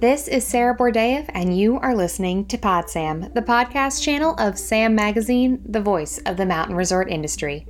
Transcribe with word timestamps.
This 0.00 0.28
is 0.28 0.44
Sarah 0.44 0.76
Bordeev, 0.76 1.30
and 1.32 1.56
you 1.56 1.78
are 1.78 1.94
listening 1.94 2.46
to 2.46 2.58
PodSam, 2.58 3.32
the 3.32 3.40
podcast 3.40 4.02
channel 4.02 4.34
of 4.38 4.58
Sam 4.58 4.94
Magazine, 4.94 5.62
the 5.64 5.80
voice 5.80 6.18
of 6.26 6.36
the 6.36 6.44
mountain 6.44 6.74
resort 6.74 7.08
industry. 7.08 7.66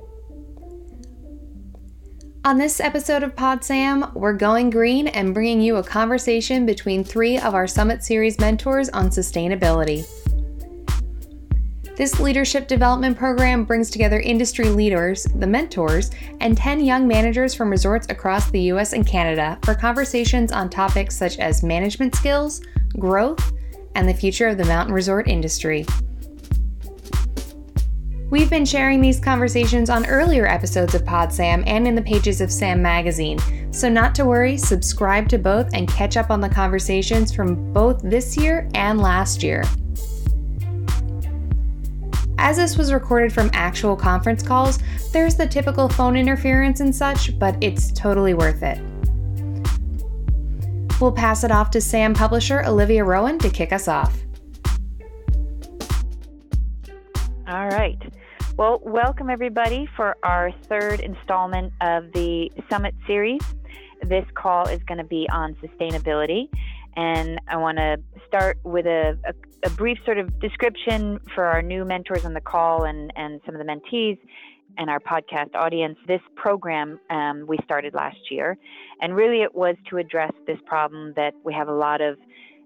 On 2.43 2.57
this 2.57 2.79
episode 2.79 3.21
of 3.21 3.35
PodSam, 3.35 4.13
we're 4.15 4.33
going 4.33 4.71
green 4.71 5.07
and 5.07 5.35
bringing 5.35 5.61
you 5.61 5.77
a 5.77 5.83
conversation 5.83 6.65
between 6.65 7.03
three 7.03 7.37
of 7.37 7.53
our 7.53 7.67
Summit 7.67 8.03
Series 8.03 8.39
mentors 8.39 8.89
on 8.89 9.09
sustainability. 9.09 10.05
This 11.95 12.19
leadership 12.19 12.67
development 12.67 13.17
program 13.17 13.63
brings 13.63 13.89
together 13.89 14.19
industry 14.19 14.67
leaders, 14.67 15.23
the 15.35 15.47
mentors, 15.47 16.11
and 16.41 16.57
10 16.57 16.83
young 16.83 17.07
managers 17.07 17.53
from 17.53 17.69
resorts 17.69 18.07
across 18.09 18.51
the 18.51 18.59
US 18.63 18.91
and 18.91 19.07
Canada 19.07 19.57
for 19.63 19.73
conversations 19.73 20.51
on 20.51 20.69
topics 20.69 21.17
such 21.17 21.39
as 21.39 21.63
management 21.63 22.13
skills, 22.13 22.59
growth, 22.99 23.53
and 23.95 24.09
the 24.09 24.13
future 24.13 24.49
of 24.49 24.57
the 24.57 24.65
mountain 24.65 24.93
resort 24.93 25.29
industry. 25.29 25.85
We've 28.29 28.49
been 28.49 28.65
sharing 28.65 28.99
these 28.99 29.21
conversations 29.21 29.89
on 29.89 30.05
earlier 30.05 30.45
episodes 30.45 30.95
of 30.95 31.03
PodSam 31.03 31.63
and 31.65 31.87
in 31.87 31.95
the 31.95 32.01
pages 32.01 32.41
of 32.41 32.51
Sam 32.51 32.81
Magazine, 32.81 33.39
so 33.71 33.87
not 33.87 34.13
to 34.15 34.25
worry, 34.25 34.57
subscribe 34.57 35.29
to 35.29 35.37
both 35.37 35.69
and 35.73 35.87
catch 35.87 36.17
up 36.17 36.29
on 36.29 36.41
the 36.41 36.49
conversations 36.49 37.33
from 37.33 37.71
both 37.71 38.01
this 38.01 38.35
year 38.35 38.67
and 38.73 38.99
last 38.99 39.41
year. 39.41 39.63
As 42.37 42.57
this 42.57 42.77
was 42.77 42.91
recorded 42.91 43.31
from 43.31 43.49
actual 43.53 43.95
conference 43.95 44.43
calls, 44.43 44.79
there's 45.11 45.35
the 45.35 45.47
typical 45.47 45.87
phone 45.87 46.17
interference 46.17 46.81
and 46.81 46.93
such, 46.93 47.37
but 47.39 47.55
it's 47.61 47.91
totally 47.93 48.33
worth 48.33 48.61
it. 48.61 48.79
We'll 50.99 51.11
pass 51.11 51.43
it 51.43 51.51
off 51.51 51.71
to 51.71 51.81
Sam 51.81 52.13
publisher 52.13 52.63
Olivia 52.65 53.03
Rowan 53.03 53.39
to 53.39 53.49
kick 53.49 53.71
us 53.71 53.87
off. 53.87 54.17
All 57.47 57.67
right. 57.67 58.01
Well, 58.57 58.81
welcome 58.83 59.29
everybody 59.29 59.87
for 59.95 60.15
our 60.23 60.51
third 60.51 61.01
installment 61.01 61.73
of 61.81 62.11
the 62.13 62.51
Summit 62.69 62.95
series. 63.05 63.41
This 64.03 64.25
call 64.33 64.67
is 64.67 64.81
going 64.83 64.97
to 64.97 65.03
be 65.03 65.27
on 65.29 65.55
sustainability. 65.55 66.49
And 66.95 67.39
I 67.47 67.57
want 67.57 67.77
to 67.77 67.97
start 68.27 68.57
with 68.63 68.85
a, 68.85 69.17
a, 69.25 69.67
a, 69.67 69.69
brief 69.71 69.97
sort 70.05 70.17
of 70.17 70.39
description 70.39 71.19
for 71.33 71.45
our 71.45 71.61
new 71.61 71.85
mentors 71.85 72.25
on 72.25 72.33
the 72.33 72.41
call 72.41 72.83
and, 72.83 73.11
and 73.15 73.41
some 73.45 73.55
of 73.55 73.65
the 73.65 73.71
mentees 73.71 74.17
and 74.77 74.89
our 74.89 74.99
podcast 74.99 75.55
audience. 75.55 75.97
This 76.07 76.21
program 76.35 76.99
um, 77.09 77.45
we 77.47 77.57
started 77.63 77.93
last 77.93 78.17
year, 78.29 78.57
and 79.01 79.15
really 79.15 79.41
it 79.41 79.55
was 79.55 79.75
to 79.89 79.97
address 79.97 80.31
this 80.47 80.57
problem 80.65 81.13
that 81.15 81.33
we 81.43 81.53
have 81.53 81.67
a 81.67 81.73
lot 81.73 82.01
of 82.01 82.17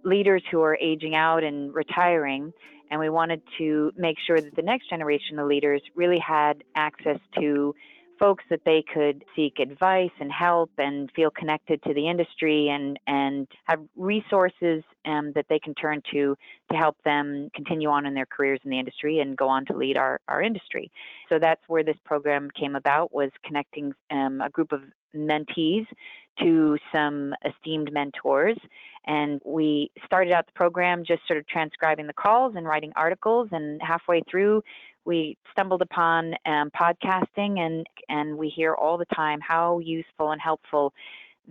leaders 0.03 0.43
who 0.52 0.61
are 0.61 0.77
aging 0.77 1.15
out 1.15 1.43
and 1.43 1.73
retiring. 1.73 2.53
And 2.91 2.99
we 2.99 3.09
wanted 3.09 3.41
to 3.59 3.91
make 3.95 4.17
sure 4.25 4.41
that 4.41 4.55
the 4.55 4.63
next 4.63 4.89
generation 4.89 5.37
of 5.37 5.47
leaders 5.47 5.81
really 5.95 6.17
had 6.17 6.63
access 6.75 7.19
to 7.39 7.75
folks 8.19 8.43
that 8.49 8.61
they 8.65 8.83
could 8.93 9.23
seek 9.35 9.59
advice 9.59 10.11
and 10.19 10.31
help 10.31 10.71
and 10.77 11.09
feel 11.15 11.30
connected 11.31 11.81
to 11.83 11.93
the 11.93 12.07
industry 12.07 12.67
and, 12.69 12.99
and 13.07 13.47
have 13.65 13.80
resources 13.95 14.83
um, 15.09 15.31
that 15.33 15.45
they 15.49 15.59
can 15.59 15.73
turn 15.73 16.02
to 16.11 16.35
to 16.71 16.77
help 16.77 16.97
them 17.03 17.49
continue 17.55 17.89
on 17.89 18.05
in 18.05 18.13
their 18.13 18.25
careers 18.25 18.59
in 18.63 18.71
the 18.71 18.79
industry 18.79 19.19
and 19.19 19.35
go 19.38 19.47
on 19.47 19.65
to 19.65 19.75
lead 19.75 19.97
our, 19.97 20.19
our 20.27 20.41
industry. 20.41 20.91
So 21.29 21.39
that's 21.39 21.61
where 21.67 21.83
this 21.83 21.97
program 22.05 22.49
came 22.59 22.75
about 22.75 23.13
was 23.13 23.31
connecting 23.45 23.93
um, 24.11 24.41
a 24.41 24.49
group 24.49 24.71
of 24.71 24.81
mentees 25.15 25.85
to 26.41 26.77
some 26.93 27.33
esteemed 27.45 27.91
mentors. 27.91 28.57
And 29.05 29.41
we 29.43 29.91
started 30.05 30.31
out 30.31 30.45
the 30.45 30.53
program 30.53 31.03
just 31.05 31.25
sort 31.27 31.39
of 31.39 31.47
transcribing 31.47 32.07
the 32.07 32.13
calls 32.13 32.53
and 32.55 32.65
writing 32.65 32.93
articles. 32.95 33.49
And 33.52 33.81
halfway 33.81 34.21
through, 34.30 34.61
we 35.05 35.37
stumbled 35.52 35.81
upon 35.81 36.36
um, 36.45 36.70
podcasting, 36.80 37.59
and 37.59 37.87
and 38.09 38.37
we 38.37 38.49
hear 38.49 38.76
all 38.76 38.97
the 38.97 39.05
time 39.15 39.39
how 39.41 39.80
useful 39.80 40.31
and 40.31 40.41
helpful 40.41 40.93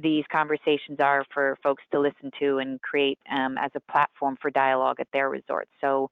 these 0.01 0.25
conversations 0.31 0.99
are 1.01 1.25
for 1.33 1.59
folks 1.63 1.83
to 1.93 2.01
listen 2.01 2.31
to 2.39 2.59
and 2.59 2.81
create 2.83 3.19
um, 3.31 3.57
as 3.59 3.71
a 3.75 3.93
platform 3.93 4.37
for 4.41 4.51
dialogue 4.51 4.97
at 5.01 5.09
their 5.13 5.29
resorts. 5.29 5.71
So. 5.81 6.11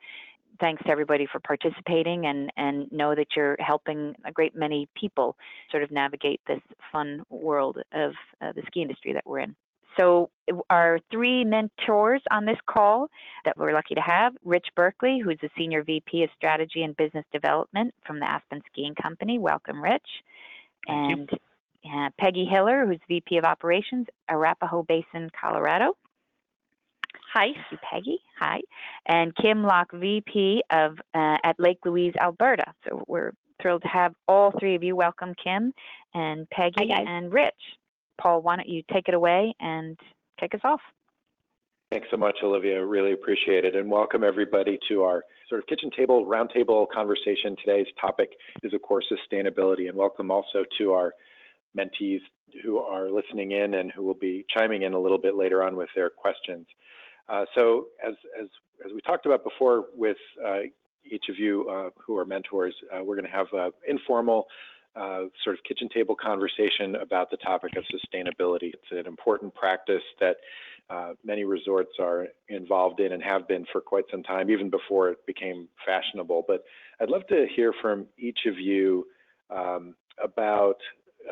Thanks 0.58 0.82
to 0.84 0.88
everybody 0.88 1.26
for 1.30 1.38
participating 1.38 2.24
and, 2.24 2.50
and 2.56 2.90
know 2.90 3.14
that 3.14 3.26
you're 3.36 3.56
helping 3.58 4.14
a 4.24 4.32
great 4.32 4.56
many 4.56 4.88
people 4.98 5.36
sort 5.70 5.82
of 5.82 5.90
navigate 5.90 6.40
this 6.46 6.62
fun 6.90 7.24
world 7.28 7.76
of 7.92 8.12
uh, 8.40 8.52
the 8.52 8.62
ski 8.66 8.80
industry 8.80 9.12
that 9.12 9.26
we're 9.26 9.40
in. 9.40 9.54
So, 9.98 10.30
our 10.70 10.98
three 11.10 11.44
mentors 11.44 12.22
on 12.30 12.44
this 12.44 12.58
call 12.66 13.08
that 13.44 13.56
we're 13.56 13.72
lucky 13.72 13.94
to 13.94 14.00
have 14.00 14.34
Rich 14.44 14.68
Burkley, 14.74 15.20
who's 15.22 15.38
the 15.40 15.48
Senior 15.56 15.82
VP 15.84 16.22
of 16.22 16.30
Strategy 16.36 16.82
and 16.82 16.96
Business 16.96 17.24
Development 17.32 17.94
from 18.06 18.20
the 18.20 18.26
Aspen 18.26 18.62
Skiing 18.70 18.94
Company. 18.94 19.38
Welcome, 19.38 19.82
Rich. 19.82 20.08
Thank 20.86 21.30
and 21.30 21.30
uh, 21.94 22.10
Peggy 22.18 22.44
Hiller, 22.44 22.86
who's 22.86 23.00
VP 23.08 23.38
of 23.38 23.44
Operations, 23.44 24.06
Arapahoe 24.28 24.84
Basin, 24.84 25.30
Colorado. 25.38 25.96
Hi. 27.34 27.48
Peggy. 27.82 28.18
Hi. 28.38 28.60
And 29.06 29.34
Kim 29.36 29.62
Locke, 29.62 29.92
VP 29.92 30.62
of 30.70 30.98
uh, 31.14 31.36
at 31.44 31.56
Lake 31.58 31.78
Louise, 31.84 32.14
Alberta. 32.20 32.72
So 32.88 33.04
we're 33.06 33.32
thrilled 33.60 33.82
to 33.82 33.88
have 33.88 34.14
all 34.28 34.52
three 34.58 34.74
of 34.74 34.82
you. 34.82 34.96
Welcome, 34.96 35.34
Kim 35.42 35.72
and 36.14 36.48
Peggy 36.50 36.90
and 36.90 37.32
Rich. 37.32 37.54
Paul, 38.20 38.42
why 38.42 38.56
don't 38.56 38.68
you 38.68 38.82
take 38.92 39.08
it 39.08 39.14
away 39.14 39.54
and 39.60 39.98
kick 40.40 40.54
us 40.54 40.60
off? 40.64 40.80
Thanks 41.92 42.08
so 42.10 42.16
much, 42.16 42.36
Olivia. 42.42 42.84
Really 42.84 43.12
appreciate 43.12 43.64
it. 43.64 43.76
And 43.76 43.88
welcome 43.90 44.24
everybody 44.24 44.78
to 44.88 45.02
our 45.02 45.22
sort 45.48 45.60
of 45.60 45.66
kitchen 45.68 45.90
table, 45.96 46.26
roundtable 46.26 46.86
conversation. 46.92 47.54
Today's 47.64 47.86
topic 48.00 48.30
is, 48.62 48.74
of 48.74 48.82
course, 48.82 49.04
sustainability. 49.12 49.88
And 49.88 49.96
welcome 49.96 50.30
also 50.30 50.64
to 50.78 50.92
our 50.92 51.12
mentees 51.76 52.20
who 52.62 52.78
are 52.78 53.10
listening 53.10 53.52
in 53.52 53.74
and 53.74 53.92
who 53.92 54.02
will 54.02 54.14
be 54.14 54.44
chiming 54.56 54.82
in 54.82 54.92
a 54.92 54.98
little 54.98 55.18
bit 55.18 55.36
later 55.36 55.62
on 55.62 55.76
with 55.76 55.88
their 55.94 56.10
questions. 56.10 56.66
Uh, 57.28 57.44
so 57.54 57.86
as, 58.06 58.14
as, 58.40 58.48
as 58.84 58.92
we 58.94 59.00
talked 59.00 59.26
about 59.26 59.42
before 59.44 59.86
with 59.94 60.16
uh, 60.44 60.60
each 61.04 61.24
of 61.28 61.38
you 61.38 61.68
uh, 61.68 61.90
who 62.04 62.16
are 62.16 62.24
mentors, 62.24 62.74
uh, 62.92 63.02
we're 63.02 63.16
going 63.16 63.26
to 63.26 63.36
have 63.36 63.46
an 63.52 63.70
informal 63.88 64.46
uh, 64.96 65.24
sort 65.44 65.56
of 65.56 65.62
kitchen 65.64 65.88
table 65.92 66.16
conversation 66.16 66.96
about 66.96 67.30
the 67.30 67.36
topic 67.38 67.76
of 67.76 67.84
sustainability. 67.84 68.72
It's 68.72 68.90
an 68.90 69.06
important 69.06 69.54
practice 69.54 70.02
that 70.20 70.36
uh, 70.88 71.12
many 71.24 71.44
resorts 71.44 71.90
are 72.00 72.28
involved 72.48 73.00
in 73.00 73.12
and 73.12 73.22
have 73.22 73.46
been 73.48 73.66
for 73.72 73.80
quite 73.80 74.04
some 74.10 74.22
time, 74.22 74.50
even 74.50 74.70
before 74.70 75.10
it 75.10 75.18
became 75.26 75.68
fashionable. 75.84 76.44
But 76.46 76.64
I'd 77.00 77.10
love 77.10 77.26
to 77.28 77.46
hear 77.54 77.74
from 77.82 78.06
each 78.16 78.40
of 78.46 78.58
you 78.58 79.06
um, 79.50 79.94
about 80.22 80.78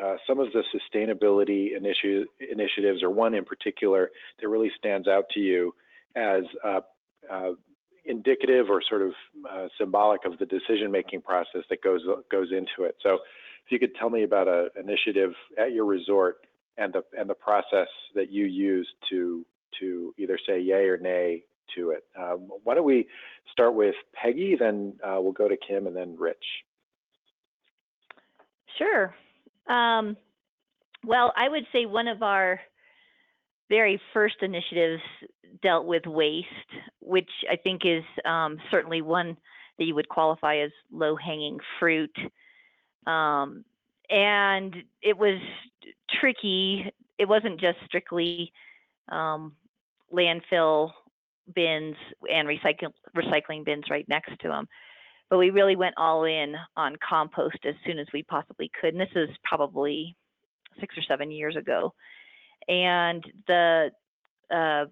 uh, 0.01 0.15
some 0.27 0.39
of 0.39 0.47
the 0.53 0.63
sustainability 0.73 1.69
initi 1.77 2.25
initiatives, 2.51 3.03
or 3.03 3.09
one 3.09 3.33
in 3.33 3.45
particular 3.45 4.11
that 4.41 4.47
really 4.47 4.71
stands 4.77 5.07
out 5.07 5.25
to 5.33 5.39
you 5.39 5.73
as 6.15 6.43
uh, 6.63 6.81
uh, 7.31 7.51
indicative 8.05 8.69
or 8.69 8.81
sort 8.87 9.01
of 9.01 9.11
uh, 9.49 9.67
symbolic 9.77 10.25
of 10.25 10.37
the 10.37 10.45
decision-making 10.45 11.21
process 11.21 11.61
that 11.69 11.81
goes 11.81 12.01
goes 12.31 12.51
into 12.51 12.87
it. 12.87 12.95
So 13.01 13.15
if 13.65 13.71
you 13.71 13.79
could 13.79 13.95
tell 13.95 14.09
me 14.09 14.23
about 14.23 14.47
an 14.47 14.69
initiative 14.79 15.33
at 15.57 15.71
your 15.71 15.85
resort 15.85 16.45
and 16.77 16.93
the 16.93 17.03
and 17.17 17.29
the 17.29 17.35
process 17.35 17.87
that 18.13 18.31
you 18.31 18.45
use 18.45 18.87
to 19.09 19.45
to 19.79 20.13
either 20.17 20.37
say 20.47 20.59
yay 20.59 20.85
or 20.85 20.97
nay 20.97 21.43
to 21.75 21.91
it. 21.91 22.03
Um, 22.17 22.49
why 22.63 22.75
don't 22.75 22.85
we 22.85 23.07
start 23.51 23.73
with 23.73 23.95
Peggy, 24.13 24.55
then 24.57 24.93
uh, 25.03 25.17
we'll 25.19 25.31
go 25.31 25.47
to 25.47 25.57
Kim, 25.57 25.87
and 25.87 25.95
then 25.95 26.15
Rich. 26.17 26.45
Sure. 28.77 29.15
Um, 29.67 30.17
well, 31.03 31.33
I 31.35 31.49
would 31.49 31.65
say 31.71 31.85
one 31.85 32.07
of 32.07 32.23
our 32.23 32.59
very 33.69 33.99
first 34.13 34.35
initiatives 34.41 35.01
dealt 35.61 35.85
with 35.85 36.05
waste, 36.05 36.47
which 36.99 37.29
I 37.49 37.55
think 37.55 37.81
is 37.85 38.03
um, 38.25 38.57
certainly 38.69 39.01
one 39.01 39.37
that 39.77 39.85
you 39.85 39.95
would 39.95 40.09
qualify 40.09 40.57
as 40.57 40.71
low 40.91 41.15
hanging 41.15 41.59
fruit. 41.79 42.15
Um, 43.07 43.65
and 44.09 44.75
it 45.01 45.17
was 45.17 45.39
tricky. 46.19 46.91
It 47.17 47.27
wasn't 47.27 47.59
just 47.59 47.77
strictly 47.85 48.51
um, 49.09 49.53
landfill 50.13 50.91
bins 51.53 51.95
and 52.31 52.47
recycling 52.47 53.65
bins 53.65 53.85
right 53.89 54.07
next 54.07 54.39
to 54.41 54.47
them. 54.47 54.67
But 55.29 55.39
we 55.39 55.49
really 55.49 55.75
went 55.75 55.95
all 55.97 56.23
in 56.25 56.55
on 56.77 56.95
compost 57.07 57.57
as 57.65 57.75
soon 57.85 57.99
as 57.99 58.07
we 58.13 58.23
possibly 58.23 58.71
could. 58.79 58.93
And 58.93 59.01
this 59.01 59.15
is 59.15 59.29
probably 59.43 60.15
six 60.79 60.95
or 60.97 61.01
seven 61.01 61.31
years 61.31 61.55
ago. 61.55 61.93
And 62.67 63.23
the 63.47 63.91
uh, 64.51 64.85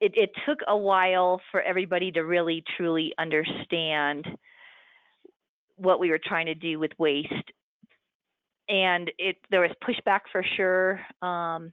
it, 0.00 0.12
it 0.16 0.30
took 0.46 0.60
a 0.68 0.76
while 0.76 1.40
for 1.50 1.60
everybody 1.60 2.12
to 2.12 2.20
really 2.20 2.62
truly 2.76 3.12
understand 3.18 4.26
what 5.76 6.00
we 6.00 6.10
were 6.10 6.20
trying 6.22 6.46
to 6.46 6.54
do 6.54 6.78
with 6.78 6.92
waste. 6.98 7.32
And 8.68 9.10
it 9.18 9.36
there 9.50 9.60
was 9.60 9.70
pushback 9.82 10.20
for 10.30 10.44
sure 10.56 11.00
um, 11.22 11.72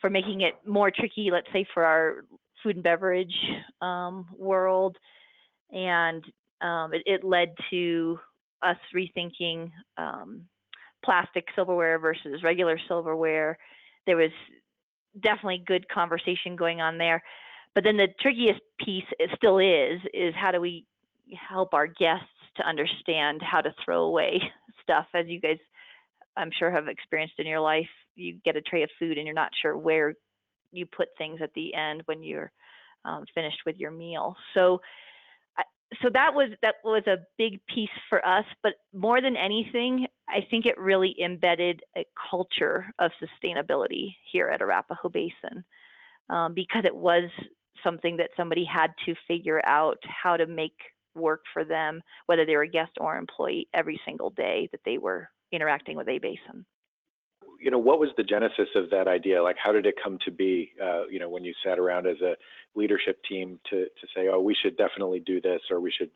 for 0.00 0.10
making 0.10 0.40
it 0.40 0.54
more 0.66 0.90
tricky, 0.90 1.30
let's 1.30 1.46
say 1.52 1.66
for 1.72 1.84
our 1.84 2.24
food 2.62 2.76
and 2.76 2.82
beverage 2.82 3.34
um, 3.80 4.26
world, 4.36 4.96
and 5.70 6.24
um, 6.60 6.92
it, 6.94 7.02
it, 7.06 7.24
led 7.24 7.54
to 7.70 8.18
us 8.62 8.76
rethinking 8.94 9.70
um, 9.96 10.42
plastic 11.04 11.46
silverware 11.54 11.98
versus 11.98 12.42
regular 12.42 12.78
silverware. 12.88 13.58
There 14.06 14.16
was 14.16 14.30
definitely 15.22 15.64
good 15.66 15.88
conversation 15.88 16.56
going 16.56 16.80
on 16.80 16.98
there. 16.98 17.22
But 17.74 17.84
then 17.84 17.96
the 17.96 18.08
trickiest 18.20 18.60
piece 18.84 19.04
it 19.18 19.30
still 19.36 19.58
is 19.58 20.00
is 20.12 20.34
how 20.36 20.50
do 20.50 20.60
we 20.60 20.86
help 21.48 21.74
our 21.74 21.86
guests 21.86 22.26
to 22.56 22.68
understand 22.68 23.40
how 23.42 23.60
to 23.60 23.72
throw 23.84 24.04
away 24.04 24.40
stuff 24.82 25.06
as 25.14 25.26
you 25.28 25.40
guys 25.40 25.58
I'm 26.36 26.50
sure 26.58 26.70
have 26.70 26.88
experienced 26.88 27.34
in 27.38 27.46
your 27.46 27.60
life. 27.60 27.88
You 28.14 28.38
get 28.44 28.56
a 28.56 28.62
tray 28.62 28.82
of 28.82 28.90
food 28.98 29.18
and 29.18 29.26
you're 29.26 29.34
not 29.34 29.50
sure 29.60 29.76
where 29.76 30.14
you 30.72 30.86
put 30.86 31.08
things 31.18 31.40
at 31.42 31.52
the 31.54 31.74
end 31.74 32.02
when 32.06 32.22
you're 32.22 32.52
um, 33.04 33.24
finished 33.34 33.60
with 33.66 33.76
your 33.76 33.90
meal. 33.90 34.36
So 34.54 34.80
so 36.02 36.08
that 36.12 36.34
was 36.34 36.50
that 36.62 36.76
was 36.84 37.02
a 37.06 37.18
big 37.38 37.60
piece 37.66 37.88
for 38.08 38.26
us 38.26 38.44
but 38.62 38.74
more 38.92 39.20
than 39.20 39.36
anything 39.36 40.06
i 40.28 40.40
think 40.50 40.66
it 40.66 40.78
really 40.78 41.14
embedded 41.22 41.80
a 41.96 42.04
culture 42.30 42.86
of 42.98 43.10
sustainability 43.22 44.14
here 44.30 44.48
at 44.48 44.60
arapahoe 44.62 45.08
basin 45.08 45.64
um, 46.28 46.54
because 46.54 46.84
it 46.84 46.94
was 46.94 47.24
something 47.82 48.16
that 48.16 48.30
somebody 48.36 48.64
had 48.64 48.92
to 49.04 49.14
figure 49.26 49.60
out 49.66 49.98
how 50.04 50.36
to 50.36 50.46
make 50.46 50.76
work 51.14 51.40
for 51.52 51.64
them 51.64 52.00
whether 52.26 52.46
they 52.46 52.56
were 52.56 52.62
a 52.62 52.68
guest 52.68 52.92
or 53.00 53.16
employee 53.16 53.68
every 53.74 54.00
single 54.04 54.30
day 54.30 54.68
that 54.70 54.80
they 54.84 54.98
were 54.98 55.28
interacting 55.52 55.96
with 55.96 56.08
a 56.08 56.18
basin 56.18 56.64
you 57.60 57.70
know, 57.70 57.78
what 57.78 58.00
was 58.00 58.08
the 58.16 58.22
genesis 58.22 58.68
of 58.74 58.90
that 58.90 59.06
idea? 59.06 59.42
Like, 59.42 59.56
how 59.62 59.72
did 59.72 59.86
it 59.86 59.94
come 60.02 60.18
to 60.24 60.30
be? 60.30 60.72
Uh, 60.82 61.06
you 61.08 61.18
know, 61.18 61.28
when 61.28 61.44
you 61.44 61.52
sat 61.64 61.78
around 61.78 62.06
as 62.06 62.20
a 62.20 62.34
leadership 62.74 63.22
team 63.28 63.60
to 63.70 63.84
to 63.84 64.06
say, 64.14 64.28
oh, 64.32 64.40
we 64.40 64.56
should 64.60 64.76
definitely 64.76 65.20
do 65.20 65.40
this, 65.40 65.60
or 65.70 65.80
we 65.80 65.92
should 65.96 66.10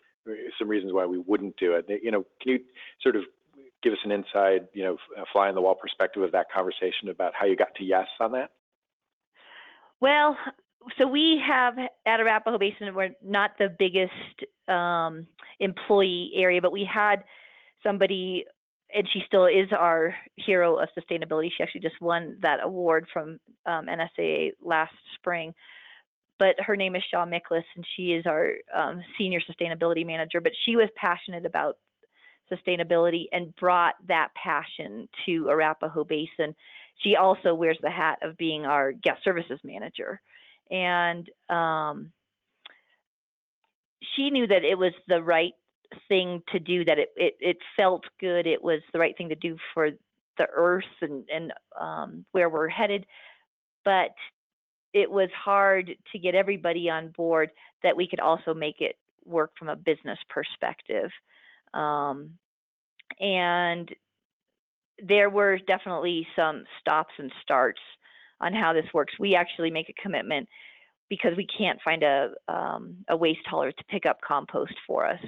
some 0.58 0.68
reasons 0.68 0.92
why 0.92 1.04
we 1.06 1.18
wouldn't 1.18 1.56
do 1.56 1.74
it. 1.74 1.86
You 2.02 2.10
know, 2.10 2.24
can 2.40 2.52
you 2.52 2.60
sort 3.02 3.16
of 3.16 3.24
give 3.82 3.92
us 3.92 3.98
an 4.04 4.10
inside, 4.10 4.66
you 4.72 4.82
know, 4.82 4.96
fly 5.32 5.48
on 5.48 5.54
the 5.54 5.60
wall 5.60 5.74
perspective 5.74 6.22
of 6.22 6.32
that 6.32 6.46
conversation 6.50 7.10
about 7.10 7.32
how 7.38 7.44
you 7.44 7.56
got 7.56 7.74
to 7.76 7.84
yes 7.84 8.06
on 8.18 8.32
that? 8.32 8.50
Well, 10.00 10.36
so 10.98 11.06
we 11.06 11.40
have 11.46 11.78
at 11.78 12.20
Arapahoe 12.20 12.58
Basin, 12.58 12.94
we're 12.94 13.14
not 13.22 13.52
the 13.58 13.74
biggest 13.78 14.12
um, 14.68 15.26
employee 15.60 16.32
area, 16.34 16.60
but 16.60 16.72
we 16.72 16.88
had 16.90 17.24
somebody 17.82 18.44
and 18.94 19.08
she 19.12 19.22
still 19.26 19.46
is 19.46 19.68
our 19.76 20.14
hero 20.36 20.76
of 20.76 20.88
sustainability. 20.96 21.50
She 21.54 21.62
actually 21.62 21.80
just 21.80 22.00
won 22.00 22.38
that 22.42 22.62
award 22.62 23.06
from 23.12 23.40
um, 23.66 23.86
NSAA 23.86 24.52
last 24.62 24.94
spring. 25.16 25.52
But 26.38 26.54
her 26.60 26.76
name 26.76 26.94
is 26.96 27.02
Shaw 27.10 27.26
Miklas, 27.26 27.64
and 27.74 27.84
she 27.96 28.12
is 28.12 28.24
our 28.26 28.52
um, 28.74 29.02
senior 29.18 29.40
sustainability 29.40 30.06
manager. 30.06 30.40
But 30.40 30.52
she 30.64 30.76
was 30.76 30.88
passionate 30.96 31.44
about 31.44 31.76
sustainability 32.52 33.24
and 33.32 33.54
brought 33.56 33.94
that 34.06 34.28
passion 34.34 35.08
to 35.26 35.48
Arapahoe 35.48 36.04
Basin. 36.04 36.54
She 37.02 37.16
also 37.16 37.54
wears 37.54 37.78
the 37.82 37.90
hat 37.90 38.18
of 38.22 38.36
being 38.36 38.64
our 38.64 38.92
guest 38.92 39.24
services 39.24 39.58
manager. 39.64 40.20
And 40.70 41.28
um, 41.48 42.12
she 44.14 44.30
knew 44.30 44.46
that 44.46 44.64
it 44.64 44.78
was 44.78 44.92
the 45.08 45.22
right 45.22 45.52
thing 46.08 46.42
to 46.52 46.58
do 46.58 46.84
that 46.84 46.98
it, 46.98 47.08
it, 47.16 47.34
it 47.40 47.56
felt 47.76 48.04
good 48.20 48.46
it 48.46 48.62
was 48.62 48.80
the 48.92 48.98
right 48.98 49.16
thing 49.16 49.28
to 49.28 49.34
do 49.34 49.56
for 49.72 49.90
the 50.38 50.46
earth 50.54 50.84
and, 51.00 51.24
and 51.32 51.52
um, 51.80 52.24
where 52.32 52.48
we're 52.48 52.68
headed. 52.68 53.06
But 53.84 54.14
it 54.92 55.10
was 55.10 55.28
hard 55.36 55.96
to 56.12 56.18
get 56.18 56.34
everybody 56.34 56.88
on 56.88 57.08
board 57.08 57.50
that 57.82 57.96
we 57.96 58.08
could 58.08 58.20
also 58.20 58.54
make 58.54 58.80
it 58.80 58.96
work 59.24 59.52
from 59.58 59.68
a 59.68 59.76
business 59.76 60.18
perspective. 60.28 61.10
Um, 61.72 62.30
and 63.20 63.90
there 65.02 65.30
were 65.30 65.58
definitely 65.66 66.26
some 66.36 66.64
stops 66.80 67.12
and 67.18 67.32
starts 67.42 67.80
on 68.40 68.54
how 68.54 68.72
this 68.72 68.86
works. 68.94 69.14
We 69.18 69.34
actually 69.34 69.70
make 69.70 69.88
a 69.88 70.02
commitment 70.02 70.48
because 71.10 71.36
we 71.36 71.46
can't 71.46 71.80
find 71.82 72.02
a, 72.02 72.30
um, 72.48 72.96
a 73.08 73.16
waste 73.16 73.46
hauler 73.46 73.72
to 73.72 73.84
pick 73.88 74.06
up 74.06 74.20
compost 74.26 74.74
for 74.86 75.06
us 75.06 75.20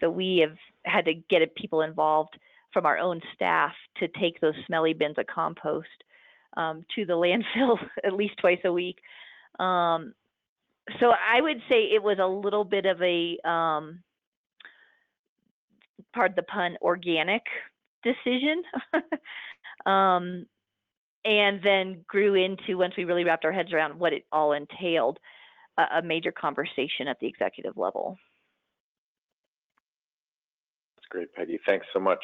so 0.00 0.10
we 0.10 0.38
have 0.38 0.56
had 0.84 1.04
to 1.06 1.14
get 1.14 1.54
people 1.54 1.82
involved 1.82 2.38
from 2.72 2.86
our 2.86 2.98
own 2.98 3.20
staff 3.34 3.72
to 3.98 4.08
take 4.20 4.40
those 4.40 4.54
smelly 4.66 4.92
bins 4.92 5.16
of 5.18 5.26
compost 5.26 5.88
um, 6.56 6.84
to 6.94 7.04
the 7.04 7.12
landfill 7.56 7.78
at 8.04 8.12
least 8.12 8.34
twice 8.40 8.60
a 8.64 8.72
week. 8.72 8.98
Um, 9.58 10.14
so 11.00 11.10
I 11.10 11.40
would 11.40 11.58
say 11.68 11.84
it 11.84 12.02
was 12.02 12.18
a 12.20 12.26
little 12.26 12.64
bit 12.64 12.86
of 12.86 13.00
a, 13.02 13.36
um, 13.48 14.00
pardon 16.14 16.36
the 16.36 16.42
pun, 16.42 16.76
organic 16.80 17.42
decision. 18.02 18.62
um, 19.86 20.46
and 21.24 21.60
then 21.62 22.04
grew 22.06 22.34
into, 22.34 22.78
once 22.78 22.94
we 22.96 23.04
really 23.04 23.24
wrapped 23.24 23.44
our 23.44 23.52
heads 23.52 23.72
around 23.72 23.98
what 23.98 24.12
it 24.12 24.24
all 24.32 24.52
entailed, 24.52 25.18
a, 25.76 25.98
a 25.98 26.02
major 26.02 26.32
conversation 26.32 27.06
at 27.08 27.18
the 27.20 27.26
executive 27.26 27.76
level 27.76 28.16
great, 31.10 31.32
Peggy. 31.34 31.58
Thanks 31.66 31.86
so 31.92 32.00
much. 32.00 32.22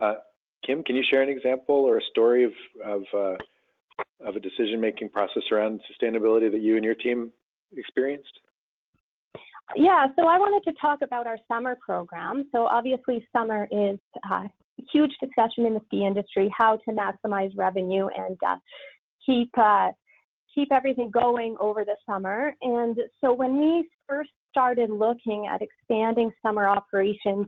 Uh, 0.00 0.14
Kim, 0.66 0.82
can 0.82 0.96
you 0.96 1.02
share 1.10 1.22
an 1.22 1.28
example 1.28 1.74
or 1.74 1.98
a 1.98 2.02
story 2.10 2.44
of 2.44 2.52
of, 2.84 3.02
uh, 3.14 3.36
of 4.26 4.36
a 4.36 4.40
decision-making 4.40 5.08
process 5.08 5.42
around 5.50 5.80
sustainability 5.90 6.50
that 6.50 6.60
you 6.60 6.76
and 6.76 6.84
your 6.84 6.94
team 6.94 7.32
experienced? 7.76 8.38
Yeah, 9.74 10.06
so 10.16 10.26
I 10.26 10.38
wanted 10.38 10.70
to 10.70 10.78
talk 10.80 11.00
about 11.02 11.26
our 11.26 11.38
summer 11.48 11.76
program. 11.80 12.48
So 12.52 12.66
obviously, 12.66 13.26
summer 13.32 13.66
is 13.70 13.98
uh, 14.30 14.44
a 14.44 14.50
huge 14.92 15.12
discussion 15.20 15.66
in 15.66 15.74
the 15.74 15.80
ski 15.86 16.04
industry, 16.06 16.52
how 16.56 16.76
to 16.76 16.90
maximize 16.92 17.50
revenue 17.56 18.08
and 18.16 18.36
uh, 18.46 18.56
keep 19.24 19.50
uh, 19.56 19.90
keep 20.54 20.70
everything 20.72 21.10
going 21.10 21.56
over 21.60 21.84
the 21.84 21.96
summer. 22.04 22.54
And 22.60 22.98
so 23.20 23.32
when 23.32 23.58
we 23.58 23.88
first 24.06 24.30
started 24.50 24.90
looking 24.90 25.48
at 25.50 25.62
expanding 25.62 26.30
summer 26.42 26.68
operations, 26.68 27.46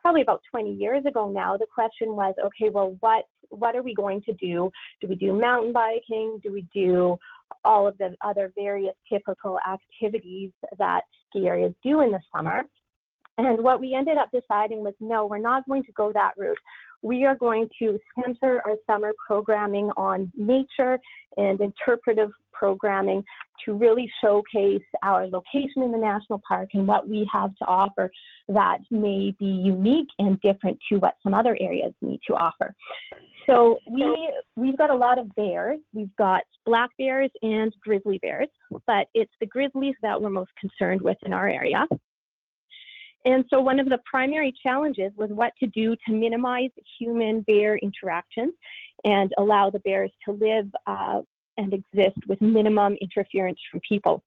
probably 0.00 0.22
about 0.22 0.42
20 0.50 0.72
years 0.74 1.04
ago 1.06 1.30
now, 1.30 1.56
the 1.56 1.66
question 1.72 2.14
was, 2.14 2.34
okay, 2.44 2.70
well, 2.70 2.96
what 3.00 3.24
what 3.50 3.74
are 3.74 3.82
we 3.82 3.94
going 3.94 4.20
to 4.22 4.32
do? 4.34 4.70
Do 5.00 5.08
we 5.08 5.14
do 5.14 5.32
mountain 5.32 5.72
biking? 5.72 6.38
Do 6.42 6.52
we 6.52 6.66
do 6.74 7.16
all 7.64 7.88
of 7.88 7.96
the 7.96 8.14
other 8.22 8.52
various 8.54 8.94
typical 9.10 9.58
activities 9.66 10.50
that 10.78 11.02
ski 11.28 11.46
areas 11.46 11.72
do 11.82 12.02
in 12.02 12.12
the 12.12 12.20
summer? 12.34 12.64
And 13.38 13.62
what 13.62 13.80
we 13.80 13.94
ended 13.94 14.18
up 14.18 14.30
deciding 14.32 14.80
was 14.80 14.94
no, 15.00 15.24
we're 15.26 15.38
not 15.38 15.66
going 15.66 15.84
to 15.84 15.92
go 15.92 16.12
that 16.12 16.32
route 16.36 16.58
we 17.02 17.24
are 17.24 17.36
going 17.36 17.68
to 17.78 17.98
center 18.22 18.60
our 18.66 18.76
summer 18.86 19.12
programming 19.26 19.90
on 19.96 20.30
nature 20.36 20.98
and 21.36 21.60
interpretive 21.60 22.30
programming 22.52 23.22
to 23.64 23.74
really 23.74 24.10
showcase 24.22 24.82
our 25.02 25.26
location 25.28 25.82
in 25.82 25.92
the 25.92 25.98
national 25.98 26.40
park 26.46 26.68
and 26.74 26.86
what 26.86 27.08
we 27.08 27.28
have 27.32 27.54
to 27.56 27.64
offer 27.66 28.10
that 28.48 28.78
may 28.90 29.34
be 29.38 29.46
unique 29.46 30.08
and 30.18 30.40
different 30.40 30.78
to 30.90 30.98
what 30.98 31.14
some 31.22 31.34
other 31.34 31.56
areas 31.60 31.92
need 32.02 32.20
to 32.26 32.34
offer. 32.34 32.74
So 33.46 33.78
we 33.90 34.30
we've 34.56 34.76
got 34.76 34.90
a 34.90 34.94
lot 34.94 35.18
of 35.18 35.34
bears. 35.34 35.78
We've 35.94 36.14
got 36.16 36.42
black 36.66 36.90
bears 36.98 37.30
and 37.42 37.74
grizzly 37.82 38.18
bears, 38.18 38.48
but 38.86 39.08
it's 39.14 39.32
the 39.40 39.46
grizzlies 39.46 39.94
that 40.02 40.20
we're 40.20 40.30
most 40.30 40.50
concerned 40.60 41.00
with 41.00 41.16
in 41.24 41.32
our 41.32 41.48
area. 41.48 41.86
And 43.24 43.44
so 43.50 43.60
one 43.60 43.80
of 43.80 43.88
the 43.88 43.98
primary 44.04 44.54
challenges 44.62 45.12
was 45.16 45.30
what 45.30 45.52
to 45.60 45.66
do 45.66 45.96
to 46.06 46.12
minimize 46.12 46.70
human 46.98 47.42
bear 47.42 47.76
interactions 47.78 48.54
and 49.04 49.32
allow 49.38 49.70
the 49.70 49.80
bears 49.80 50.12
to 50.24 50.32
live 50.32 50.66
uh, 50.86 51.20
and 51.56 51.74
exist 51.74 52.18
with 52.28 52.40
minimum 52.40 52.96
interference 53.00 53.58
from 53.70 53.80
people. 53.86 54.22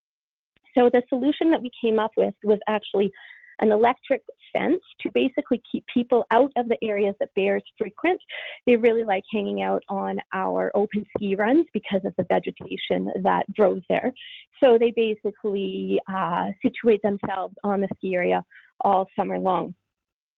So 0.77 0.89
the 0.91 1.01
solution 1.10 1.51
that 1.51 1.62
we 1.62 1.71
came 1.81 2.00
up 2.00 2.12
with 2.17 2.33
was 2.43 2.60
actually 2.67 3.12
an 3.62 3.71
electric 3.71 4.24
fence 4.51 4.81
to 5.00 5.10
basically 5.13 5.62
keep 5.71 5.86
people 5.93 6.25
out 6.31 6.51
of 6.57 6.67
the 6.67 6.77
areas 6.83 7.15
that 7.19 7.29
bears 7.36 7.63
frequent. 7.77 8.19
They 8.65 8.75
really 8.75 9.03
like 9.03 9.24
hanging 9.31 9.62
out 9.62 9.83
on 9.88 10.19
our 10.33 10.71
open 10.74 11.05
ski 11.15 11.36
runs 11.36 11.67
because 11.74 12.01
of 12.03 12.13
the 12.17 12.25
vegetation 12.27 13.12
that 13.24 13.45
grows 13.53 13.81
there. 13.88 14.12
So 14.62 14.77
they 14.77 14.91
basically 14.95 16.00
uh, 16.12 16.48
situate 16.62 17.01
themselves 17.03 17.55
on 17.63 17.81
the 17.81 17.88
ski 17.98 18.15
area 18.15 18.43
all 18.81 19.07
summer 19.15 19.39
long. 19.39 19.73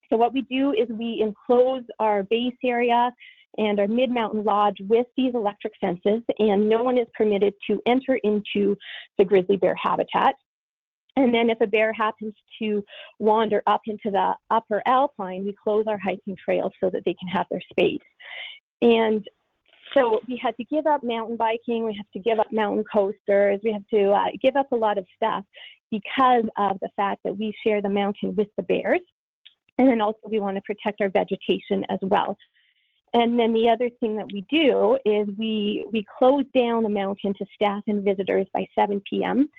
So 0.09 0.17
what 0.17 0.33
we 0.33 0.41
do 0.43 0.73
is 0.73 0.87
we 0.89 1.21
enclose 1.21 1.83
our 1.99 2.23
base 2.23 2.53
area 2.63 3.11
and 3.57 3.79
our 3.79 3.87
mid-mountain 3.87 4.43
lodge 4.43 4.77
with 4.81 5.07
these 5.15 5.33
electric 5.33 5.73
fences 5.79 6.21
and 6.39 6.67
no 6.67 6.83
one 6.83 6.97
is 6.97 7.07
permitted 7.15 7.53
to 7.67 7.81
enter 7.85 8.15
into 8.23 8.75
the 9.17 9.25
grizzly 9.25 9.57
bear 9.57 9.75
habitat. 9.75 10.35
And 11.15 11.33
then 11.33 11.49
if 11.49 11.61
a 11.61 11.67
bear 11.67 11.93
happens 11.93 12.33
to 12.59 12.83
wander 13.19 13.61
up 13.67 13.81
into 13.85 14.09
the 14.09 14.33
upper 14.49 14.81
alpine, 14.87 15.45
we 15.45 15.55
close 15.63 15.85
our 15.87 15.99
hiking 15.99 16.35
trails 16.43 16.71
so 16.79 16.89
that 16.89 17.03
they 17.05 17.13
can 17.13 17.27
have 17.27 17.45
their 17.51 17.61
space. 17.69 18.01
And 18.81 19.27
so 19.93 20.19
we 20.27 20.39
had 20.41 20.55
to 20.57 20.63
give 20.65 20.87
up 20.87 21.03
mountain 21.03 21.37
biking, 21.37 21.85
we 21.85 21.95
have 21.95 22.09
to 22.13 22.19
give 22.19 22.39
up 22.39 22.51
mountain 22.51 22.83
coasters, 22.91 23.59
we 23.63 23.71
have 23.71 23.87
to 23.93 24.11
uh, 24.11 24.25
give 24.41 24.55
up 24.55 24.71
a 24.71 24.75
lot 24.75 24.97
of 24.97 25.05
stuff 25.15 25.43
because 25.91 26.45
of 26.57 26.79
the 26.81 26.89
fact 26.95 27.21
that 27.23 27.37
we 27.37 27.53
share 27.65 27.81
the 27.81 27.89
mountain 27.89 28.35
with 28.35 28.47
the 28.57 28.63
bears. 28.63 29.01
And 29.77 29.87
then 29.87 30.01
also 30.01 30.19
we 30.29 30.39
want 30.39 30.57
to 30.57 30.61
protect 30.61 31.01
our 31.01 31.09
vegetation 31.09 31.85
as 31.89 31.99
well. 32.01 32.37
And 33.13 33.39
then 33.39 33.53
the 33.53 33.69
other 33.69 33.89
thing 33.99 34.15
that 34.17 34.25
we 34.31 34.45
do 34.49 34.97
is 35.05 35.27
we 35.37 35.85
we 35.91 36.03
close 36.17 36.45
down 36.55 36.81
the 36.81 36.89
mountain 36.89 37.33
to 37.35 37.45
staff 37.53 37.83
and 37.87 38.03
visitors 38.03 38.47
by 38.53 38.65
7 38.77 39.01
p.m. 39.07 39.49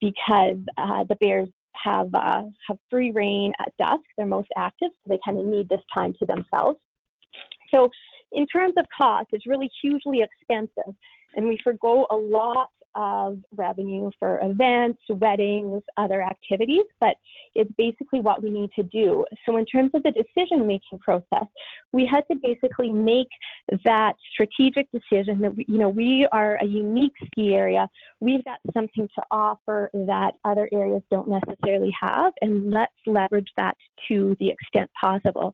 because 0.00 0.58
uh, 0.76 1.04
the 1.04 1.16
bears 1.16 1.48
have 1.74 2.14
uh, 2.14 2.42
have 2.68 2.78
free 2.90 3.10
reign 3.10 3.52
at 3.60 3.72
dusk. 3.78 4.02
They're 4.16 4.26
most 4.26 4.48
active, 4.56 4.90
so 4.90 5.08
they 5.08 5.18
kind 5.24 5.38
of 5.38 5.46
need 5.46 5.70
this 5.70 5.80
time 5.92 6.14
to 6.18 6.26
themselves. 6.26 6.78
So 7.74 7.90
in 8.32 8.46
terms 8.46 8.74
of 8.76 8.86
cost, 8.96 9.28
it's 9.32 9.46
really 9.46 9.70
hugely 9.80 10.22
expensive, 10.22 10.94
and 11.34 11.48
we 11.48 11.58
forego 11.62 12.06
a 12.10 12.16
lot 12.16 12.68
of 12.94 13.38
revenue 13.56 14.10
for 14.18 14.38
events, 14.42 15.00
weddings, 15.08 15.82
other 15.96 16.22
activities, 16.22 16.84
but 17.00 17.16
it's 17.54 17.70
basically 17.78 18.20
what 18.20 18.42
we 18.42 18.50
need 18.50 18.70
to 18.76 18.82
do. 18.82 19.24
So, 19.46 19.56
in 19.56 19.64
terms 19.64 19.90
of 19.94 20.02
the 20.02 20.12
decision 20.12 20.66
making 20.66 20.98
process, 20.98 21.46
we 21.92 22.06
had 22.06 22.24
to 22.30 22.36
basically 22.42 22.90
make 22.92 23.28
that 23.84 24.14
strategic 24.32 24.88
decision 24.92 25.40
that, 25.40 25.56
we, 25.56 25.64
you 25.68 25.78
know, 25.78 25.88
we 25.88 26.26
are 26.32 26.56
a 26.56 26.66
unique 26.66 27.14
ski 27.26 27.54
area. 27.54 27.88
We've 28.20 28.44
got 28.44 28.58
something 28.74 29.08
to 29.14 29.22
offer 29.30 29.90
that 29.94 30.32
other 30.44 30.68
areas 30.72 31.02
don't 31.10 31.28
necessarily 31.28 31.94
have, 32.00 32.32
and 32.42 32.70
let's 32.70 32.92
leverage 33.06 33.48
that 33.56 33.76
to 34.08 34.36
the 34.38 34.50
extent 34.50 34.90
possible. 35.00 35.52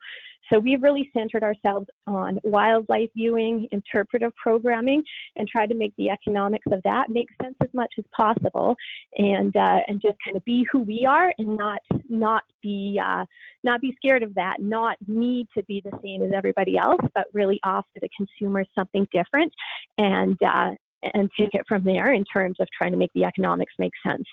So 0.50 0.58
we've 0.58 0.82
really 0.82 1.10
centered 1.16 1.42
ourselves 1.42 1.86
on 2.06 2.38
wildlife 2.42 3.10
viewing, 3.14 3.68
interpretive 3.72 4.32
programming, 4.36 5.02
and 5.36 5.46
tried 5.48 5.68
to 5.68 5.74
make 5.74 5.92
the 5.96 6.10
economics 6.10 6.66
of 6.70 6.82
that 6.84 7.10
make 7.10 7.28
sense 7.42 7.56
as 7.62 7.68
much 7.72 7.92
as 7.98 8.04
possible, 8.16 8.76
and 9.16 9.54
uh, 9.56 9.80
and 9.88 10.00
just 10.00 10.16
kind 10.24 10.36
of 10.36 10.44
be 10.44 10.66
who 10.70 10.80
we 10.80 11.04
are, 11.06 11.32
and 11.38 11.56
not 11.56 11.80
not 12.08 12.42
be 12.62 13.00
uh, 13.02 13.24
not 13.64 13.80
be 13.80 13.94
scared 13.96 14.22
of 14.22 14.34
that, 14.34 14.56
not 14.60 14.96
need 15.06 15.46
to 15.56 15.62
be 15.64 15.82
the 15.84 15.96
same 16.02 16.22
as 16.22 16.32
everybody 16.34 16.78
else, 16.78 17.00
but 17.14 17.26
really 17.32 17.60
offer 17.64 17.88
the 18.00 18.08
consumer 18.16 18.64
something 18.74 19.06
different, 19.12 19.52
and 19.98 20.36
uh, 20.42 20.70
and 21.14 21.30
take 21.38 21.54
it 21.54 21.62
from 21.68 21.84
there 21.84 22.12
in 22.12 22.24
terms 22.24 22.56
of 22.60 22.68
trying 22.76 22.92
to 22.92 22.98
make 22.98 23.12
the 23.14 23.24
economics 23.24 23.72
make 23.78 23.92
sense. 24.06 24.24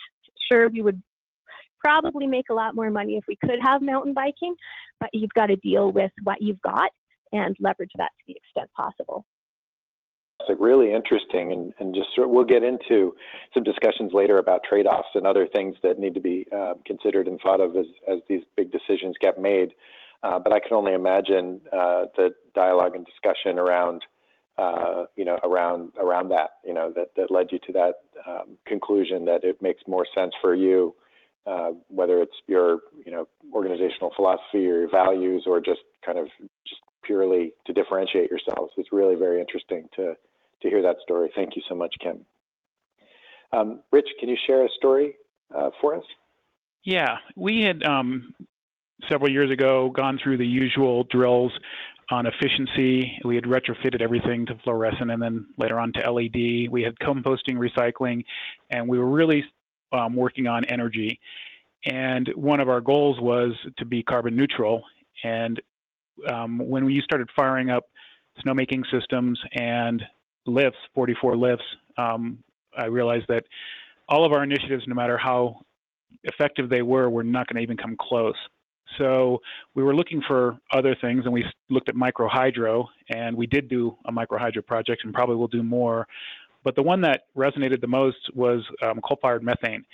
Sure, 0.52 0.70
we 0.70 0.82
would 0.82 1.02
probably 1.86 2.26
make 2.26 2.50
a 2.50 2.54
lot 2.54 2.74
more 2.74 2.90
money 2.90 3.16
if 3.16 3.24
we 3.28 3.38
could 3.46 3.60
have 3.62 3.82
mountain 3.82 4.14
biking, 4.14 4.56
but 5.00 5.10
you've 5.14 5.34
got 5.36 5.48
to 5.48 5.56
deal 5.58 5.92
with 5.92 6.12
what 6.24 6.42
you've 6.42 6.62
got 6.62 6.90
and 7.32 7.56
leverage 7.60 7.92
that 7.98 8.10
to 8.18 8.24
the 8.28 8.36
extent 8.36 8.70
possible. 8.76 9.24
It's 10.40 10.60
really 10.60 10.94
interesting, 10.94 11.52
and, 11.52 11.74
and 11.80 11.94
just 11.94 12.10
we'll 12.18 12.44
get 12.44 12.64
into 12.64 13.16
some 13.54 13.64
discussions 13.64 14.12
later 14.14 14.38
about 14.38 14.62
trade-offs 14.68 15.10
and 15.14 15.28
other 15.28 15.48
things 15.56 15.76
that 15.84 16.00
need 16.00 16.16
to 16.16 16.20
be 16.20 16.46
uh, 16.56 16.74
considered 16.86 17.28
and 17.28 17.40
thought 17.40 17.62
of 17.62 17.76
as, 17.76 17.86
as 18.12 18.20
these 18.28 18.42
big 18.58 18.72
decisions 18.72 19.16
get 19.22 19.40
made. 19.40 19.70
Uh, 20.24 20.40
but 20.40 20.54
I 20.54 20.60
can 20.60 20.74
only 20.74 20.94
imagine 20.94 21.62
uh, 21.72 22.06
the 22.18 22.34
dialogue 22.56 22.96
and 22.96 23.06
discussion 23.06 23.60
around, 23.60 24.02
uh, 24.58 25.06
you 25.16 25.26
know, 25.26 25.38
around 25.44 25.92
around 26.02 26.30
that, 26.30 26.50
you 26.66 26.74
know, 26.74 26.92
that 26.96 27.10
that 27.16 27.30
led 27.30 27.48
you 27.52 27.60
to 27.68 27.74
that 27.74 27.94
um, 28.28 28.58
conclusion 28.66 29.26
that 29.26 29.44
it 29.44 29.62
makes 29.62 29.82
more 29.88 30.06
sense 30.18 30.34
for 30.42 30.56
you 30.56 30.96
uh, 31.48 31.72
whether 31.88 32.22
it's 32.22 32.36
your 32.48 32.80
you 33.06 33.12
know 33.12 33.28
organizational 33.54 34.12
philosophy 34.16 34.68
or 34.68 34.80
your 34.80 34.90
values 34.90 35.44
or 35.46 35.60
just 35.60 35.82
kind 36.06 36.18
of 36.18 36.28
just 36.68 36.82
purely 37.04 37.54
to 37.66 37.74
differentiate 37.74 38.30
yourselves. 38.30 38.74
It's 38.78 38.92
really 38.92 39.16
very 39.16 39.40
interesting 39.40 39.88
to 39.96 40.16
to 40.62 40.70
hear 40.70 40.82
that 40.82 40.98
story. 41.04 41.32
Thank 41.36 41.56
you 41.56 41.62
so 41.70 41.76
much, 41.76 41.94
Kim. 42.02 42.26
Um, 43.52 43.82
Rich, 43.92 44.08
can 44.20 44.30
you 44.30 44.38
share 44.48 44.66
a 44.66 44.70
story 44.78 45.16
uh, 45.56 45.70
for 45.82 45.96
us? 45.96 46.04
Yeah, 46.84 47.18
we 47.36 47.62
had 47.62 47.84
um, 47.84 48.34
several 49.10 49.32
years 49.32 49.52
ago 49.52 49.90
gone 49.90 50.20
through 50.22 50.38
the 50.38 50.48
usual 50.48 51.04
drills 51.06 51.52
on 52.12 52.28
efficiency. 52.28 53.20
We 53.24 53.36
had 53.36 53.46
retrofitted 53.46 54.02
everything 54.02 54.46
to 54.48 54.56
fluorescent 54.64 55.10
and 55.10 55.22
then 55.22 55.48
later 55.58 55.80
on 55.80 55.94
to 55.94 56.12
LED. 56.12 56.70
We 56.70 56.84
had 56.84 56.98
composting, 57.00 57.56
recycling, 57.58 58.24
and 58.70 58.88
we 58.88 59.00
were 59.00 59.10
really 59.10 59.44
um, 59.92 60.16
working 60.16 60.48
on 60.48 60.66
energy. 60.66 61.20
And 61.86 62.30
one 62.36 62.60
of 62.60 62.70
our 62.70 62.82
goals 62.82 63.20
was 63.20 63.54
to 63.78 63.86
be 63.86 64.02
carbon 64.04 64.36
neutral. 64.36 64.84
And 65.24 65.62
um, 66.32 66.58
when 66.58 66.86
we 66.86 67.02
started 67.02 67.30
firing 67.36 67.70
up 67.70 67.86
snowmaking 68.46 68.84
systems 68.92 69.40
and 69.54 70.04
lifts, 70.46 70.80
44 70.94 71.38
lifts, 71.38 71.66
um, 71.98 72.40
I 72.78 72.86
realized 72.86 73.26
that 73.30 73.46
all 74.10 74.26
of 74.26 74.34
our 74.34 74.44
initiatives, 74.44 74.84
no 74.88 74.96
matter 74.96 75.18
how 75.18 75.62
effective 76.24 76.70
they 76.70 76.82
were, 76.82 77.10
were 77.10 77.24
not 77.24 77.48
going 77.48 77.58
to 77.58 77.62
even 77.62 77.78
come 77.78 77.96
close. 78.00 78.36
So 78.98 79.42
we 79.74 79.84
were 79.84 79.96
looking 79.96 80.22
for 80.28 80.58
other 80.72 80.96
things, 81.02 81.24
and 81.26 81.34
we 81.34 81.44
looked 81.70 81.90
at 81.90 81.96
microhydro, 81.96 82.86
and 83.10 83.36
we 83.36 83.48
did 83.48 83.68
do 83.68 83.98
a 84.06 84.12
microhydro 84.12 84.66
project, 84.66 85.04
and 85.04 85.14
probably 85.14 85.36
will 85.36 85.48
do 85.48 85.64
more. 85.64 86.08
But 86.66 86.76
the 86.76 86.84
one 86.84 87.00
that 87.02 87.28
resonated 87.38 87.80
the 87.80 87.88
most 87.88 88.18
was 88.34 88.62
um, 88.82 89.00
coal-fired 89.02 89.44
methane. 89.44 89.86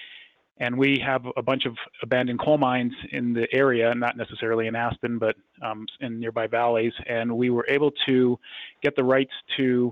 And 0.57 0.77
we 0.77 0.99
have 1.05 1.25
a 1.37 1.41
bunch 1.41 1.65
of 1.65 1.75
abandoned 2.01 2.39
coal 2.39 2.57
mines 2.57 2.93
in 3.11 3.33
the 3.33 3.47
area, 3.51 3.93
not 3.95 4.15
necessarily 4.15 4.67
in 4.67 4.75
Aspen, 4.75 5.17
but 5.19 5.35
um, 5.61 5.85
in 5.99 6.19
nearby 6.19 6.47
valleys. 6.47 6.93
And 7.07 7.35
we 7.35 7.49
were 7.49 7.65
able 7.67 7.91
to 8.07 8.39
get 8.81 8.95
the 8.95 9.03
rights 9.03 9.33
to 9.57 9.91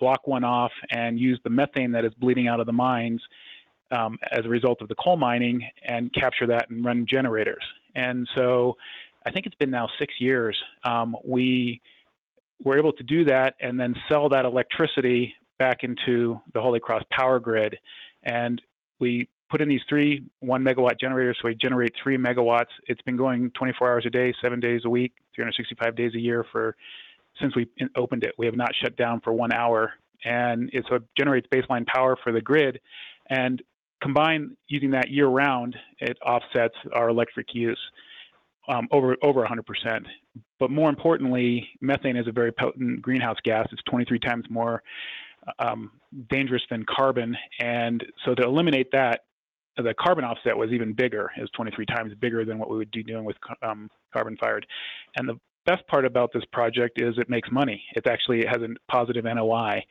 block 0.00 0.26
one 0.26 0.44
off 0.44 0.72
and 0.90 1.18
use 1.18 1.40
the 1.44 1.50
methane 1.50 1.92
that 1.92 2.04
is 2.04 2.12
bleeding 2.14 2.48
out 2.48 2.60
of 2.60 2.66
the 2.66 2.72
mines 2.72 3.22
um, 3.90 4.18
as 4.30 4.44
a 4.44 4.48
result 4.48 4.82
of 4.82 4.88
the 4.88 4.96
coal 4.96 5.16
mining 5.16 5.66
and 5.86 6.12
capture 6.12 6.46
that 6.46 6.68
and 6.70 6.84
run 6.84 7.06
generators. 7.08 7.64
And 7.94 8.28
so 8.34 8.76
I 9.24 9.30
think 9.30 9.46
it's 9.46 9.54
been 9.54 9.70
now 9.70 9.88
six 9.98 10.12
years. 10.18 10.58
Um, 10.84 11.16
we 11.24 11.80
were 12.62 12.76
able 12.76 12.92
to 12.92 13.02
do 13.04 13.24
that 13.26 13.54
and 13.60 13.78
then 13.78 13.94
sell 14.08 14.28
that 14.30 14.44
electricity 14.44 15.34
back 15.64 15.82
into 15.82 16.38
the 16.52 16.60
Holy 16.60 16.78
Cross 16.78 17.04
power 17.10 17.40
grid. 17.40 17.78
And 18.24 18.60
we 19.00 19.30
put 19.48 19.62
in 19.62 19.68
these 19.68 19.80
three 19.88 20.22
one 20.40 20.62
megawatt 20.62 21.00
generators, 21.00 21.38
so 21.40 21.48
we 21.48 21.54
generate 21.54 21.94
three 22.02 22.18
megawatts. 22.18 22.72
It's 22.86 23.00
been 23.00 23.16
going 23.16 23.50
24 23.52 23.90
hours 23.90 24.04
a 24.06 24.10
day, 24.10 24.34
seven 24.42 24.60
days 24.60 24.82
a 24.84 24.90
week, 24.90 25.12
365 25.34 25.96
days 25.96 26.12
a 26.14 26.20
year 26.20 26.44
for 26.52 26.76
since 27.40 27.56
we 27.56 27.66
opened 27.96 28.24
it. 28.24 28.34
We 28.36 28.44
have 28.44 28.56
not 28.56 28.72
shut 28.82 28.94
down 28.98 29.22
for 29.22 29.32
one 29.32 29.54
hour, 29.54 29.94
and 30.26 30.68
it, 30.74 30.84
so 30.86 30.96
it 30.96 31.02
generates 31.16 31.46
baseline 31.48 31.86
power 31.86 32.14
for 32.22 32.30
the 32.30 32.42
grid. 32.42 32.78
And 33.30 33.62
combined 34.02 34.58
using 34.68 34.90
that 34.90 35.08
year 35.10 35.28
round, 35.28 35.76
it 35.98 36.18
offsets 36.26 36.76
our 36.92 37.08
electric 37.08 37.54
use 37.54 37.80
um, 38.68 38.86
over 38.92 39.16
over 39.22 39.46
100%. 39.46 40.04
But 40.58 40.70
more 40.70 40.90
importantly, 40.90 41.66
methane 41.80 42.18
is 42.18 42.26
a 42.28 42.32
very 42.32 42.52
potent 42.52 43.00
greenhouse 43.00 43.38
gas. 43.44 43.66
It's 43.72 43.82
23 43.84 44.18
times 44.18 44.44
more 44.50 44.82
um, 45.58 45.90
dangerous 46.30 46.62
than 46.70 46.84
carbon. 46.88 47.36
And 47.60 48.04
so 48.24 48.34
to 48.34 48.42
eliminate 48.42 48.90
that, 48.92 49.20
the 49.76 49.94
carbon 49.98 50.24
offset 50.24 50.56
was 50.56 50.70
even 50.70 50.92
bigger. 50.92 51.30
It 51.36 51.40
was 51.40 51.50
23 51.56 51.86
times 51.86 52.12
bigger 52.20 52.44
than 52.44 52.58
what 52.58 52.70
we 52.70 52.76
would 52.76 52.90
be 52.92 53.02
doing 53.02 53.24
with 53.24 53.36
um, 53.62 53.90
carbon 54.12 54.36
fired. 54.36 54.66
And 55.16 55.28
the 55.28 55.38
best 55.66 55.86
part 55.88 56.04
about 56.04 56.32
this 56.32 56.44
project 56.52 57.00
is 57.00 57.14
it 57.18 57.28
makes 57.28 57.50
money. 57.50 57.82
It 57.96 58.06
actually 58.06 58.44
has 58.46 58.58
a 58.62 58.68
positive 58.90 59.24
NOI. 59.24 59.82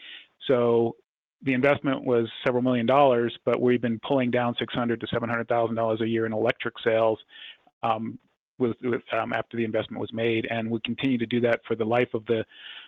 So 0.47 0.95
the 1.41 1.53
investment 1.53 2.05
was 2.05 2.29
several 2.45 2.63
million 2.63 2.85
dollars, 2.85 3.35
but 3.45 3.59
we've 3.59 3.81
been 3.81 3.99
pulling 4.07 4.31
down 4.31 4.55
600 4.57 5.01
to 5.01 5.07
700 5.07 5.47
thousand 5.47 5.75
dollars 5.75 6.01
a 6.01 6.07
year 6.07 6.25
in 6.25 6.33
electric 6.33 6.75
sales 6.83 7.19
um, 7.81 8.17
with, 8.59 8.77
with 8.81 9.01
um, 9.11 9.33
after 9.33 9.57
the 9.57 9.65
investment 9.65 9.99
was 9.99 10.13
made, 10.13 10.47
and 10.49 10.69
we 10.69 10.79
continue 10.85 11.17
to 11.17 11.25
do 11.25 11.41
that 11.41 11.59
for 11.67 11.75
the 11.75 11.83
life 11.83 12.13
of 12.13 12.25
the 12.27 12.45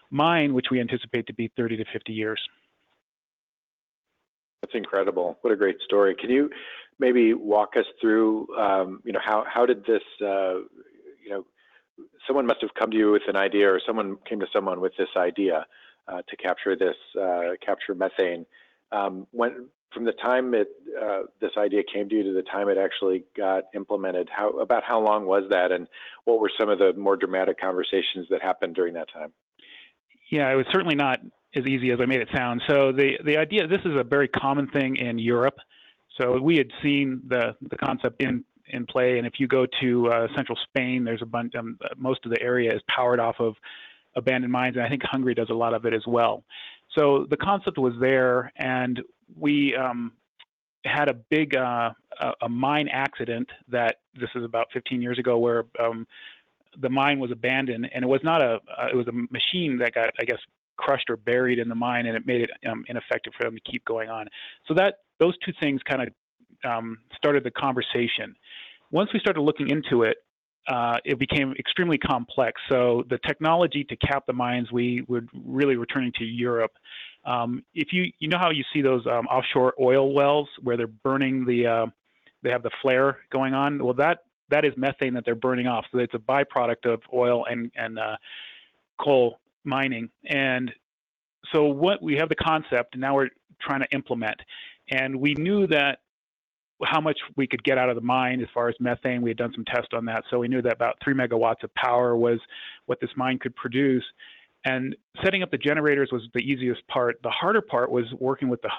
mine, 0.09 0.53
which 0.53 0.67
we 0.71 0.79
anticipate 0.79 1.27
to 1.27 1.33
be 1.33 1.51
30 1.55 1.77
to 1.77 1.85
50 1.91 2.13
years. 2.13 2.41
That's 4.61 4.75
incredible. 4.75 5.37
What 5.41 5.53
a 5.53 5.55
great 5.55 5.77
story. 5.85 6.15
Can 6.15 6.29
you 6.29 6.49
maybe 6.99 7.33
walk 7.33 7.75
us 7.77 7.85
through, 8.01 8.47
um, 8.57 9.01
you 9.03 9.11
know, 9.11 9.19
how, 9.23 9.45
how 9.47 9.65
did 9.65 9.85
this, 9.85 10.01
uh, 10.21 10.55
you 11.23 11.29
know, 11.29 11.45
someone 12.27 12.45
must 12.45 12.61
have 12.61 12.73
come 12.73 12.91
to 12.91 12.97
you 12.97 13.11
with 13.11 13.23
an 13.27 13.35
idea 13.35 13.71
or 13.71 13.79
someone 13.85 14.17
came 14.27 14.39
to 14.39 14.47
someone 14.51 14.81
with 14.81 14.93
this 14.97 15.09
idea 15.17 15.65
uh, 16.07 16.21
to 16.27 16.35
capture 16.37 16.75
this, 16.75 16.95
uh, 17.19 17.51
capture 17.63 17.93
methane. 17.93 18.45
Um, 18.91 19.27
when, 19.31 19.67
from 19.93 20.05
the 20.05 20.13
time 20.13 20.53
it, 20.53 20.67
uh, 21.01 21.23
this 21.39 21.51
idea 21.57 21.81
came 21.91 22.09
to 22.09 22.15
you 22.15 22.23
to 22.23 22.33
the 22.33 22.43
time 22.43 22.69
it 22.69 22.77
actually 22.77 23.23
got 23.35 23.65
implemented, 23.73 24.29
how, 24.35 24.49
about 24.51 24.83
how 24.83 24.99
long 24.99 25.25
was 25.25 25.43
that 25.49 25.71
and 25.71 25.87
what 26.25 26.39
were 26.39 26.51
some 26.59 26.69
of 26.69 26.79
the 26.79 26.93
more 26.93 27.15
dramatic 27.15 27.59
conversations 27.59 28.27
that 28.29 28.41
happened 28.41 28.75
during 28.75 28.93
that 28.93 29.11
time? 29.13 29.31
Yeah, 30.29 30.51
it 30.51 30.55
was 30.55 30.65
certainly 30.71 30.95
not 30.95 31.19
as 31.55 31.65
easy 31.65 31.91
as 31.91 31.99
I 32.01 32.05
made 32.05 32.21
it 32.21 32.29
sound. 32.33 32.61
So 32.67 32.91
the 32.91 33.17
the 33.25 33.37
idea 33.37 33.67
this 33.67 33.81
is 33.85 33.95
a 33.95 34.03
very 34.03 34.27
common 34.27 34.67
thing 34.67 34.97
in 34.97 35.19
Europe. 35.19 35.57
So 36.19 36.39
we 36.39 36.57
had 36.57 36.71
seen 36.81 37.21
the 37.27 37.55
the 37.69 37.77
concept 37.77 38.21
in 38.21 38.43
in 38.67 38.85
play, 38.85 39.17
and 39.17 39.27
if 39.27 39.33
you 39.39 39.47
go 39.47 39.65
to 39.81 40.07
uh, 40.09 40.27
central 40.35 40.57
Spain, 40.69 41.03
there's 41.03 41.21
a 41.21 41.25
bunch. 41.25 41.55
Um, 41.55 41.77
most 41.97 42.25
of 42.25 42.31
the 42.31 42.41
area 42.41 42.73
is 42.73 42.81
powered 42.93 43.19
off 43.19 43.35
of 43.39 43.55
abandoned 44.15 44.51
mines, 44.51 44.75
and 44.75 44.85
I 44.85 44.89
think 44.89 45.03
Hungary 45.03 45.35
does 45.35 45.49
a 45.49 45.53
lot 45.53 45.73
of 45.73 45.85
it 45.85 45.93
as 45.93 46.03
well. 46.07 46.43
So 46.97 47.27
the 47.29 47.37
concept 47.37 47.77
was 47.77 47.93
there, 47.99 48.51
and 48.55 49.01
we 49.37 49.75
um, 49.75 50.13
had 50.85 51.09
a 51.09 51.13
big 51.13 51.55
uh, 51.55 51.91
a, 52.41 52.49
mine 52.49 52.87
accident 52.91 53.49
that 53.67 53.97
this 54.19 54.29
is 54.35 54.43
about 54.43 54.67
15 54.73 55.01
years 55.01 55.19
ago, 55.19 55.37
where 55.37 55.65
um, 55.79 56.07
the 56.81 56.89
mine 56.89 57.19
was 57.19 57.31
abandoned, 57.31 57.89
and 57.93 58.03
it 58.03 58.07
was 58.07 58.21
not 58.23 58.41
a 58.41 58.59
uh, 58.77 58.87
it 58.91 58.95
was 58.95 59.07
a 59.07 59.11
machine 59.11 59.77
that 59.79 59.93
got 59.93 60.09
I 60.19 60.25
guess 60.25 60.39
crushed 60.77 61.09
or 61.09 61.17
buried 61.17 61.59
in 61.59 61.69
the 61.69 61.75
mine, 61.75 62.05
and 62.05 62.15
it 62.15 62.25
made 62.25 62.41
it 62.41 62.49
um, 62.69 62.83
ineffective 62.87 63.33
for 63.37 63.45
them 63.45 63.55
to 63.55 63.71
keep 63.71 63.83
going 63.85 64.09
on. 64.09 64.27
So 64.67 64.73
that 64.75 64.99
those 65.19 65.33
two 65.45 65.53
things 65.61 65.81
kind 65.89 66.01
of 66.03 66.69
um, 66.69 66.97
started 67.15 67.43
the 67.43 67.51
conversation. 67.51 68.35
Once 68.91 69.09
we 69.13 69.19
started 69.19 69.41
looking 69.41 69.69
into 69.69 70.03
it, 70.03 70.17
uh, 70.67 70.97
it 71.05 71.19
became 71.19 71.53
extremely 71.59 71.97
complex. 71.97 72.59
So 72.69 73.03
the 73.09 73.19
technology 73.19 73.83
to 73.83 73.95
cap 73.97 74.23
the 74.25 74.33
mines, 74.33 74.71
we 74.71 75.03
would 75.07 75.29
really 75.33 75.75
returning 75.75 76.11
to 76.17 76.25
Europe. 76.25 76.71
Um, 77.23 77.63
if 77.73 77.89
you 77.91 78.11
you 78.19 78.27
know 78.27 78.37
how 78.37 78.51
you 78.51 78.63
see 78.73 78.81
those 78.81 79.05
um, 79.07 79.27
offshore 79.27 79.73
oil 79.79 80.13
wells 80.13 80.49
where 80.61 80.77
they're 80.77 80.87
burning 80.87 81.45
the 81.45 81.67
uh, 81.67 81.85
they 82.43 82.49
have 82.49 82.63
the 82.63 82.71
flare 82.81 83.19
going 83.31 83.53
on. 83.53 83.83
Well, 83.83 83.95
that 83.95 84.19
that 84.49 84.65
is 84.65 84.73
methane 84.77 85.13
that 85.13 85.25
they're 85.25 85.35
burning 85.35 85.67
off. 85.67 85.85
So 85.91 85.99
it's 85.99 86.13
a 86.13 86.19
byproduct 86.19 86.85
of 86.85 87.01
oil 87.13 87.45
and 87.45 87.71
and 87.75 87.99
uh, 87.99 88.17
coal 88.99 89.39
mining. 89.63 90.09
And 90.25 90.71
so 91.53 91.65
what 91.65 92.01
we 92.01 92.15
have 92.15 92.29
the 92.29 92.35
concept, 92.35 92.93
and 92.93 93.01
now 93.01 93.15
we're 93.15 93.29
trying 93.61 93.81
to 93.81 93.87
implement. 93.91 94.39
And 94.91 95.19
we 95.19 95.33
knew 95.35 95.67
that 95.67 95.99
how 96.83 96.99
much 96.99 97.17
we 97.37 97.47
could 97.47 97.63
get 97.63 97.77
out 97.77 97.89
of 97.89 97.95
the 97.95 98.01
mine 98.01 98.41
as 98.41 98.47
far 98.53 98.67
as 98.67 98.75
methane. 98.79 99.21
We 99.21 99.29
had 99.29 99.37
done 99.37 99.51
some 99.55 99.65
tests 99.65 99.91
on 99.93 100.05
that, 100.05 100.23
so 100.29 100.39
we 100.39 100.47
knew 100.47 100.61
that 100.61 100.73
about 100.73 100.95
three 101.03 101.13
megawatts 101.13 101.63
of 101.63 101.73
power 101.75 102.15
was 102.15 102.39
what 102.85 102.99
this 102.99 103.09
mine 103.15 103.39
could 103.39 103.55
produce. 103.55 104.03
And 104.65 104.95
setting 105.23 105.43
up 105.43 105.51
the 105.51 105.57
generators 105.57 106.09
was 106.11 106.23
the 106.33 106.41
easiest 106.41 106.85
part. 106.87 107.19
The 107.23 107.29
harder 107.29 107.61
part 107.61 107.91
was 107.91 108.05
working 108.19 108.49
with 108.49 108.61
the 108.61 108.69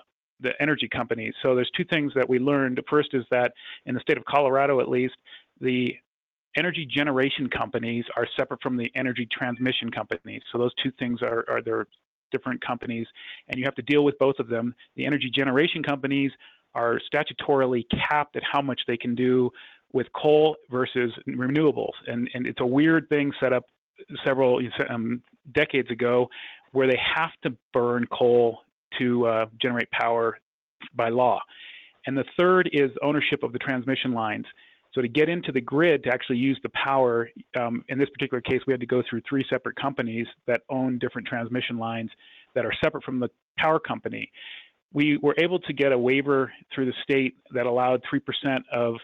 the 0.40 0.50
energy 0.60 0.86
companies. 0.86 1.32
So 1.42 1.54
there's 1.54 1.70
two 1.74 1.84
things 1.84 2.12
that 2.14 2.28
we 2.28 2.38
learned. 2.38 2.76
The 2.76 2.82
first 2.90 3.14
is 3.14 3.24
that 3.30 3.52
in 3.86 3.94
the 3.94 4.00
state 4.00 4.18
of 4.18 4.24
Colorado, 4.26 4.80
at 4.80 4.88
least, 4.88 5.14
the 5.60 5.96
energy 6.56 6.86
generation 6.86 7.48
companies 7.48 8.04
are 8.16 8.26
separate 8.36 8.62
from 8.62 8.76
the 8.76 8.90
energy 8.94 9.28
transmission 9.30 9.90
companies. 9.90 10.42
So 10.50 10.58
those 10.58 10.72
two 10.82 10.90
things 10.98 11.22
are, 11.22 11.44
are 11.48 11.62
they're 11.62 11.86
different 12.32 12.64
companies, 12.64 13.06
and 13.48 13.58
you 13.58 13.64
have 13.64 13.74
to 13.76 13.82
deal 13.82 14.04
with 14.04 14.18
both 14.18 14.38
of 14.38 14.48
them. 14.48 14.74
The 14.96 15.06
energy 15.06 15.30
generation 15.30 15.82
companies 15.82 16.32
are 16.74 17.00
statutorily 17.12 17.84
capped 18.08 18.36
at 18.36 18.42
how 18.50 18.60
much 18.60 18.80
they 18.86 18.96
can 18.96 19.14
do 19.14 19.50
with 19.92 20.06
coal 20.14 20.56
versus 20.70 21.12
renewables. 21.28 21.92
And, 22.06 22.28
and 22.34 22.46
it's 22.46 22.60
a 22.60 22.66
weird 22.66 23.08
thing 23.08 23.32
set 23.40 23.52
up 23.52 23.64
several 24.24 24.60
um, 24.90 25.22
decades 25.52 25.90
ago 25.90 26.28
where 26.72 26.86
they 26.86 27.00
have 27.16 27.30
to 27.44 27.56
burn 27.72 28.06
coal 28.12 28.58
to 28.98 29.26
uh, 29.26 29.46
generate 29.60 29.90
power 29.90 30.38
by 30.94 31.08
law. 31.08 31.40
And 32.06 32.16
the 32.16 32.24
third 32.36 32.68
is 32.72 32.90
ownership 33.02 33.42
of 33.42 33.52
the 33.52 33.58
transmission 33.58 34.12
lines. 34.12 34.44
So 34.96 35.02
to 35.02 35.08
get 35.08 35.28
into 35.28 35.52
the 35.52 35.60
grid 35.60 36.02
to 36.04 36.10
actually 36.12 36.38
use 36.38 36.58
the 36.64 36.70
power, 36.70 37.30
um, 37.56 37.84
in 37.88 37.98
this 37.98 38.08
particular 38.10 38.40
case, 38.40 38.62
we 38.66 38.72
had 38.72 38.80
to 38.80 38.86
go 38.86 39.02
through 39.08 39.22
three 39.28 39.44
separate 39.48 39.76
companies 39.76 40.26
that 40.48 40.62
own 40.68 40.98
different 40.98 41.28
transmission 41.28 41.78
lines 41.78 42.10
that 42.56 42.66
are 42.66 42.72
separate 42.82 43.04
from 43.04 43.20
the 43.20 43.28
power 43.58 43.78
company 43.78 44.32
we 44.96 45.18
were 45.18 45.34
able 45.38 45.58
to 45.58 45.72
get 45.74 45.92
a 45.92 45.98
waiver 45.98 46.50
through 46.74 46.86
the 46.86 46.94
state 47.02 47.36
that 47.52 47.66
allowed 47.66 48.02
3% 48.12 48.60
of, 48.72 48.94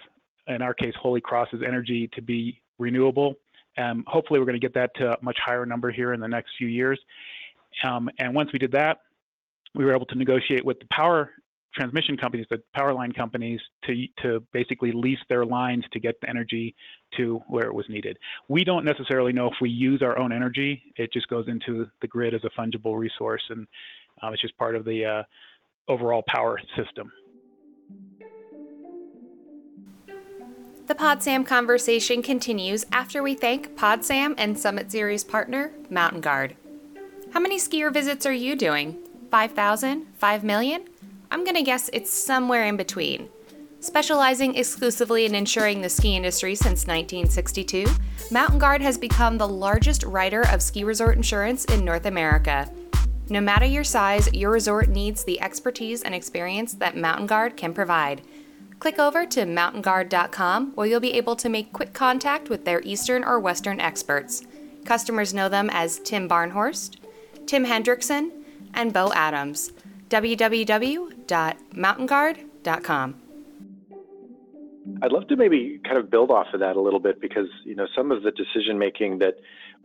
in 0.46 0.62
our 0.62 0.74
case, 0.74 0.94
Holy 1.00 1.20
Cross's 1.20 1.60
energy 1.66 2.08
to 2.14 2.22
be 2.22 2.62
renewable. 2.78 3.34
Um, 3.76 4.02
hopefully, 4.06 4.40
we're 4.40 4.46
going 4.46 4.60
to 4.60 4.66
get 4.66 4.74
that 4.74 4.94
to 4.96 5.12
a 5.12 5.16
much 5.22 5.36
higher 5.44 5.66
number 5.66 5.90
here 5.90 6.14
in 6.14 6.20
the 6.20 6.28
next 6.28 6.52
few 6.56 6.68
years. 6.68 6.98
Um, 7.84 8.08
and 8.18 8.34
once 8.34 8.50
we 8.54 8.58
did 8.58 8.72
that, 8.72 9.00
we 9.74 9.84
were 9.84 9.94
able 9.94 10.06
to 10.06 10.14
negotiate 10.14 10.64
with 10.64 10.78
the 10.78 10.86
power 10.90 11.30
transmission 11.74 12.16
companies, 12.16 12.46
the 12.50 12.62
power 12.74 12.92
line 12.92 13.12
companies, 13.12 13.60
to 13.84 14.06
to 14.22 14.44
basically 14.52 14.92
lease 14.92 15.18
their 15.28 15.44
lines 15.44 15.84
to 15.92 16.00
get 16.00 16.20
the 16.20 16.28
energy 16.28 16.74
to 17.16 17.40
where 17.48 17.66
it 17.66 17.74
was 17.74 17.86
needed. 17.88 18.18
We 18.48 18.64
don't 18.64 18.84
necessarily 18.84 19.32
know 19.32 19.46
if 19.46 19.54
we 19.60 19.70
use 19.70 20.02
our 20.02 20.18
own 20.18 20.32
energy; 20.32 20.82
it 20.96 21.12
just 21.12 21.28
goes 21.28 21.48
into 21.48 21.86
the 22.00 22.08
grid 22.08 22.34
as 22.34 22.42
a 22.44 22.60
fungible 22.60 22.98
resource, 22.98 23.42
and 23.50 23.66
um, 24.22 24.32
it's 24.32 24.42
just 24.42 24.56
part 24.56 24.76
of 24.76 24.84
the 24.84 25.04
uh, 25.04 25.22
overall 25.88 26.22
power 26.28 26.60
system. 26.76 27.10
The 30.86 30.94
PodSam 30.94 31.46
conversation 31.46 32.22
continues 32.22 32.84
after 32.92 33.22
we 33.22 33.34
thank 33.34 33.76
PodSam 33.76 34.34
and 34.36 34.58
Summit 34.58 34.90
Series 34.90 35.24
partner, 35.24 35.72
Mountain 35.88 36.20
Guard. 36.20 36.56
How 37.32 37.40
many 37.40 37.58
skier 37.58 37.92
visits 37.92 38.26
are 38.26 38.32
you 38.32 38.56
doing? 38.56 38.98
5,000? 39.30 40.06
5 40.18 40.44
million? 40.44 40.84
I'm 41.32 41.44
going 41.44 41.56
to 41.56 41.62
guess 41.62 41.88
it's 41.94 42.12
somewhere 42.12 42.66
in 42.66 42.76
between. 42.76 43.30
Specializing 43.80 44.54
exclusively 44.54 45.24
in 45.24 45.34
insuring 45.34 45.80
the 45.80 45.88
ski 45.88 46.14
industry 46.14 46.54
since 46.54 46.86
1962, 46.86 47.86
Mountain 48.30 48.58
Guard 48.58 48.82
has 48.82 48.98
become 48.98 49.38
the 49.38 49.48
largest 49.48 50.02
writer 50.02 50.42
of 50.50 50.60
ski 50.60 50.84
resort 50.84 51.16
insurance 51.16 51.64
in 51.64 51.86
North 51.86 52.04
America. 52.04 52.70
No 53.30 53.40
matter 53.40 53.64
your 53.64 53.82
size, 53.82 54.30
your 54.34 54.50
resort 54.50 54.90
needs 54.90 55.24
the 55.24 55.40
expertise 55.40 56.02
and 56.02 56.14
experience 56.14 56.74
that 56.74 56.98
Mountain 56.98 57.28
Guard 57.28 57.56
can 57.56 57.72
provide. 57.72 58.20
Click 58.78 58.98
over 58.98 59.24
to 59.24 59.46
mountainguard.com 59.46 60.72
where 60.74 60.86
you'll 60.86 61.00
be 61.00 61.14
able 61.14 61.36
to 61.36 61.48
make 61.48 61.72
quick 61.72 61.94
contact 61.94 62.50
with 62.50 62.66
their 62.66 62.82
Eastern 62.82 63.24
or 63.24 63.40
Western 63.40 63.80
experts. 63.80 64.42
Customers 64.84 65.32
know 65.32 65.48
them 65.48 65.70
as 65.72 65.98
Tim 66.00 66.28
Barnhorst, 66.28 66.98
Tim 67.46 67.64
Hendrickson, 67.64 68.32
and 68.74 68.92
Bo 68.92 69.14
Adams. 69.14 69.72
www.mountainguard.com. 71.32 73.22
I'd 75.00 75.12
love 75.12 75.26
to 75.28 75.36
maybe 75.36 75.80
kind 75.84 75.96
of 75.96 76.10
build 76.10 76.30
off 76.30 76.48
of 76.52 76.60
that 76.60 76.76
a 76.76 76.80
little 76.80 77.00
bit 77.00 77.20
because 77.20 77.48
you 77.64 77.74
know 77.74 77.86
some 77.96 78.10
of 78.10 78.22
the 78.22 78.32
decision 78.32 78.78
making 78.78 79.18
that 79.20 79.34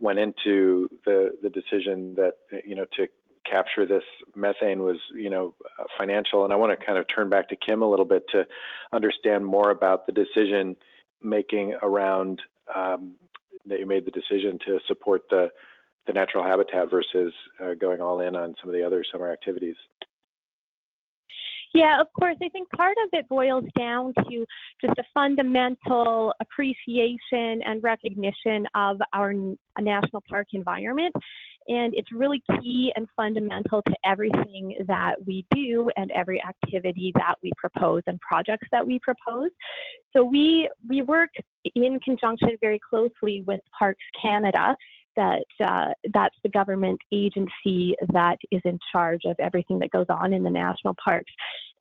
went 0.00 0.18
into 0.18 0.88
the 1.04 1.30
the 1.42 1.50
decision 1.50 2.14
that 2.16 2.34
you 2.64 2.74
know 2.74 2.84
to 2.96 3.06
capture 3.48 3.86
this 3.86 4.02
methane 4.36 4.82
was, 4.82 4.98
you 5.14 5.30
know, 5.30 5.54
financial. 5.96 6.44
And 6.44 6.52
I 6.52 6.56
want 6.56 6.78
to 6.78 6.84
kind 6.84 6.98
of 6.98 7.06
turn 7.14 7.28
back 7.30 7.48
to 7.48 7.56
Kim 7.56 7.82
a 7.82 7.88
little 7.88 8.04
bit 8.04 8.24
to 8.32 8.46
understand 8.92 9.46
more 9.46 9.70
about 9.70 10.06
the 10.06 10.12
decision 10.12 10.76
making 11.22 11.74
around 11.82 12.42
um, 12.74 13.14
that 13.66 13.78
you 13.78 13.86
made 13.86 14.04
the 14.04 14.10
decision 14.10 14.58
to 14.66 14.78
support 14.86 15.22
the 15.30 15.48
the 16.06 16.12
natural 16.14 16.42
habitat 16.42 16.90
versus 16.90 17.34
uh, 17.62 17.74
going 17.74 18.00
all 18.00 18.20
in 18.20 18.34
on 18.34 18.54
some 18.60 18.70
of 18.70 18.74
the 18.74 18.82
other 18.82 19.04
summer 19.12 19.30
activities. 19.30 19.76
Yeah, 21.74 22.00
of 22.00 22.06
course. 22.18 22.36
I 22.42 22.48
think 22.48 22.68
part 22.70 22.96
of 23.04 23.10
it 23.12 23.28
boils 23.28 23.64
down 23.76 24.14
to 24.28 24.46
just 24.80 24.98
a 24.98 25.04
fundamental 25.12 26.32
appreciation 26.40 27.62
and 27.62 27.82
recognition 27.82 28.66
of 28.74 28.98
our 29.12 29.34
national 29.78 30.22
park 30.28 30.48
environment 30.52 31.14
and 31.68 31.92
it's 31.94 32.10
really 32.12 32.42
key 32.60 32.92
and 32.96 33.06
fundamental 33.14 33.82
to 33.82 33.94
everything 34.04 34.74
that 34.86 35.14
we 35.26 35.44
do 35.54 35.90
and 35.96 36.10
every 36.12 36.42
activity 36.42 37.12
that 37.14 37.34
we 37.42 37.52
propose 37.56 38.02
and 38.06 38.18
projects 38.20 38.66
that 38.72 38.86
we 38.86 38.98
propose. 39.00 39.50
So 40.14 40.24
we 40.24 40.68
we 40.88 41.02
work 41.02 41.30
in 41.74 42.00
conjunction 42.00 42.56
very 42.60 42.80
closely 42.88 43.44
with 43.46 43.60
Parks 43.78 44.04
Canada. 44.20 44.74
That 45.18 45.44
uh, 45.62 45.88
that's 46.14 46.36
the 46.44 46.48
government 46.48 47.00
agency 47.12 47.96
that 48.12 48.38
is 48.52 48.62
in 48.64 48.78
charge 48.92 49.22
of 49.24 49.36
everything 49.40 49.78
that 49.80 49.90
goes 49.90 50.06
on 50.08 50.32
in 50.32 50.42
the 50.44 50.50
national 50.50 50.94
parks. 51.04 51.32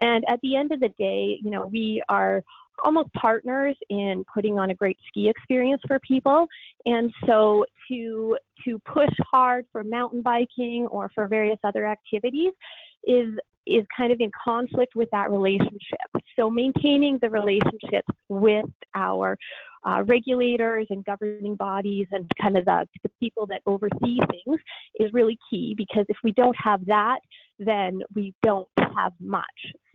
And 0.02 0.26
at 0.28 0.40
the 0.42 0.56
end 0.56 0.72
of 0.72 0.80
the 0.80 0.92
day, 0.98 1.40
you 1.42 1.52
know, 1.52 1.68
we 1.68 2.02
are 2.10 2.44
almost 2.84 3.12
partners 3.14 3.76
in 3.90 4.24
putting 4.34 4.60
on 4.60 4.70
a 4.70 4.76
great 4.76 4.98
ski 5.08 5.30
experience 5.30 5.82
for 5.88 6.00
people. 6.00 6.48
And 6.86 7.12
so 7.26 7.66
to 7.90 8.38
to 8.66 8.80
push 8.80 9.14
hard 9.32 9.66
for 9.72 9.84
mountain 9.84 10.22
biking 10.22 10.88
or 10.90 11.10
for 11.14 11.28
various 11.28 11.60
other 11.64 11.86
activities 11.86 12.54
is 13.06 13.30
is 13.66 13.86
kind 13.96 14.12
of 14.14 14.20
in 14.22 14.32
conflict 14.44 14.96
with 14.96 15.10
that 15.12 15.30
relationship. 15.30 16.10
So 16.38 16.50
maintaining 16.50 17.20
the 17.22 17.30
relationships 17.30 18.08
with 18.30 18.66
our 18.96 19.38
uh, 19.86 20.04
regulators 20.06 20.88
and 20.90 21.04
governing 21.06 21.56
bodies 21.56 22.08
and 22.12 22.30
kind 22.42 22.58
of 22.58 22.66
the, 22.66 22.88
the 23.04 23.10
people 23.20 23.46
that 23.48 23.62
oversee 23.66 24.20
things 24.32 24.60
is 25.00 25.12
really 25.14 25.38
key 25.50 25.74
because 25.78 26.06
if 26.10 26.18
we 26.24 26.32
don't 26.32 26.56
have 26.62 26.86
that, 26.86 27.20
then 27.60 28.02
we 28.14 28.34
don't 28.44 28.68
have 28.96 29.14
much. 29.20 29.46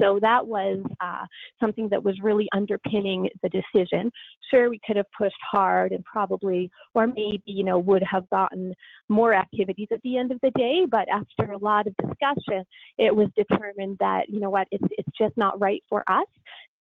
So 0.00 0.18
that 0.20 0.46
was 0.46 0.78
uh, 1.00 1.24
something 1.60 1.88
that 1.90 2.02
was 2.02 2.16
really 2.22 2.48
underpinning 2.52 3.28
the 3.42 3.48
decision. 3.48 4.10
Sure, 4.50 4.68
we 4.68 4.80
could 4.86 4.96
have 4.96 5.06
pushed 5.16 5.34
hard 5.50 5.92
and 5.92 6.04
probably, 6.04 6.70
or 6.94 7.06
maybe, 7.06 7.42
you 7.46 7.64
know, 7.64 7.78
would 7.78 8.02
have 8.02 8.28
gotten 8.30 8.74
more 9.08 9.34
activities 9.34 9.88
at 9.92 10.02
the 10.02 10.18
end 10.18 10.32
of 10.32 10.40
the 10.42 10.50
day. 10.56 10.86
But 10.90 11.08
after 11.08 11.52
a 11.52 11.58
lot 11.58 11.86
of 11.86 11.94
discussion, 11.96 12.64
it 12.98 13.14
was 13.14 13.28
determined 13.36 13.96
that, 14.00 14.28
you 14.28 14.40
know 14.40 14.50
what, 14.50 14.66
it's, 14.70 14.84
it's 14.98 15.16
just 15.16 15.36
not 15.36 15.60
right 15.60 15.82
for 15.88 16.02
us. 16.08 16.26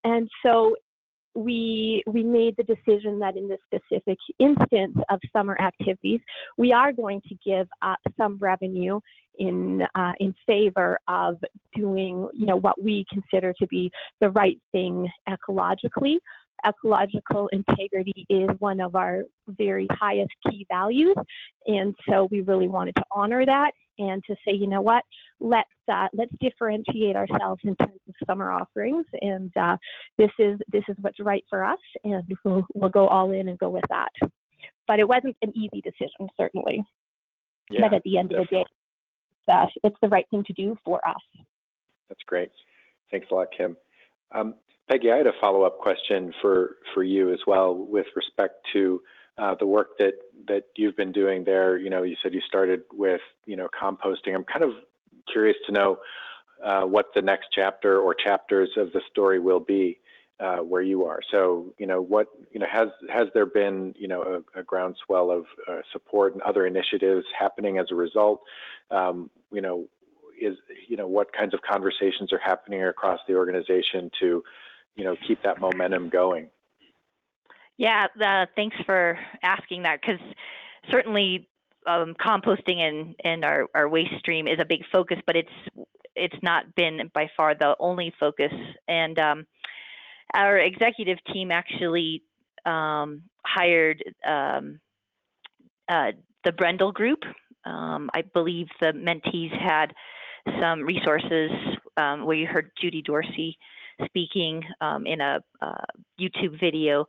And 0.03 0.27
so 0.43 0.75
we 1.35 2.03
we 2.07 2.23
made 2.23 2.55
the 2.57 2.63
decision 2.63 3.19
that 3.19 3.37
in 3.37 3.47
this 3.47 3.59
specific 3.65 4.17
instance 4.39 4.97
of 5.09 5.19
summer 5.33 5.57
activities, 5.59 6.19
we 6.57 6.73
are 6.73 6.91
going 6.91 7.21
to 7.29 7.35
give 7.45 7.67
up 7.81 7.99
some 8.17 8.37
revenue 8.39 8.99
in 9.39 9.81
uh, 9.95 10.13
in 10.19 10.33
favor 10.45 10.99
of 11.07 11.37
doing 11.75 12.27
you 12.33 12.45
know 12.45 12.57
what 12.57 12.81
we 12.81 13.05
consider 13.11 13.53
to 13.59 13.67
be 13.67 13.91
the 14.19 14.29
right 14.31 14.59
thing 14.71 15.07
ecologically. 15.29 16.17
Ecological 16.67 17.49
integrity 17.51 18.25
is 18.29 18.49
one 18.59 18.79
of 18.79 18.95
our 18.95 19.23
very 19.47 19.87
highest 19.91 20.31
key 20.47 20.65
values, 20.71 21.15
and 21.65 21.95
so 22.07 22.27
we 22.29 22.41
really 22.41 22.67
wanted 22.67 22.95
to 22.95 23.03
honor 23.11 23.45
that 23.45 23.71
and 24.01 24.23
to 24.25 24.35
say, 24.45 24.53
you 24.53 24.67
know 24.67 24.81
what, 24.81 25.03
let's 25.39 25.69
uh, 25.91 26.07
let's 26.13 26.31
differentiate 26.39 27.15
ourselves 27.15 27.61
in 27.63 27.75
terms 27.75 27.99
of 28.07 28.15
summer 28.25 28.51
offerings, 28.51 29.05
and 29.21 29.51
uh, 29.55 29.77
this 30.17 30.31
is 30.39 30.59
this 30.71 30.83
is 30.87 30.95
what's 31.01 31.19
right 31.19 31.43
for 31.49 31.63
us, 31.63 31.79
and 32.03 32.23
we'll 32.43 32.65
we'll 32.73 32.89
go 32.89 33.07
all 33.07 33.31
in 33.31 33.49
and 33.49 33.59
go 33.59 33.69
with 33.69 33.83
that. 33.89 34.11
But 34.87 34.99
it 34.99 35.07
wasn't 35.07 35.37
an 35.41 35.51
easy 35.55 35.81
decision, 35.81 36.27
certainly. 36.39 36.83
Yeah, 37.69 37.81
but 37.81 37.93
at 37.93 38.03
the 38.03 38.17
end 38.17 38.29
definitely. 38.29 38.61
of 38.61 38.65
the 39.47 39.51
day, 39.51 39.53
uh, 39.53 39.65
it's 39.83 39.97
the 40.01 40.09
right 40.09 40.25
thing 40.31 40.43
to 40.45 40.53
do 40.53 40.77
for 40.83 40.99
us. 41.07 41.21
That's 42.09 42.23
great. 42.25 42.51
Thanks 43.11 43.27
a 43.31 43.35
lot, 43.35 43.47
Kim. 43.55 43.77
Um, 44.33 44.55
Peggy, 44.89 45.11
I 45.11 45.17
had 45.17 45.27
a 45.27 45.33
follow-up 45.39 45.77
question 45.79 46.33
for 46.41 46.77
for 46.93 47.03
you 47.03 47.31
as 47.31 47.39
well 47.47 47.73
with 47.75 48.07
respect 48.15 48.55
to 48.73 49.01
uh, 49.37 49.55
the 49.59 49.65
work 49.65 49.97
that 49.99 50.13
that 50.47 50.63
you've 50.75 50.95
been 50.95 51.11
doing 51.11 51.43
there. 51.43 51.77
You 51.77 51.89
know, 51.89 52.03
you 52.03 52.15
said 52.21 52.33
you 52.33 52.41
started 52.41 52.81
with 52.93 53.21
you 53.45 53.55
know 53.55 53.67
composting. 53.69 54.35
I'm 54.35 54.43
kind 54.43 54.63
of 54.63 54.71
curious 55.31 55.57
to 55.67 55.71
know 55.71 55.99
uh, 56.63 56.83
what 56.83 57.07
the 57.15 57.21
next 57.21 57.47
chapter 57.53 57.99
or 57.99 58.13
chapters 58.13 58.69
of 58.77 58.91
the 58.93 59.01
story 59.09 59.39
will 59.39 59.59
be 59.59 59.99
uh, 60.39 60.57
where 60.57 60.81
you 60.81 61.05
are. 61.05 61.19
So, 61.29 61.73
you 61.77 61.85
know, 61.85 62.01
what 62.01 62.27
you 62.51 62.59
know 62.59 62.65
has 62.71 62.89
has 63.09 63.27
there 63.33 63.45
been 63.45 63.93
you 63.97 64.07
know 64.07 64.43
a, 64.55 64.59
a 64.59 64.63
groundswell 64.63 65.31
of 65.31 65.45
uh, 65.69 65.81
support 65.91 66.33
and 66.33 66.41
other 66.41 66.65
initiatives 66.65 67.25
happening 67.37 67.77
as 67.77 67.87
a 67.91 67.95
result? 67.95 68.41
Um, 68.89 69.29
you 69.51 69.61
know, 69.61 69.87
is 70.39 70.57
you 70.87 70.97
know 70.97 71.07
what 71.07 71.31
kinds 71.31 71.53
of 71.53 71.61
conversations 71.61 72.33
are 72.33 72.39
happening 72.39 72.83
across 72.83 73.19
the 73.27 73.35
organization 73.35 74.09
to 74.19 74.43
you 74.95 75.03
know 75.03 75.15
keep 75.27 75.43
that 75.43 75.61
momentum 75.61 76.09
going? 76.09 76.47
Yeah, 77.81 78.05
uh, 78.23 78.45
thanks 78.55 78.77
for 78.85 79.17
asking 79.41 79.81
that 79.83 80.01
because 80.01 80.21
certainly 80.91 81.49
um, 81.87 82.13
composting 82.23 82.77
and, 82.77 83.15
and 83.23 83.43
our, 83.43 83.65
our 83.73 83.89
waste 83.89 84.13
stream 84.19 84.47
is 84.47 84.59
a 84.59 84.65
big 84.65 84.81
focus, 84.91 85.17
but 85.25 85.35
it's 85.35 85.49
it's 86.15 86.35
not 86.43 86.75
been 86.75 87.09
by 87.15 87.27
far 87.35 87.55
the 87.55 87.75
only 87.79 88.13
focus. 88.19 88.53
And 88.87 89.17
um, 89.17 89.47
our 90.35 90.59
executive 90.59 91.17
team 91.33 91.49
actually 91.49 92.21
um, 92.67 93.23
hired 93.43 94.03
um, 94.27 94.79
uh, 95.89 96.11
the 96.43 96.51
Brendle 96.51 96.93
Group. 96.93 97.23
Um, 97.65 98.11
I 98.13 98.21
believe 98.21 98.67
the 98.79 98.93
mentees 98.93 99.59
had 99.59 99.91
some 100.59 100.83
resources 100.83 101.49
um, 101.97 102.25
where 102.27 102.37
you 102.37 102.45
heard 102.45 102.69
Judy 102.79 103.01
Dorsey 103.01 103.57
speaking 104.05 104.63
um, 104.81 105.07
in 105.07 105.19
a 105.19 105.39
uh, 105.63 105.85
YouTube 106.19 106.59
video. 106.59 107.07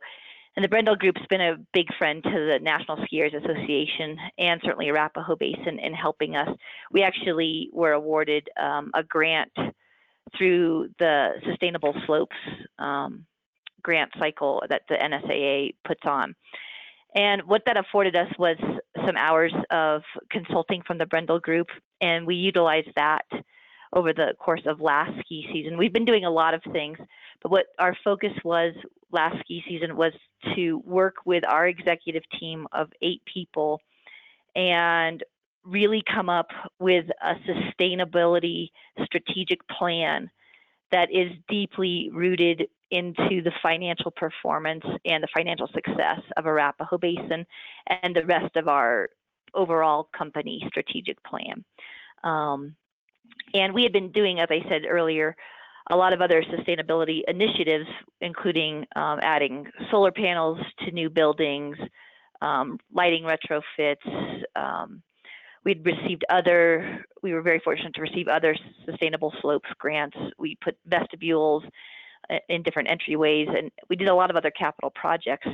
And 0.55 0.63
the 0.63 0.69
Brendle 0.69 0.97
Group's 0.97 1.25
been 1.29 1.41
a 1.41 1.57
big 1.73 1.87
friend 1.97 2.23
to 2.23 2.29
the 2.29 2.59
National 2.61 2.97
Ski 3.05 3.19
Areas 3.19 3.41
Association 3.43 4.17
and 4.37 4.61
certainly 4.63 4.89
Arapahoe 4.89 5.35
Basin 5.35 5.79
in 5.79 5.93
helping 5.93 6.35
us. 6.35 6.49
We 6.91 7.01
actually 7.01 7.69
were 7.73 7.93
awarded 7.93 8.47
um, 8.61 8.91
a 8.93 9.03
grant 9.03 9.51
through 10.37 10.89
the 10.99 11.31
Sustainable 11.45 11.95
Slopes 12.05 12.35
um, 12.77 13.25
grant 13.81 14.11
cycle 14.19 14.63
that 14.69 14.83
the 14.89 14.95
NSAA 14.95 15.75
puts 15.85 16.01
on. 16.05 16.35
And 17.15 17.43
what 17.43 17.63
that 17.65 17.77
afforded 17.77 18.15
us 18.15 18.31
was 18.39 18.57
some 19.05 19.17
hours 19.17 19.53
of 19.69 20.01
consulting 20.31 20.81
from 20.85 20.97
the 20.97 21.05
Brendle 21.05 21.41
Group, 21.41 21.67
and 22.01 22.25
we 22.25 22.35
utilized 22.35 22.89
that 22.95 23.25
over 23.93 24.13
the 24.13 24.33
course 24.39 24.61
of 24.65 24.81
last 24.81 25.11
ski 25.21 25.47
season. 25.53 25.77
We've 25.77 25.93
been 25.93 26.05
doing 26.05 26.25
a 26.25 26.29
lot 26.29 26.53
of 26.53 26.61
things, 26.71 26.97
but 27.41 27.51
what 27.51 27.67
our 27.79 27.95
focus 28.03 28.33
was 28.43 28.73
last 29.11 29.39
ski 29.41 29.63
season 29.67 29.95
was 29.95 30.13
to 30.55 30.79
work 30.85 31.17
with 31.25 31.43
our 31.47 31.67
executive 31.67 32.23
team 32.39 32.67
of 32.71 32.89
eight 33.01 33.21
people 33.31 33.79
and 34.55 35.23
really 35.63 36.03
come 36.13 36.29
up 36.29 36.47
with 36.79 37.05
a 37.21 37.35
sustainability 37.47 38.69
strategic 39.05 39.65
plan 39.69 40.29
that 40.91 41.09
is 41.11 41.31
deeply 41.47 42.09
rooted 42.13 42.67
into 42.91 43.41
the 43.41 43.51
financial 43.61 44.11
performance 44.11 44.83
and 45.05 45.23
the 45.23 45.27
financial 45.35 45.67
success 45.73 46.19
of 46.37 46.45
Arapahoe 46.45 46.97
Basin 46.97 47.45
and 47.87 48.15
the 48.15 48.25
rest 48.25 48.55
of 48.55 48.67
our 48.67 49.09
overall 49.55 50.09
company 50.15 50.63
strategic 50.67 51.21
plan. 51.23 51.63
Um, 52.23 52.75
and 53.53 53.73
we 53.73 53.83
had 53.83 53.93
been 53.93 54.11
doing, 54.11 54.39
as 54.39 54.47
I 54.49 54.61
said 54.69 54.83
earlier, 54.87 55.35
a 55.89 55.95
lot 55.95 56.13
of 56.13 56.21
other 56.21 56.43
sustainability 56.43 57.21
initiatives, 57.27 57.87
including 58.21 58.85
um, 58.95 59.19
adding 59.21 59.67
solar 59.91 60.11
panels 60.11 60.59
to 60.79 60.91
new 60.91 61.09
buildings, 61.09 61.77
um, 62.41 62.79
lighting 62.93 63.23
retrofits. 63.23 64.43
Um, 64.55 65.01
we'd 65.65 65.85
received 65.85 66.23
other, 66.29 67.05
we 67.21 67.33
were 67.33 67.41
very 67.41 67.59
fortunate 67.59 67.93
to 67.95 68.01
receive 68.01 68.27
other 68.27 68.55
sustainable 68.85 69.33
slopes 69.41 69.69
grants. 69.77 70.17
We 70.37 70.57
put 70.63 70.77
vestibules 70.85 71.63
uh, 72.29 72.37
in 72.49 72.63
different 72.63 72.89
entryways, 72.89 73.55
and 73.57 73.69
we 73.89 73.95
did 73.95 74.07
a 74.07 74.15
lot 74.15 74.29
of 74.29 74.35
other 74.35 74.51
capital 74.51 74.89
projects. 74.89 75.47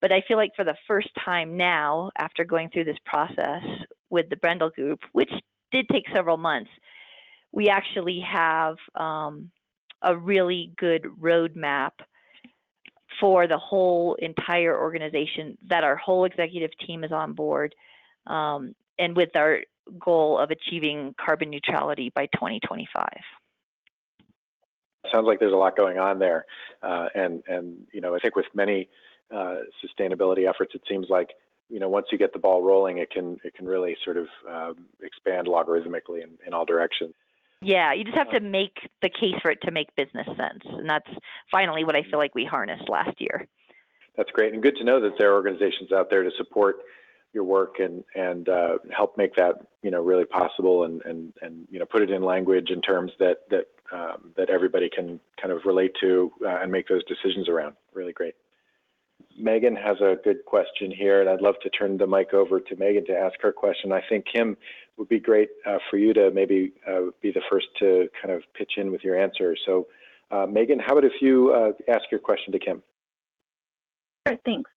But 0.00 0.12
I 0.12 0.22
feel 0.26 0.36
like 0.36 0.52
for 0.56 0.64
the 0.64 0.76
first 0.88 1.08
time 1.24 1.56
now, 1.56 2.10
after 2.18 2.44
going 2.44 2.70
through 2.70 2.84
this 2.84 2.98
process 3.04 3.62
with 4.08 4.28
the 4.30 4.36
Brendle 4.36 4.72
Group, 4.72 5.00
which 5.12 5.30
did 5.70 5.88
take 5.88 6.04
several 6.12 6.36
months, 6.36 6.70
we 7.52 7.68
actually 7.68 8.20
have 8.20 8.76
um, 8.94 9.50
a 10.02 10.16
really 10.16 10.72
good 10.76 11.04
roadmap 11.20 11.92
for 13.20 13.46
the 13.46 13.58
whole 13.58 14.14
entire 14.16 14.78
organization 14.78 15.58
that 15.68 15.84
our 15.84 15.96
whole 15.96 16.24
executive 16.24 16.70
team 16.86 17.04
is 17.04 17.12
on 17.12 17.32
board 17.32 17.74
um, 18.26 18.74
and 18.98 19.16
with 19.16 19.34
our 19.34 19.60
goal 19.98 20.38
of 20.38 20.50
achieving 20.50 21.14
carbon 21.18 21.50
neutrality 21.50 22.12
by 22.14 22.26
2025 22.26 23.08
sounds 25.12 25.26
like 25.26 25.40
there's 25.40 25.52
a 25.52 25.56
lot 25.56 25.76
going 25.76 25.98
on 25.98 26.18
there 26.18 26.44
uh, 26.82 27.06
and 27.14 27.42
and 27.48 27.76
you 27.92 28.00
know 28.00 28.14
i 28.14 28.18
think 28.18 28.36
with 28.36 28.46
many 28.54 28.88
uh, 29.34 29.56
sustainability 29.84 30.48
efforts 30.48 30.74
it 30.74 30.82
seems 30.88 31.06
like 31.08 31.30
you 31.68 31.80
know 31.80 31.88
once 31.88 32.06
you 32.12 32.18
get 32.18 32.32
the 32.32 32.38
ball 32.38 32.62
rolling 32.62 32.98
it 32.98 33.10
can 33.10 33.38
it 33.44 33.54
can 33.54 33.66
really 33.66 33.96
sort 34.04 34.16
of 34.16 34.26
um, 34.48 34.86
expand 35.02 35.46
logarithmically 35.46 36.22
in, 36.22 36.30
in 36.46 36.54
all 36.54 36.64
directions 36.64 37.14
yeah, 37.62 37.92
you 37.92 38.04
just 38.04 38.16
have 38.16 38.30
to 38.30 38.40
make 38.40 38.88
the 39.02 39.10
case 39.10 39.34
for 39.42 39.50
it 39.50 39.60
to 39.62 39.70
make 39.70 39.94
business 39.96 40.26
sense. 40.26 40.64
And 40.64 40.88
that's 40.88 41.08
finally 41.50 41.84
what 41.84 41.96
I 41.96 42.02
feel 42.02 42.18
like 42.18 42.34
we 42.34 42.44
harnessed 42.44 42.88
last 42.88 43.20
year. 43.20 43.46
That's 44.16 44.30
great. 44.30 44.52
And 44.52 44.62
good 44.62 44.76
to 44.76 44.84
know 44.84 45.00
that 45.00 45.12
there 45.18 45.30
are 45.32 45.34
organizations 45.34 45.92
out 45.92 46.10
there 46.10 46.22
to 46.22 46.30
support 46.36 46.76
your 47.32 47.44
work 47.44 47.76
and, 47.78 48.02
and 48.14 48.48
uh, 48.48 48.78
help 48.94 49.16
make 49.16 49.36
that, 49.36 49.54
you 49.82 49.90
know, 49.90 50.02
really 50.02 50.24
possible 50.24 50.84
and, 50.84 51.00
and, 51.02 51.32
and, 51.42 51.66
you 51.70 51.78
know, 51.78 51.84
put 51.84 52.02
it 52.02 52.10
in 52.10 52.22
language 52.22 52.70
in 52.70 52.80
terms 52.82 53.12
that, 53.20 53.48
that, 53.50 53.66
um, 53.92 54.32
that 54.36 54.50
everybody 54.50 54.88
can 54.88 55.20
kind 55.40 55.52
of 55.52 55.60
relate 55.64 55.92
to 56.00 56.30
uh, 56.44 56.58
and 56.60 56.72
make 56.72 56.88
those 56.88 57.04
decisions 57.04 57.48
around. 57.48 57.76
Really 57.94 58.12
great. 58.12 58.34
Megan 59.42 59.76
has 59.76 60.00
a 60.00 60.16
good 60.22 60.44
question 60.44 60.90
here, 60.90 61.20
and 61.20 61.28
I'd 61.28 61.40
love 61.40 61.56
to 61.62 61.70
turn 61.70 61.96
the 61.96 62.06
mic 62.06 62.34
over 62.34 62.60
to 62.60 62.76
Megan 62.76 63.04
to 63.06 63.16
ask 63.16 63.40
her 63.42 63.52
question. 63.52 63.92
I 63.92 64.02
think 64.08 64.24
Kim 64.32 64.56
would 64.96 65.08
be 65.08 65.18
great 65.18 65.48
uh, 65.66 65.78
for 65.90 65.96
you 65.96 66.12
to 66.14 66.30
maybe 66.30 66.72
uh, 66.86 67.10
be 67.22 67.32
the 67.32 67.42
first 67.50 67.66
to 67.78 68.08
kind 68.20 68.34
of 68.34 68.42
pitch 68.54 68.72
in 68.76 68.92
with 68.92 69.02
your 69.02 69.18
answer. 69.18 69.56
So, 69.66 69.86
uh, 70.30 70.46
Megan, 70.46 70.78
how 70.78 70.92
about 70.92 71.04
if 71.04 71.20
you 71.20 71.52
uh, 71.52 71.72
ask 71.92 72.04
your 72.10 72.20
question 72.20 72.52
to 72.52 72.58
Kim? 72.58 72.82
Sure, 74.26 74.36
thanks. 74.44 74.70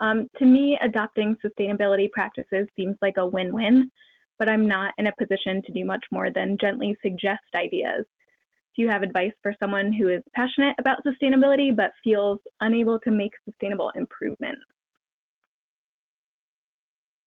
Um, 0.00 0.28
to 0.38 0.44
me, 0.44 0.78
adopting 0.82 1.36
sustainability 1.44 2.10
practices 2.10 2.66
seems 2.76 2.96
like 3.02 3.16
a 3.16 3.26
win-win, 3.26 3.90
but 4.38 4.48
I'm 4.48 4.66
not 4.66 4.94
in 4.98 5.06
a 5.06 5.12
position 5.12 5.62
to 5.62 5.72
do 5.72 5.84
much 5.84 6.04
more 6.10 6.30
than 6.30 6.58
gently 6.60 6.96
suggest 7.02 7.42
ideas. 7.54 8.04
Do 8.76 8.82
you 8.82 8.88
have 8.88 9.02
advice 9.02 9.32
for 9.42 9.54
someone 9.60 9.92
who 9.92 10.08
is 10.08 10.22
passionate 10.34 10.74
about 10.78 10.98
sustainability 11.04 11.74
but 11.74 11.92
feels 12.02 12.38
unable 12.60 12.98
to 13.00 13.10
make 13.10 13.32
sustainable 13.44 13.90
improvements? 13.94 14.62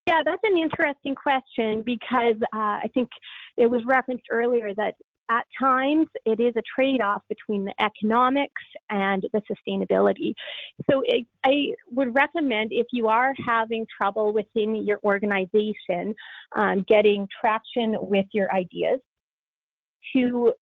Yeah, 0.08 0.22
that's 0.24 0.42
an 0.44 0.58
interesting 0.58 1.16
question 1.16 1.84
because 1.86 2.36
uh, 2.54 2.80
I 2.84 2.90
think 2.94 3.10
it 3.58 3.70
was 3.70 3.82
referenced 3.86 4.26
earlier 4.32 4.74
that 4.76 4.96
at 5.30 5.46
times 5.60 6.08
it 6.26 6.40
is 6.40 6.54
a 6.56 6.62
trade-off 6.74 7.22
between 7.28 7.66
the 7.66 7.74
economics 7.82 8.62
and 8.90 9.26
the 9.34 9.42
sustainability. 9.42 10.34
So 10.90 11.04
it, 11.06 11.26
I 11.44 11.74
would 11.92 12.16
recommend 12.16 12.72
if 12.72 12.88
you 12.94 13.10
are 13.10 13.34
having 13.46 13.86
trouble 13.96 14.32
within 14.32 14.76
your 14.76 15.00
organization 15.04 16.16
um, 16.56 16.86
getting 16.88 17.28
traction 17.42 17.98
with 18.00 18.26
your 18.32 18.50
ideas 18.54 19.00
to 20.14 20.54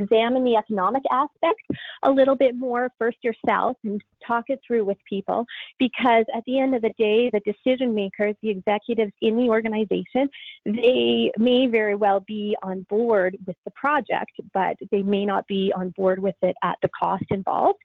examine 0.00 0.44
the 0.44 0.56
economic 0.56 1.02
aspect 1.10 1.60
a 2.02 2.10
little 2.10 2.34
bit 2.34 2.56
more 2.56 2.90
first 2.98 3.18
yourself 3.22 3.76
and 3.84 4.02
talk 4.26 4.44
it 4.48 4.60
through 4.66 4.84
with 4.84 4.98
people. 5.08 5.44
Because 5.78 6.24
at 6.34 6.44
the 6.46 6.58
end 6.58 6.74
of 6.74 6.82
the 6.82 6.92
day 6.98 7.30
the 7.32 7.40
decision 7.40 7.94
makers 7.94 8.34
the 8.42 8.50
executives 8.50 9.12
in 9.20 9.36
the 9.36 9.48
organization 9.48 10.28
they 10.64 11.32
may 11.38 11.66
very 11.66 11.94
well 11.94 12.20
be 12.20 12.56
on 12.62 12.82
board 12.88 13.36
with 13.46 13.56
the 13.64 13.70
project 13.72 14.32
but 14.54 14.76
they 14.90 15.02
may 15.02 15.24
not 15.24 15.46
be 15.46 15.72
on 15.76 15.90
board 15.90 16.18
with 16.18 16.36
it 16.42 16.56
at 16.62 16.76
the 16.82 16.88
cost 16.98 17.24
involved 17.30 17.78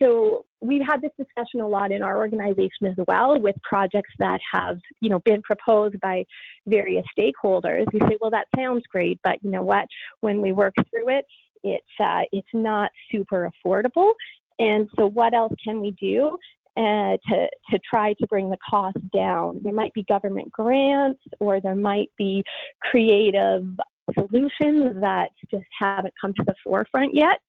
so 0.00 0.44
we've 0.60 0.84
had 0.84 1.00
this 1.00 1.10
discussion 1.18 1.60
a 1.60 1.68
lot 1.68 1.92
in 1.92 2.02
our 2.02 2.18
organization 2.18 2.86
as 2.86 2.96
well 3.06 3.40
with 3.40 3.56
projects 3.62 4.10
that 4.18 4.40
have 4.52 4.78
you 5.00 5.08
know 5.08 5.20
been 5.20 5.42
proposed 5.42 5.98
by 6.00 6.24
various 6.66 7.04
stakeholders 7.18 7.86
we 7.92 8.00
say 8.00 8.16
well 8.20 8.30
that 8.30 8.46
sounds 8.56 8.82
great 8.90 9.18
but 9.22 9.38
you 9.42 9.50
know 9.50 9.62
what 9.62 9.86
when 10.20 10.40
we 10.40 10.52
work 10.52 10.74
through 10.90 11.08
it 11.08 11.24
it's 11.64 11.84
uh, 12.00 12.22
it's 12.32 12.48
not 12.52 12.90
super 13.10 13.50
affordable 13.50 14.12
and 14.58 14.88
so 14.96 15.06
what 15.06 15.34
else 15.34 15.52
can 15.64 15.80
we 15.80 15.92
do 15.92 16.36
uh, 16.76 17.16
to, 17.28 17.48
to 17.70 17.78
try 17.90 18.12
to 18.14 18.26
bring 18.28 18.48
the 18.48 18.56
cost 18.58 18.96
down. 19.12 19.60
There 19.64 19.72
might 19.72 19.92
be 19.94 20.04
government 20.04 20.52
grants 20.52 21.18
or 21.40 21.60
there 21.60 21.74
might 21.74 22.08
be 22.16 22.44
creative 22.80 23.66
solutions 24.14 25.00
that 25.00 25.30
just 25.50 25.66
haven't 25.76 26.14
come 26.20 26.32
to 26.34 26.44
the 26.46 26.54
forefront 26.62 27.14
yet. 27.14 27.40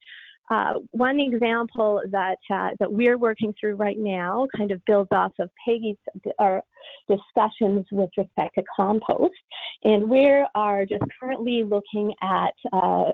Uh, 0.49 0.73
one 0.91 1.19
example 1.19 2.01
that 2.09 2.39
uh, 2.51 2.69
that 2.79 2.91
we're 2.91 3.17
working 3.17 3.53
through 3.59 3.75
right 3.75 3.99
now 3.99 4.47
kind 4.57 4.71
of 4.71 4.83
builds 4.85 5.09
off 5.11 5.31
of 5.39 5.49
Peggy's 5.63 5.97
discussions 7.07 7.85
with 7.91 8.09
respect 8.17 8.55
to 8.55 8.63
compost, 8.75 9.33
and 9.83 10.09
we 10.09 10.25
are 10.55 10.85
just 10.85 11.03
currently 11.19 11.63
looking 11.63 12.13
at 12.23 12.53
uh, 12.73 13.11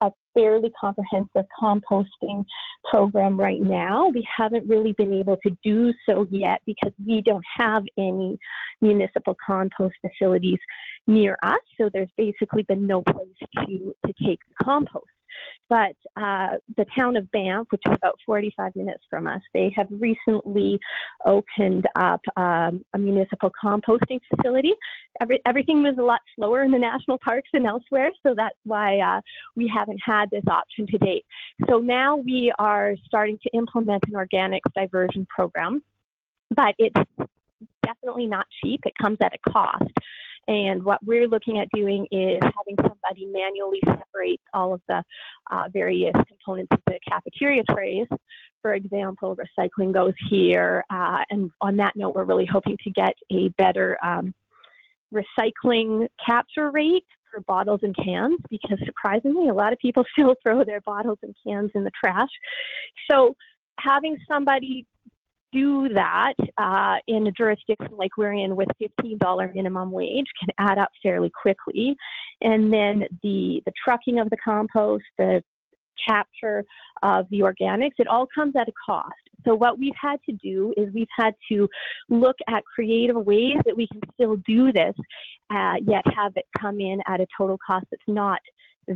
a 0.00 0.10
fairly 0.34 0.70
comprehensive 0.80 1.44
composting 1.60 2.44
program 2.90 3.38
right 3.38 3.60
now. 3.60 4.08
We 4.08 4.26
haven't 4.36 4.68
really 4.68 4.92
been 4.92 5.12
able 5.12 5.36
to 5.46 5.56
do 5.62 5.92
so 6.06 6.26
yet 6.30 6.60
because 6.66 6.92
we 7.04 7.20
don't 7.22 7.44
have 7.56 7.84
any 7.96 8.38
municipal 8.80 9.36
compost 9.44 9.94
facilities 10.00 10.58
near 11.06 11.36
us. 11.42 11.58
So 11.80 11.90
there's 11.92 12.10
basically 12.16 12.62
been 12.64 12.86
no 12.86 13.02
place 13.02 13.28
to, 13.58 13.94
to 14.06 14.12
take 14.24 14.40
the 14.48 14.64
compost. 14.64 15.06
But 15.68 15.96
uh, 16.16 16.56
the 16.76 16.86
town 16.96 17.16
of 17.16 17.30
Banff, 17.30 17.66
which 17.70 17.82
is 17.86 17.94
about 17.94 18.18
45 18.24 18.74
minutes 18.74 19.04
from 19.10 19.26
us, 19.26 19.40
they 19.52 19.72
have 19.76 19.86
recently 19.90 20.78
opened 21.26 21.86
up 21.96 22.20
um, 22.36 22.84
a 22.94 22.98
municipal 22.98 23.50
composting 23.62 24.20
facility. 24.34 24.72
Every, 25.20 25.40
everything 25.44 25.82
was 25.82 25.96
a 25.98 26.02
lot 26.02 26.20
slower 26.36 26.62
in 26.62 26.70
the 26.70 26.78
national 26.78 27.18
parks 27.18 27.50
than 27.52 27.66
elsewhere, 27.66 28.10
so 28.22 28.34
that's 28.34 28.56
why 28.64 28.98
uh, 28.98 29.20
we 29.56 29.68
haven't 29.68 30.00
had 30.04 30.30
this 30.30 30.44
option 30.50 30.86
to 30.86 30.98
date. 30.98 31.26
So 31.68 31.78
now 31.78 32.16
we 32.16 32.52
are 32.58 32.94
starting 33.04 33.38
to 33.42 33.50
implement 33.50 34.04
an 34.06 34.14
organics 34.14 34.72
diversion 34.74 35.26
program, 35.26 35.82
but 36.54 36.74
it's 36.78 36.96
definitely 37.84 38.26
not 38.26 38.46
cheap. 38.62 38.80
It 38.86 38.94
comes 39.00 39.18
at 39.20 39.34
a 39.34 39.50
cost. 39.50 39.92
And 40.48 40.82
what 40.82 41.04
we're 41.04 41.28
looking 41.28 41.58
at 41.58 41.68
doing 41.74 42.06
is 42.10 42.38
having 42.40 42.76
somebody 43.08 43.26
manually 43.26 43.80
separate 43.86 44.40
all 44.54 44.74
of 44.74 44.80
the 44.88 45.02
uh, 45.50 45.64
various 45.72 46.14
components 46.26 46.68
of 46.72 46.80
the 46.86 46.98
cafeteria 47.08 47.62
trays. 47.70 48.06
For 48.62 48.74
example, 48.74 49.36
recycling 49.36 49.92
goes 49.92 50.14
here. 50.28 50.84
Uh, 50.90 51.24
and 51.30 51.50
on 51.60 51.76
that 51.76 51.94
note, 51.96 52.14
we're 52.14 52.24
really 52.24 52.46
hoping 52.46 52.76
to 52.84 52.90
get 52.90 53.14
a 53.32 53.48
better 53.50 53.96
um, 54.02 54.34
recycling 55.14 56.08
capture 56.24 56.70
rate 56.70 57.04
for 57.30 57.40
bottles 57.42 57.80
and 57.82 57.94
cans 57.96 58.38
because 58.50 58.78
surprisingly, 58.84 59.48
a 59.48 59.54
lot 59.54 59.72
of 59.72 59.78
people 59.78 60.04
still 60.12 60.34
throw 60.42 60.64
their 60.64 60.80
bottles 60.82 61.18
and 61.22 61.34
cans 61.46 61.70
in 61.74 61.84
the 61.84 61.90
trash. 62.02 62.30
So 63.10 63.34
having 63.78 64.16
somebody 64.26 64.86
do 65.52 65.88
that 65.90 66.34
uh, 66.58 66.96
in 67.06 67.26
a 67.26 67.32
jurisdiction 67.32 67.96
like 67.96 68.16
we're 68.16 68.32
in 68.32 68.56
with 68.56 68.68
$15 68.80 69.54
minimum 69.54 69.90
wage 69.90 70.26
can 70.38 70.48
add 70.58 70.78
up 70.78 70.90
fairly 71.02 71.30
quickly. 71.40 71.96
And 72.40 72.72
then 72.72 73.04
the, 73.22 73.62
the 73.64 73.72
trucking 73.82 74.18
of 74.18 74.30
the 74.30 74.36
compost, 74.36 75.04
the 75.16 75.42
capture 76.06 76.64
of 77.02 77.26
the 77.30 77.40
organics, 77.40 77.92
it 77.98 78.06
all 78.06 78.26
comes 78.34 78.54
at 78.56 78.68
a 78.68 78.72
cost. 78.84 79.12
So 79.44 79.54
what 79.54 79.78
we've 79.78 79.92
had 80.00 80.18
to 80.28 80.32
do 80.32 80.74
is 80.76 80.92
we've 80.92 81.06
had 81.16 81.34
to 81.50 81.68
look 82.08 82.36
at 82.48 82.64
creative 82.64 83.16
ways 83.16 83.56
that 83.64 83.76
we 83.76 83.86
can 83.88 84.00
still 84.14 84.36
do 84.46 84.72
this, 84.72 84.94
uh, 85.50 85.74
yet 85.82 86.04
have 86.14 86.32
it 86.36 86.44
come 86.58 86.80
in 86.80 87.00
at 87.06 87.20
a 87.20 87.26
total 87.36 87.58
cost 87.66 87.86
that's 87.90 88.02
not 88.06 88.40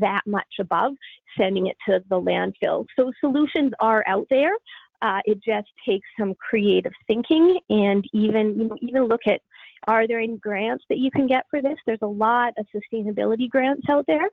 that 0.00 0.22
much 0.26 0.48
above 0.58 0.92
sending 1.38 1.66
it 1.66 1.76
to 1.86 2.02
the 2.08 2.20
landfill. 2.20 2.86
So 2.98 3.12
solutions 3.20 3.72
are 3.80 4.02
out 4.06 4.26
there. 4.30 4.52
Uh, 5.02 5.20
it 5.24 5.42
just 5.44 5.68
takes 5.86 6.06
some 6.18 6.34
creative 6.36 6.92
thinking 7.06 7.58
and 7.68 8.04
even 8.12 8.58
you 8.58 8.68
know, 8.68 8.76
even 8.80 9.04
look 9.04 9.22
at 9.26 9.40
are 9.88 10.06
there 10.06 10.20
any 10.20 10.36
grants 10.38 10.84
that 10.88 10.98
you 10.98 11.10
can 11.10 11.26
get 11.26 11.44
for 11.50 11.60
this? 11.60 11.76
There's 11.84 11.98
a 12.02 12.06
lot 12.06 12.54
of 12.56 12.66
sustainability 12.74 13.50
grants 13.50 13.82
out 13.90 14.04
there 14.06 14.28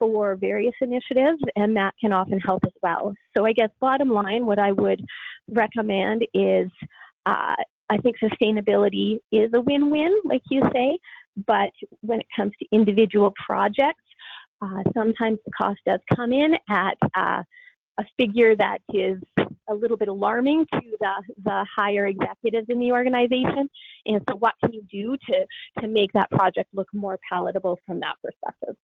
for 0.00 0.34
various 0.34 0.74
initiatives, 0.80 1.40
and 1.56 1.76
that 1.76 1.94
can 2.00 2.12
often 2.12 2.40
help 2.40 2.64
as 2.64 2.72
well. 2.82 3.14
So 3.36 3.44
I 3.46 3.52
guess 3.52 3.68
bottom 3.80 4.10
line, 4.10 4.46
what 4.46 4.58
I 4.58 4.72
would 4.72 5.04
recommend 5.48 6.26
is 6.34 6.68
uh, 7.26 7.54
I 7.90 7.98
think 8.02 8.16
sustainability 8.18 9.18
is 9.30 9.50
a 9.54 9.60
win-win, 9.60 10.20
like 10.24 10.42
you 10.50 10.62
say, 10.72 10.98
but 11.46 11.70
when 12.00 12.20
it 12.20 12.26
comes 12.34 12.52
to 12.60 12.66
individual 12.72 13.32
projects, 13.44 14.02
uh, 14.62 14.82
sometimes 14.94 15.38
the 15.44 15.52
cost 15.52 15.80
does 15.86 16.00
come 16.14 16.32
in 16.32 16.54
at 16.68 16.96
uh, 17.16 17.42
a 17.98 18.04
figure 18.16 18.56
that 18.56 18.78
is 18.92 19.18
a 19.70 19.74
little 19.74 19.96
bit 19.96 20.08
alarming 20.08 20.66
to 20.72 20.80
the, 21.00 21.12
the 21.44 21.66
higher 21.74 22.06
executives 22.06 22.66
in 22.68 22.78
the 22.80 22.92
organization. 22.92 23.70
And 24.06 24.22
so 24.28 24.36
what 24.36 24.54
can 24.62 24.72
you 24.72 24.82
do 24.90 25.16
to, 25.28 25.82
to 25.82 25.88
make 25.88 26.12
that 26.12 26.30
project 26.30 26.68
look 26.74 26.88
more 26.92 27.18
palatable 27.30 27.78
from 27.86 28.00
that 28.00 28.16
perspective? 28.22 28.76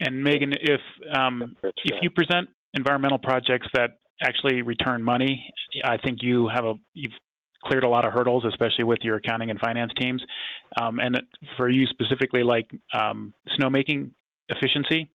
And 0.00 0.22
Megan, 0.22 0.52
if 0.52 0.80
um, 1.14 1.56
if 1.62 1.94
you 2.02 2.10
present 2.10 2.50
environmental 2.74 3.18
projects 3.18 3.66
that 3.72 3.98
actually 4.22 4.60
return 4.62 5.02
money, 5.02 5.50
I 5.84 5.96
think 5.96 6.18
you 6.22 6.48
have 6.48 6.64
a 6.66 6.74
you've 6.92 7.12
cleared 7.64 7.84
a 7.84 7.88
lot 7.88 8.04
of 8.04 8.12
hurdles, 8.12 8.44
especially 8.44 8.84
with 8.84 8.98
your 9.02 9.16
accounting 9.16 9.50
and 9.50 9.58
finance 9.58 9.92
teams. 9.98 10.22
Um, 10.80 11.00
and 11.00 11.20
for 11.56 11.68
you 11.68 11.86
specifically, 11.86 12.42
like 12.42 12.70
um, 12.92 13.32
snowmaking 13.58 14.10
efficiency, 14.48 15.10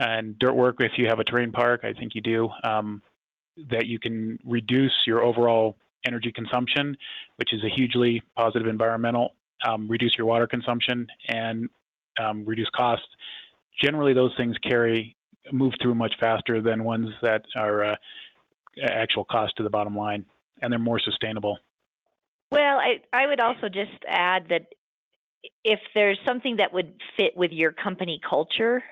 and 0.00 0.38
dirt 0.38 0.54
work 0.54 0.76
if 0.80 0.92
you 0.96 1.06
have 1.06 1.20
a 1.20 1.24
terrain 1.24 1.52
park 1.52 1.80
i 1.84 1.92
think 1.92 2.14
you 2.14 2.20
do 2.20 2.48
um, 2.64 3.02
that 3.70 3.86
you 3.86 3.98
can 3.98 4.38
reduce 4.44 4.92
your 5.06 5.22
overall 5.22 5.76
energy 6.06 6.32
consumption 6.32 6.96
which 7.36 7.52
is 7.52 7.62
a 7.64 7.68
hugely 7.68 8.22
positive 8.36 8.66
environmental 8.66 9.34
um, 9.64 9.88
reduce 9.88 10.16
your 10.16 10.26
water 10.26 10.46
consumption 10.46 11.06
and 11.28 11.68
um, 12.20 12.44
reduce 12.44 12.68
costs. 12.70 13.06
Generally 13.82 14.14
those 14.14 14.32
things 14.36 14.56
carry 14.58 15.16
move 15.52 15.74
through 15.82 15.94
much 15.94 16.14
faster 16.18 16.62
than 16.62 16.84
ones 16.84 17.08
that 17.22 17.44
are 17.56 17.84
uh, 17.84 17.96
actual 18.82 19.24
cost 19.24 19.56
to 19.56 19.62
the 19.62 19.70
bottom 19.70 19.96
line 19.96 20.24
and 20.62 20.72
they're 20.72 20.78
more 20.78 21.00
sustainable. 21.00 21.58
Well 22.50 22.78
I, 22.78 23.00
I 23.12 23.26
would 23.26 23.40
also 23.40 23.68
just 23.68 23.90
add 24.08 24.46
that 24.48 24.66
if 25.64 25.80
there's 25.94 26.18
something 26.24 26.56
that 26.56 26.72
would 26.72 26.94
fit 27.16 27.36
with 27.36 27.52
your 27.52 27.72
company 27.72 28.20
culture 28.28 28.82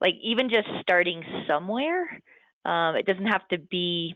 like 0.00 0.14
even 0.22 0.48
just 0.48 0.68
starting 0.80 1.22
somewhere 1.46 2.20
um, 2.64 2.96
it 2.96 3.06
doesn't 3.06 3.26
have 3.26 3.46
to 3.48 3.58
be 3.58 4.14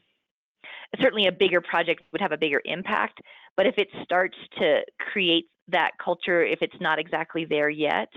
certainly 1.01 1.27
a 1.27 1.33
bigger 1.33 1.61
project 1.61 2.03
would 2.13 2.21
have 2.21 2.33
a 2.33 2.39
bigger 2.39 2.61
impact 2.65 3.21
but 3.57 3.67
if 3.67 3.79
it 3.79 3.89
starts 4.03 4.37
to 4.59 4.81
create 4.99 5.47
that 5.69 5.93
culture 6.03 6.45
if 6.45 6.61
it's 6.63 6.81
not 6.81 6.99
exactly 6.99 7.45
there 7.45 7.71
yet 7.71 8.09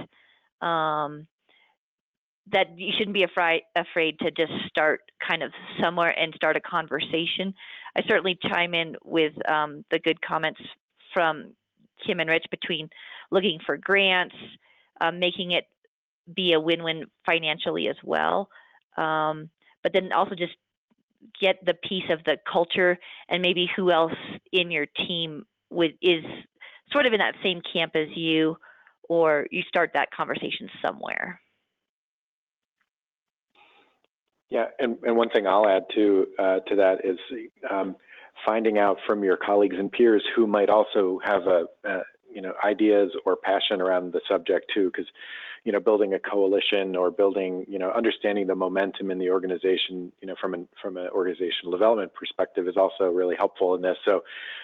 um, 0.62 1.27
that 2.51 2.77
you 2.77 2.91
shouldn't 2.97 3.13
be 3.13 3.23
afraid 3.23 3.63
afraid 3.75 4.19
to 4.19 4.32
just 4.32 4.51
start 4.67 5.01
kind 5.25 5.43
of 5.43 5.51
somewhere 5.82 6.17
and 6.17 6.34
start 6.36 6.56
a 6.56 6.62
conversation. 6.62 7.53
I 7.95 8.03
certainly 8.08 8.38
chime 8.41 8.73
in 8.73 8.95
with 9.03 9.34
um, 9.49 9.84
the 9.91 9.99
good 9.99 10.21
comments 10.21 10.62
from 11.13 11.53
kim 12.06 12.19
and 12.19 12.30
rich 12.30 12.45
between 12.51 12.89
looking 13.32 13.60
for 13.65 13.77
grants 13.77 14.36
um, 15.01 15.19
making 15.19 15.51
it 15.51 15.65
be 16.34 16.54
a 16.54 16.60
win-win 16.60 17.06
financially 17.26 17.88
as 17.88 17.96
well. 18.04 18.50
Um, 18.98 19.50
but 19.84 19.94
then 19.94 20.12
also 20.12 20.36
just 20.36 20.54
get 21.40 21.63
the 21.66 21.74
piece 21.74 22.10
of 22.10 22.24
the 22.26 22.38
culture 22.52 22.98
and 23.30 23.42
maybe 23.42 23.70
who 23.76 23.92
else 23.92 24.13
in 24.52 24.72
your 24.72 24.86
team 25.08 25.46
with 25.70 25.92
is 26.02 26.24
sort 26.92 27.06
of 27.06 27.13
in 27.13 27.20
that 27.20 27.36
same 27.44 27.62
camp 27.74 27.96
as 27.96 28.08
you, 28.16 28.58
or 29.10 29.48
you 29.52 29.62
start 29.68 29.92
that 29.94 30.12
conversation 30.12 30.70
somewhere. 30.82 31.40
Yeah, 34.50 34.66
and, 34.80 34.98
and 35.04 35.18
one 35.18 35.30
thing 35.30 35.46
I'll 35.46 35.68
add 35.68 35.84
to 35.96 36.28
uh, 36.40 36.60
to 36.68 36.76
that 36.78 37.00
is 37.04 37.18
um, 37.70 37.96
finding 38.46 38.78
out 38.78 38.98
from 39.06 39.24
your 39.24 39.36
colleagues 39.38 39.76
and 39.78 39.92
peers 39.92 40.24
who 40.36 40.48
might 40.48 40.70
also 40.70 41.20
have 41.26 41.42
a, 41.48 41.66
a 41.86 42.00
you 42.38 42.43
know, 42.43 42.54
ideas 42.63 43.10
or 43.26 43.36
passion 43.36 43.82
around 43.82 44.13
the 44.13 44.21
subject 44.30 44.69
too, 44.71 44.91
because, 44.91 45.08
you 45.63 45.71
know, 45.71 45.80
building 45.80 46.13
a 46.13 46.19
coalition 46.19 46.95
or 46.95 47.10
building, 47.10 47.65
you 47.67 47.80
know, 47.80 47.89
understanding 47.89 48.45
the 48.45 48.54
momentum 48.54 49.10
in 49.10 49.17
the 49.17 49.32
organization, 49.32 50.12
you 50.21 50.28
know, 50.28 50.36
from 50.39 50.54
an 50.54 50.67
from 50.80 50.97
an 50.97 51.10
organizational 51.10 51.71
development 51.71 52.12
perspective 52.13 52.67
is 52.67 52.78
also 52.78 53.06
really 53.06 53.36
helpful 53.36 53.73
in 53.73 53.82
this. 53.82 53.97
So, 54.06 54.17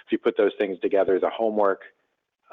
if 0.06 0.12
you 0.12 0.20
put 0.20 0.38
those 0.38 0.52
things 0.60 0.78
together, 0.82 1.20
the 1.20 1.32
homework, 1.32 1.82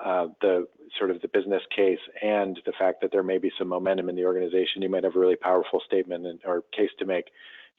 uh, 0.02 0.28
the 0.40 0.66
sort 0.98 1.10
of 1.10 1.20
the 1.20 1.28
business 1.28 1.62
case, 1.76 2.00
and 2.22 2.58
the 2.64 2.72
fact 2.78 3.02
that 3.02 3.12
there 3.12 3.22
may 3.22 3.36
be 3.36 3.52
some 3.58 3.68
momentum 3.68 4.08
in 4.08 4.16
the 4.16 4.24
organization, 4.24 4.80
you 4.80 4.88
might 4.88 5.04
have 5.04 5.16
a 5.16 5.18
really 5.18 5.36
powerful 5.36 5.82
statement 5.84 6.26
and, 6.26 6.40
or 6.46 6.62
case 6.74 6.94
to 6.98 7.04
make 7.04 7.26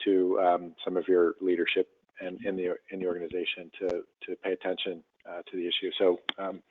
to 0.04 0.38
um, 0.38 0.74
some 0.84 0.96
of 0.96 1.08
your 1.08 1.34
leadership 1.40 1.88
and 2.20 2.38
in 2.44 2.54
the 2.54 2.76
in 2.92 3.00
the 3.00 3.06
organization 3.06 3.68
to 3.80 3.88
to 4.24 4.36
pay 4.44 4.52
attention 4.52 5.02
uh, 5.28 5.42
to 5.50 5.56
the 5.56 5.66
issue. 5.66 5.90
So, 5.98 6.20
um, 6.38 6.62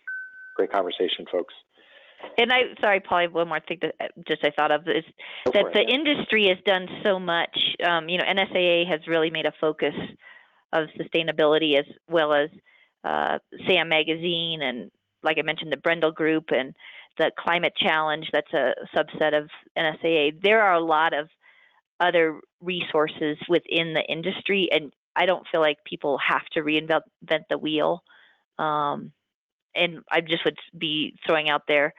great 0.56 0.72
conversation, 0.72 1.26
folks. 1.32 1.54
And 2.38 2.52
I, 2.52 2.62
sorry, 2.80 3.00
Paul, 3.00 3.28
one 3.30 3.48
more 3.48 3.60
thing 3.68 3.80
that 3.82 3.96
uh, 4.00 4.08
just 4.28 4.46
I 4.46 4.52
thought 4.52 4.72
of 4.72 4.88
is 4.88 5.04
Go 5.46 5.52
that 5.54 5.68
it, 5.68 5.74
the 5.74 5.86
yeah. 5.88 5.96
industry 5.96 6.48
has 6.48 6.58
done 6.66 6.88
so 7.04 7.20
much. 7.20 7.58
Um, 7.84 8.10
you 8.10 8.18
know, 8.18 8.24
NSAA 8.24 8.88
has 8.88 9.02
really 9.08 9.30
made 9.30 9.46
a 9.46 9.54
focus 9.60 9.96
of 10.74 10.88
sustainability 11.00 11.78
as 11.80 11.86
well 12.08 12.34
as 12.34 12.50
uh, 13.04 13.40
SAM 13.68 13.90
Magazine 13.90 14.62
and, 14.62 14.92
like 15.24 15.38
I 15.38 15.42
mentioned, 15.42 15.72
the 15.72 15.78
Brendle 15.78 16.14
Group 16.14 16.46
and 16.50 16.74
the 17.18 17.32
Climate 17.38 17.74
Challenge. 17.76 18.28
That's 18.32 18.54
a 18.54 18.74
subset 18.96 19.38
of 19.38 19.50
NSAA. 19.78 20.42
There 20.42 20.62
are 20.62 20.74
a 20.74 20.84
lot 20.84 21.14
of 21.14 21.28
other 22.00 22.40
resources 22.62 23.38
within 23.48 23.94
the 23.94 24.04
industry, 24.10 24.70
and 24.72 24.92
I 25.16 25.26
don't 25.26 25.46
feel 25.52 25.62
like 25.62 25.78
people 25.86 26.18
have 26.18 26.46
to 26.54 26.62
reinvent 26.62 27.02
the 27.50 27.58
wheel. 27.58 28.02
Um, 28.58 29.12
and 29.76 30.02
I 30.12 30.22
just 30.22 30.46
would 30.46 30.58
be 30.78 31.16
throwing 31.26 31.50
out 31.50 31.64
there. 31.68 31.94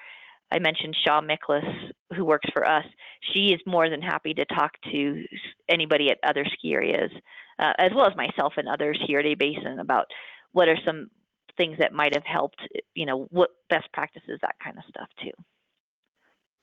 I 0.51 0.59
mentioned 0.59 0.95
Shaw 1.03 1.21
Miklas, 1.23 1.91
who 2.15 2.25
works 2.25 2.49
for 2.53 2.67
us. 2.67 2.85
She 3.33 3.53
is 3.53 3.61
more 3.67 3.89
than 3.89 4.03
happy 4.03 4.35
to 4.35 4.45
talk 4.45 4.73
to 4.93 5.25
anybody 5.69 6.11
at 6.11 6.19
other 6.23 6.45
ski 6.45 6.75
areas, 6.75 7.11
uh, 7.59 7.73
as 7.79 7.91
well 7.95 8.07
as 8.07 8.17
myself 8.17 8.55
and 8.59 8.69
others 8.69 9.01
here 9.07 9.21
at 9.21 9.27
A 9.27 9.35
Basin 9.35 9.79
about 9.79 10.07
what 10.53 10.69
are 10.69 10.77
some 10.85 11.09
things 11.57 11.79
that 11.79 11.93
might 11.93 12.15
have 12.15 12.27
helped. 12.27 12.61
You 12.95 13.07
know, 13.07 13.27
what 13.31 13.51
best 13.71 13.91
practices, 13.93 14.39
that 14.43 14.57
kind 14.63 14.77
of 14.77 14.85
stuff 14.89 15.09
too. 15.23 15.33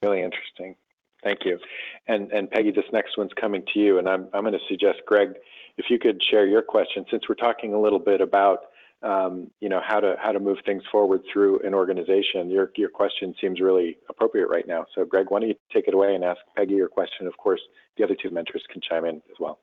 Really 0.04 0.22
interesting. 0.22 0.76
Thank 1.24 1.40
you. 1.46 1.60
And 2.08 2.32
and 2.32 2.50
Peggy, 2.50 2.72
this 2.72 2.86
next 2.94 3.18
one's 3.18 3.34
coming 3.40 3.64
to 3.74 3.80
you, 3.80 3.98
and 3.98 4.08
I'm 4.08 4.28
I'm 4.34 4.42
going 4.42 4.54
to 4.54 4.60
suggest 4.70 5.00
Greg, 5.06 5.34
if 5.78 5.86
you 5.90 6.00
could 6.00 6.22
share 6.30 6.46
your 6.46 6.62
question, 6.62 7.06
since 7.10 7.24
we're 7.28 7.36
talking 7.36 7.74
a 7.74 7.82
little 7.82 8.00
bit 8.00 8.22
about 8.22 8.60
um, 9.02 9.50
you 9.62 9.70
know 9.70 9.82
how 9.86 10.00
to 10.00 10.16
how 10.22 10.32
to 10.32 10.40
move 10.40 10.58
things 10.66 10.84
forward 10.92 11.22
through 11.32 11.60
an 11.60 11.74
organization. 11.74 12.50
Your 12.50 12.72
your 12.76 12.90
question 12.90 13.34
seems 13.40 13.60
really 13.60 13.98
appropriate 14.10 14.48
right 14.50 14.68
now. 14.68 14.86
So 14.96 15.06
Greg, 15.06 15.28
why 15.30 15.40
don't 15.40 15.50
you 15.50 15.56
take 15.74 15.88
it 15.88 15.94
away 15.94 16.16
and 16.16 16.24
ask 16.24 16.40
Peggy 16.56 16.76
your 16.76 16.90
question? 16.90 17.28
Of 17.28 17.38
course, 17.38 17.62
the 17.98 18.04
other 18.04 18.16
two 18.16 18.30
mentors 18.30 18.64
can 18.72 18.82
chime 18.82 19.06
in 19.06 19.16
as 19.16 19.40
well. 19.40 19.60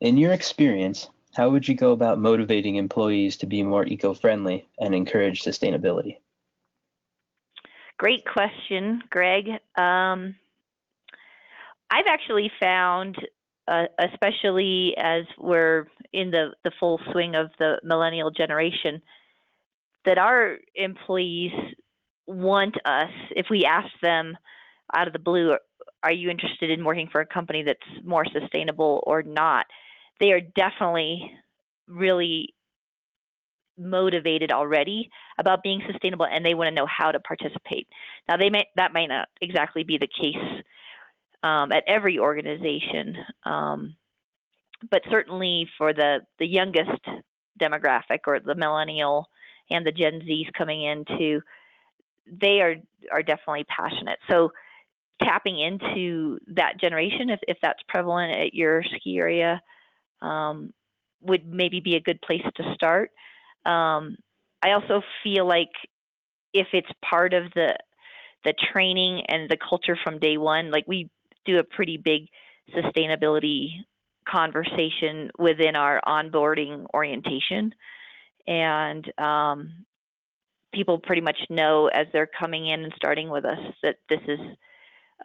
In 0.00 0.16
your 0.16 0.32
experience, 0.32 1.10
how 1.34 1.50
would 1.50 1.68
you 1.68 1.74
go 1.74 1.92
about 1.92 2.18
motivating 2.18 2.76
employees 2.76 3.36
to 3.38 3.46
be 3.46 3.62
more 3.62 3.86
eco-friendly 3.86 4.68
and 4.80 4.94
encourage 4.94 5.42
sustainability? 5.42 6.16
Great 7.98 8.24
question, 8.24 9.02
Greg. 9.10 9.46
Um, 9.76 10.34
I've 11.90 12.06
actually 12.08 12.50
found, 12.58 13.16
uh, 13.68 13.84
especially 13.98 14.94
as 14.96 15.24
we're 15.38 15.86
in 16.12 16.30
the, 16.30 16.52
the 16.64 16.72
full 16.80 17.00
swing 17.12 17.34
of 17.34 17.50
the 17.58 17.80
millennial 17.84 18.30
generation, 18.30 19.00
that 20.04 20.18
our 20.18 20.56
employees 20.74 21.52
want 22.26 22.76
us, 22.84 23.10
if 23.36 23.46
we 23.50 23.64
ask 23.64 23.88
them 24.02 24.36
out 24.94 25.06
of 25.06 25.12
the 25.12 25.18
blue, 25.18 25.56
are 26.02 26.12
you 26.12 26.30
interested 26.30 26.70
in 26.70 26.84
working 26.84 27.08
for 27.10 27.20
a 27.20 27.26
company 27.26 27.62
that's 27.62 28.04
more 28.04 28.24
sustainable 28.24 29.02
or 29.06 29.22
not? 29.22 29.66
They 30.18 30.32
are 30.32 30.40
definitely 30.40 31.32
really 31.86 32.54
motivated 33.78 34.52
already 34.52 35.10
about 35.38 35.62
being 35.62 35.82
sustainable 35.90 36.26
and 36.26 36.44
they 36.44 36.54
want 36.54 36.68
to 36.68 36.74
know 36.74 36.86
how 36.86 37.10
to 37.10 37.20
participate. 37.20 37.88
Now 38.28 38.36
they 38.36 38.50
may 38.50 38.66
that 38.76 38.92
might 38.92 39.08
not 39.08 39.28
exactly 39.40 39.84
be 39.84 39.96
the 39.96 40.06
case 40.06 40.62
um, 41.42 41.72
at 41.72 41.84
every 41.86 42.18
organization, 42.18 43.16
um, 43.44 43.96
but 44.90 45.02
certainly 45.10 45.68
for 45.78 45.92
the 45.92 46.20
the 46.38 46.46
youngest 46.46 47.00
demographic 47.60 48.20
or 48.26 48.40
the 48.40 48.54
millennial 48.54 49.28
and 49.70 49.86
the 49.86 49.92
Gen 49.92 50.20
Zs 50.22 50.52
coming 50.56 50.82
in, 50.82 51.04
into, 51.08 51.40
they 52.26 52.60
are 52.60 52.76
are 53.12 53.22
definitely 53.22 53.64
passionate. 53.64 54.18
So 54.28 54.50
tapping 55.22 55.58
into 55.58 56.38
that 56.48 56.80
generation, 56.80 57.30
if 57.30 57.40
if 57.48 57.58
that's 57.62 57.82
prevalent 57.88 58.32
at 58.32 58.54
your 58.54 58.82
ski 58.82 59.18
area, 59.18 59.60
um, 60.22 60.72
would 61.22 61.46
maybe 61.46 61.80
be 61.80 61.96
a 61.96 62.00
good 62.00 62.20
place 62.22 62.44
to 62.56 62.74
start. 62.74 63.10
Um, 63.66 64.16
I 64.62 64.72
also 64.72 65.02
feel 65.22 65.46
like 65.46 65.70
if 66.52 66.68
it's 66.72 66.90
part 67.02 67.34
of 67.34 67.44
the 67.54 67.76
the 68.44 68.54
training 68.72 69.22
and 69.28 69.48
the 69.50 69.58
culture 69.58 69.98
from 70.02 70.18
day 70.18 70.38
one, 70.38 70.70
like 70.70 70.84
we 70.86 71.10
do 71.44 71.58
a 71.58 71.64
pretty 71.64 71.96
big 71.96 72.26
sustainability 72.74 73.70
conversation 74.28 75.30
within 75.38 75.76
our 75.76 76.00
onboarding 76.06 76.86
orientation, 76.94 77.74
and 78.46 79.10
um, 79.18 79.84
people 80.72 80.98
pretty 80.98 81.22
much 81.22 81.38
know 81.48 81.88
as 81.88 82.06
they're 82.12 82.28
coming 82.38 82.66
in 82.66 82.84
and 82.84 82.92
starting 82.96 83.28
with 83.28 83.44
us 83.44 83.58
that 83.82 83.96
this 84.08 84.20
is 84.28 84.38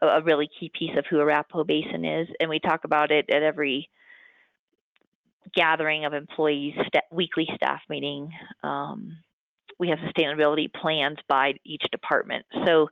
a, 0.01 0.21
really 0.21 0.49
key 0.59 0.71
piece 0.77 0.97
of 0.97 1.05
who 1.09 1.19
Arapahoe 1.19 1.63
Basin 1.63 2.03
is, 2.03 2.27
and 2.39 2.49
we 2.49 2.59
talk 2.59 2.83
about 2.83 3.11
it 3.11 3.25
at 3.29 3.43
every 3.43 3.89
gathering 5.53 6.05
of 6.05 6.13
employees, 6.13 6.73
sta 6.87 7.01
weekly 7.11 7.47
staff 7.55 7.81
meeting. 7.89 8.31
Um, 8.63 9.17
we 9.79 9.89
have 9.89 9.99
sustainability 9.99 10.73
plans 10.73 11.17
by 11.27 11.53
each 11.65 11.83
department. 11.91 12.45
So 12.65 12.87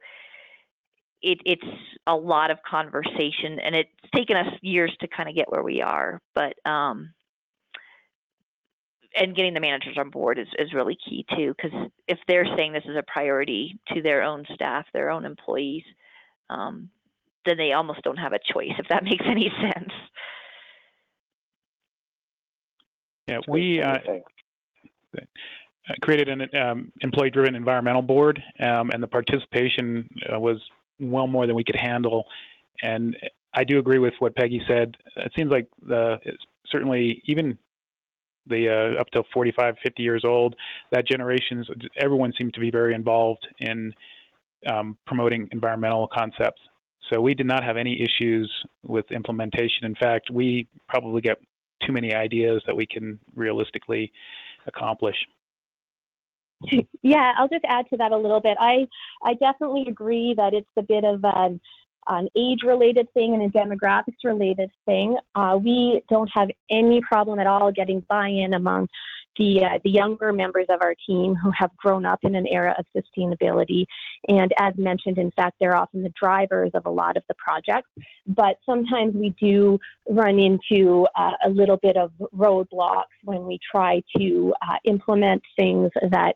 it, 1.23 1.39
it's 1.45 1.63
a 2.05 2.15
lot 2.15 2.51
of 2.51 2.59
conversation, 2.69 3.59
and 3.63 3.75
it's 3.75 3.89
taken 4.13 4.35
us 4.35 4.53
years 4.61 4.95
to 4.99 5.07
kind 5.07 5.29
of 5.29 5.35
get 5.35 5.49
where 5.49 5.63
we 5.63 5.81
are. 5.81 6.21
But 6.35 6.53
um, 6.69 7.13
and 9.15 9.35
getting 9.35 9.53
the 9.53 9.59
managers 9.61 9.97
on 9.97 10.09
board 10.09 10.37
is, 10.37 10.47
is 10.59 10.73
really 10.73 10.97
key 11.07 11.25
too, 11.35 11.55
because 11.55 11.89
if 12.07 12.19
they're 12.27 12.47
saying 12.57 12.73
this 12.73 12.83
is 12.85 12.97
a 12.97 13.03
priority 13.11 13.79
to 13.93 14.01
their 14.01 14.21
own 14.21 14.45
staff, 14.53 14.85
their 14.93 15.09
own 15.09 15.25
employees, 15.25 15.83
um, 16.49 16.89
then 17.45 17.57
they 17.57 17.71
almost 17.71 18.01
don't 18.03 18.17
have 18.17 18.33
a 18.33 18.39
choice. 18.53 18.73
If 18.77 18.87
that 18.89 19.03
makes 19.05 19.25
any 19.25 19.51
sense. 19.61 19.91
Yeah, 23.27 23.39
we 23.47 23.81
uh, 23.81 23.99
created 26.01 26.27
an 26.27 26.49
um, 26.61 26.91
employee-driven 26.99 27.55
environmental 27.55 28.01
board, 28.01 28.43
um, 28.59 28.89
and 28.89 29.01
the 29.01 29.07
participation 29.07 30.09
uh, 30.33 30.37
was 30.37 30.59
well 30.99 31.27
more 31.27 31.47
than 31.47 31.55
we 31.55 31.63
could 31.63 31.75
handle. 31.75 32.25
And 32.81 33.15
I 33.53 33.63
do 33.63 33.79
agree 33.79 33.99
with 33.99 34.13
what 34.19 34.35
Peggy 34.35 34.61
said. 34.67 34.95
It 35.15 35.31
seems 35.35 35.51
like 35.51 35.67
the 35.85 36.17
certainly 36.71 37.21
even 37.25 37.57
the 38.47 38.69
uh, 38.97 38.99
up 38.99 39.07
to 39.11 39.23
45, 39.33 39.75
50 39.83 40.03
years 40.03 40.23
old, 40.25 40.55
that 40.91 41.07
generation's 41.07 41.67
everyone 41.97 42.33
seems 42.37 42.51
to 42.53 42.59
be 42.59 42.71
very 42.71 42.93
involved 42.93 43.47
in 43.59 43.93
um, 44.67 44.97
promoting 45.05 45.47
environmental 45.51 46.09
concepts. 46.13 46.61
So 47.11 47.21
we 47.21 47.33
did 47.33 47.45
not 47.45 47.63
have 47.63 47.77
any 47.77 48.01
issues 48.01 48.51
with 48.83 49.05
implementation. 49.11 49.83
In 49.83 49.95
fact, 49.95 50.29
we 50.31 50.67
probably 50.87 51.21
get 51.21 51.37
too 51.85 51.91
many 51.91 52.13
ideas 52.13 52.63
that 52.65 52.75
we 52.75 52.85
can 52.85 53.19
realistically 53.35 54.11
accomplish. 54.67 55.15
Yeah, 57.05 57.33
I'll 57.37 57.49
just 57.49 57.65
add 57.67 57.89
to 57.89 57.97
that 57.97 58.11
a 58.11 58.17
little 58.17 58.39
bit. 58.39 58.57
I 58.59 58.87
I 59.23 59.33
definitely 59.33 59.85
agree 59.87 60.33
that 60.37 60.53
it's 60.53 60.69
a 60.77 60.81
bit 60.81 61.03
of 61.03 61.23
an 61.23 61.59
an 62.07 62.27
age-related 62.35 63.11
thing 63.13 63.33
and 63.33 63.43
a 63.43 63.49
demographics-related 63.57 64.71
thing. 64.85 65.17
Uh, 65.35 65.57
we 65.61 66.01
don't 66.09 66.29
have 66.33 66.49
any 66.69 67.01
problem 67.01 67.39
at 67.39 67.47
all 67.47 67.71
getting 67.71 68.01
buy-in 68.09 68.53
among 68.53 68.87
the 69.37 69.63
uh, 69.63 69.79
the 69.83 69.89
younger 69.89 70.31
members 70.31 70.65
of 70.69 70.81
our 70.81 70.95
team 71.07 71.35
who 71.35 71.51
have 71.57 71.75
grown 71.77 72.05
up 72.05 72.19
in 72.23 72.35
an 72.35 72.47
era 72.47 72.75
of 72.77 72.85
sustainability. 72.95 73.85
And 74.27 74.53
as 74.59 74.73
mentioned, 74.77 75.17
in 75.17 75.31
fact, 75.31 75.57
they're 75.59 75.75
often 75.75 76.03
the 76.03 76.13
drivers 76.19 76.71
of 76.73 76.85
a 76.85 76.89
lot 76.89 77.17
of 77.17 77.23
the 77.27 77.35
projects. 77.35 77.89
But 78.27 78.57
sometimes 78.65 79.15
we 79.15 79.31
do 79.41 79.79
run 80.09 80.39
into 80.39 81.07
uh, 81.15 81.31
a 81.45 81.49
little 81.49 81.77
bit 81.77 81.97
of 81.97 82.11
roadblocks 82.35 83.03
when 83.23 83.45
we 83.45 83.59
try 83.71 84.03
to 84.17 84.53
uh, 84.61 84.75
implement 84.85 85.41
things 85.55 85.91
that 86.11 86.35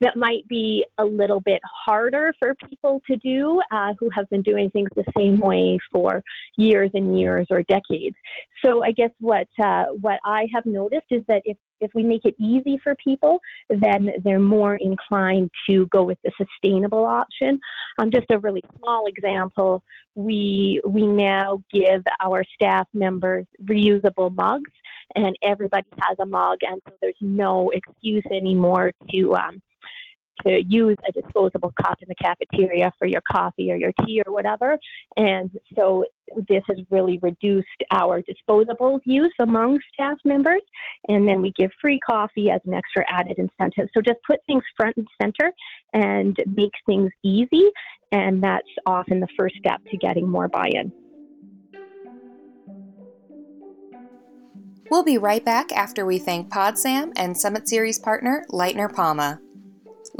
that 0.00 0.16
might 0.16 0.46
be 0.48 0.84
a 0.98 1.04
little 1.04 1.40
bit 1.40 1.60
harder 1.64 2.32
for 2.38 2.54
people 2.68 3.02
to 3.06 3.16
do 3.16 3.60
uh, 3.70 3.92
who 3.98 4.08
have 4.10 4.28
been 4.30 4.42
doing 4.42 4.70
things 4.70 4.88
the 4.96 5.04
same 5.16 5.38
way 5.38 5.78
for 5.92 6.22
years 6.56 6.90
and 6.94 7.18
years 7.18 7.46
or 7.50 7.62
decades. 7.64 8.16
So 8.64 8.82
I 8.82 8.92
guess 8.92 9.10
what 9.20 9.48
uh, 9.62 9.86
what 10.00 10.20
I 10.24 10.46
have 10.54 10.66
noticed 10.66 11.06
is 11.10 11.22
that 11.28 11.42
if 11.44 11.56
if 11.80 11.90
we 11.94 12.02
make 12.02 12.24
it 12.24 12.34
easy 12.38 12.78
for 12.82 12.94
people, 12.96 13.40
then 13.70 14.10
they're 14.22 14.38
more 14.38 14.76
inclined 14.76 15.50
to 15.68 15.86
go 15.86 16.02
with 16.02 16.18
the 16.24 16.30
sustainable 16.36 17.04
option. 17.04 17.58
Um, 17.98 18.10
just 18.10 18.26
a 18.30 18.38
really 18.38 18.62
small 18.78 19.06
example, 19.06 19.82
we 20.14 20.80
we 20.86 21.06
now 21.06 21.62
give 21.72 22.02
our 22.20 22.44
staff 22.54 22.86
members 22.92 23.46
reusable 23.64 24.34
mugs, 24.34 24.70
and 25.14 25.36
everybody 25.42 25.86
has 26.02 26.16
a 26.20 26.26
mug, 26.26 26.58
and 26.62 26.80
so 26.86 26.94
there's 27.00 27.14
no 27.20 27.70
excuse 27.70 28.24
anymore 28.30 28.92
to 29.10 29.34
um, 29.34 29.62
to 30.46 30.62
use 30.64 30.96
a 31.08 31.12
disposable 31.12 31.72
cup 31.82 31.98
in 32.00 32.08
the 32.08 32.14
cafeteria 32.14 32.92
for 32.98 33.06
your 33.06 33.22
coffee 33.30 33.70
or 33.70 33.76
your 33.76 33.92
tea 34.04 34.22
or 34.26 34.32
whatever. 34.32 34.78
And 35.16 35.50
so 35.76 36.04
this 36.48 36.62
has 36.68 36.78
really 36.90 37.18
reduced 37.22 37.66
our 37.90 38.22
disposable 38.22 39.00
use 39.04 39.32
among 39.40 39.80
staff 39.92 40.18
members. 40.24 40.62
And 41.08 41.28
then 41.28 41.42
we 41.42 41.52
give 41.52 41.70
free 41.80 41.98
coffee 42.00 42.50
as 42.50 42.60
an 42.66 42.74
extra 42.74 43.04
added 43.08 43.38
incentive. 43.38 43.88
So 43.94 44.00
just 44.00 44.18
put 44.26 44.40
things 44.46 44.62
front 44.76 44.96
and 44.96 45.06
center 45.20 45.52
and 45.92 46.36
make 46.56 46.72
things 46.86 47.10
easy. 47.22 47.70
And 48.12 48.42
that's 48.42 48.68
often 48.86 49.20
the 49.20 49.28
first 49.36 49.56
step 49.56 49.80
to 49.90 49.96
getting 49.96 50.28
more 50.28 50.48
buy 50.48 50.70
in. 50.72 50.92
We'll 54.90 55.04
be 55.04 55.18
right 55.18 55.44
back 55.44 55.70
after 55.70 56.04
we 56.04 56.18
thank 56.18 56.52
PodSam 56.52 57.12
and 57.14 57.38
Summit 57.38 57.68
Series 57.68 58.00
partner 58.00 58.44
Leitner-Poma. 58.50 59.40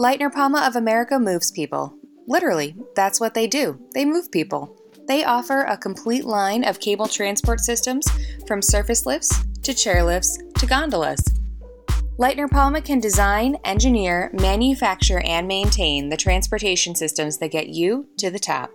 Leitner-Poma 0.01 0.65
of 0.67 0.75
America 0.77 1.19
moves 1.19 1.51
people. 1.51 1.93
Literally, 2.27 2.75
that's 2.97 3.21
what 3.21 3.35
they 3.35 3.47
do. 3.47 3.79
They 3.93 4.07
move 4.07 4.33
people. 4.33 4.75
They 5.07 5.25
offer 5.25 5.61
a 5.61 5.77
complete 5.77 6.25
line 6.25 6.65
of 6.65 6.81
cable 6.81 7.07
transport 7.07 7.61
systems 7.61 8.07
from 8.47 8.63
surface 8.63 9.05
lifts 9.05 9.29
to 9.63 9.73
chairlifts 9.73 10.39
to 10.55 10.67
gondolas. 10.67 11.23
Leitner-Poma 12.19 12.81
can 12.81 12.99
design, 12.99 13.59
engineer, 13.67 14.31
manufacture, 14.33 15.21
and 15.21 15.47
maintain 15.47 16.09
the 16.09 16.17
transportation 16.17 16.95
systems 16.95 17.37
that 17.37 17.51
get 17.51 17.69
you 17.69 18.07
to 18.17 18.31
the 18.31 18.39
top. 18.39 18.71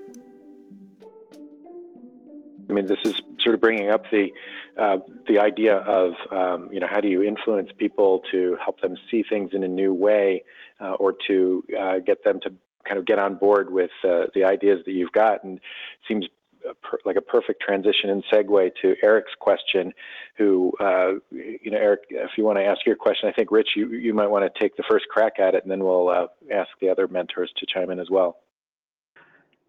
I 2.69 2.73
mean, 2.73 2.87
this 2.87 2.99
is 3.03 3.21
sort 3.39 3.55
of 3.55 3.61
bringing 3.61 3.89
up 3.89 4.03
the 4.11 4.29
uh, 4.77 4.97
the 5.27 5.39
idea 5.39 5.77
of 5.77 6.13
um, 6.31 6.69
you 6.71 6.79
know 6.79 6.87
how 6.89 7.01
do 7.01 7.07
you 7.07 7.23
influence 7.23 7.69
people 7.77 8.21
to 8.31 8.57
help 8.63 8.81
them 8.81 8.95
see 9.09 9.23
things 9.27 9.51
in 9.53 9.63
a 9.63 9.67
new 9.67 9.93
way, 9.93 10.43
uh, 10.79 10.93
or 10.93 11.13
to 11.27 11.63
uh, 11.79 11.99
get 11.99 12.23
them 12.23 12.39
to 12.41 12.53
kind 12.87 12.97
of 12.97 13.05
get 13.05 13.19
on 13.19 13.35
board 13.35 13.71
with 13.71 13.91
uh, 14.03 14.25
the 14.33 14.43
ideas 14.43 14.79
that 14.85 14.91
you've 14.91 15.11
got. 15.11 15.43
And 15.43 15.59
seems 16.07 16.25
like 17.05 17.17
a 17.17 17.21
perfect 17.21 17.61
transition 17.61 18.09
and 18.09 18.23
segue 18.31 18.71
to 18.81 18.95
Eric's 19.03 19.33
question. 19.39 19.93
Who 20.37 20.71
uh, 20.79 21.13
you 21.31 21.71
know, 21.71 21.77
Eric, 21.77 22.01
if 22.09 22.31
you 22.37 22.43
want 22.43 22.57
to 22.57 22.65
ask 22.65 22.85
your 22.85 22.95
question, 22.95 23.29
I 23.29 23.33
think 23.33 23.51
Rich, 23.51 23.69
you 23.75 23.89
you 23.91 24.13
might 24.13 24.29
want 24.29 24.51
to 24.51 24.59
take 24.59 24.75
the 24.77 24.83
first 24.89 25.05
crack 25.09 25.39
at 25.39 25.55
it, 25.55 25.63
and 25.63 25.71
then 25.71 25.83
we'll 25.83 26.09
uh, 26.09 26.27
ask 26.51 26.69
the 26.81 26.89
other 26.89 27.07
mentors 27.07 27.51
to 27.57 27.65
chime 27.67 27.91
in 27.91 27.99
as 27.99 28.09
well. 28.09 28.37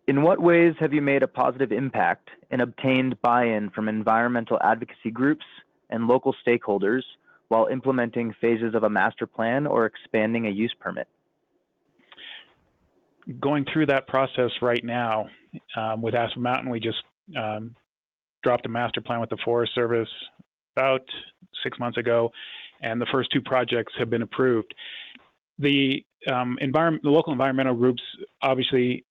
In 0.07 0.23
what 0.23 0.41
ways 0.41 0.75
have 0.81 0.93
you 0.93 1.01
made 1.01 1.23
a 1.23 1.27
positive 1.27 1.73
impact 1.73 2.29
and 2.51 2.61
obtained 2.61 3.21
buy-in 3.23 3.71
from 3.71 3.89
environmental 3.89 4.59
advocacy 4.63 5.11
groups 5.11 5.45
and 5.89 6.07
local 6.07 6.35
stakeholders 6.47 7.03
while 7.49 7.69
implementing 7.69 8.35
phases 8.41 8.75
of 8.75 8.83
a 8.83 8.91
master 8.91 9.27
plan 9.27 9.67
or 9.67 9.87
expanding 9.87 10.47
a 10.47 10.51
use 10.51 10.75
permit? 10.79 11.09
Going 13.41 13.65
through 13.73 13.87
that 13.87 14.07
process 14.07 14.51
right 14.61 14.85
now 14.85 15.27
um, 15.75 16.03
with 16.03 16.15
Aspen 16.15 16.43
Mountain, 16.43 16.71
we 16.71 16.81
just 16.81 17.03
um, 17.39 17.75
dropped 18.43 18.67
a 18.67 18.69
master 18.69 19.01
plan 19.01 19.21
with 19.21 19.31
the 19.31 19.39
Forest 19.43 19.75
Service 19.75 20.09
about 20.77 21.01
six 21.63 21.79
months 21.79 21.97
ago, 21.97 22.31
and 22.83 23.01
the 23.01 23.07
first 23.11 23.31
two 23.33 23.41
projects 23.41 23.95
have 23.99 24.11
been 24.11 24.21
approved. 24.21 24.75
The 25.59 26.05
um, 26.31 26.59
environment, 26.61 27.03
the 27.05 27.11
local 27.11 27.33
environmental 27.33 27.75
groups 27.75 28.03
obviously 28.43 29.05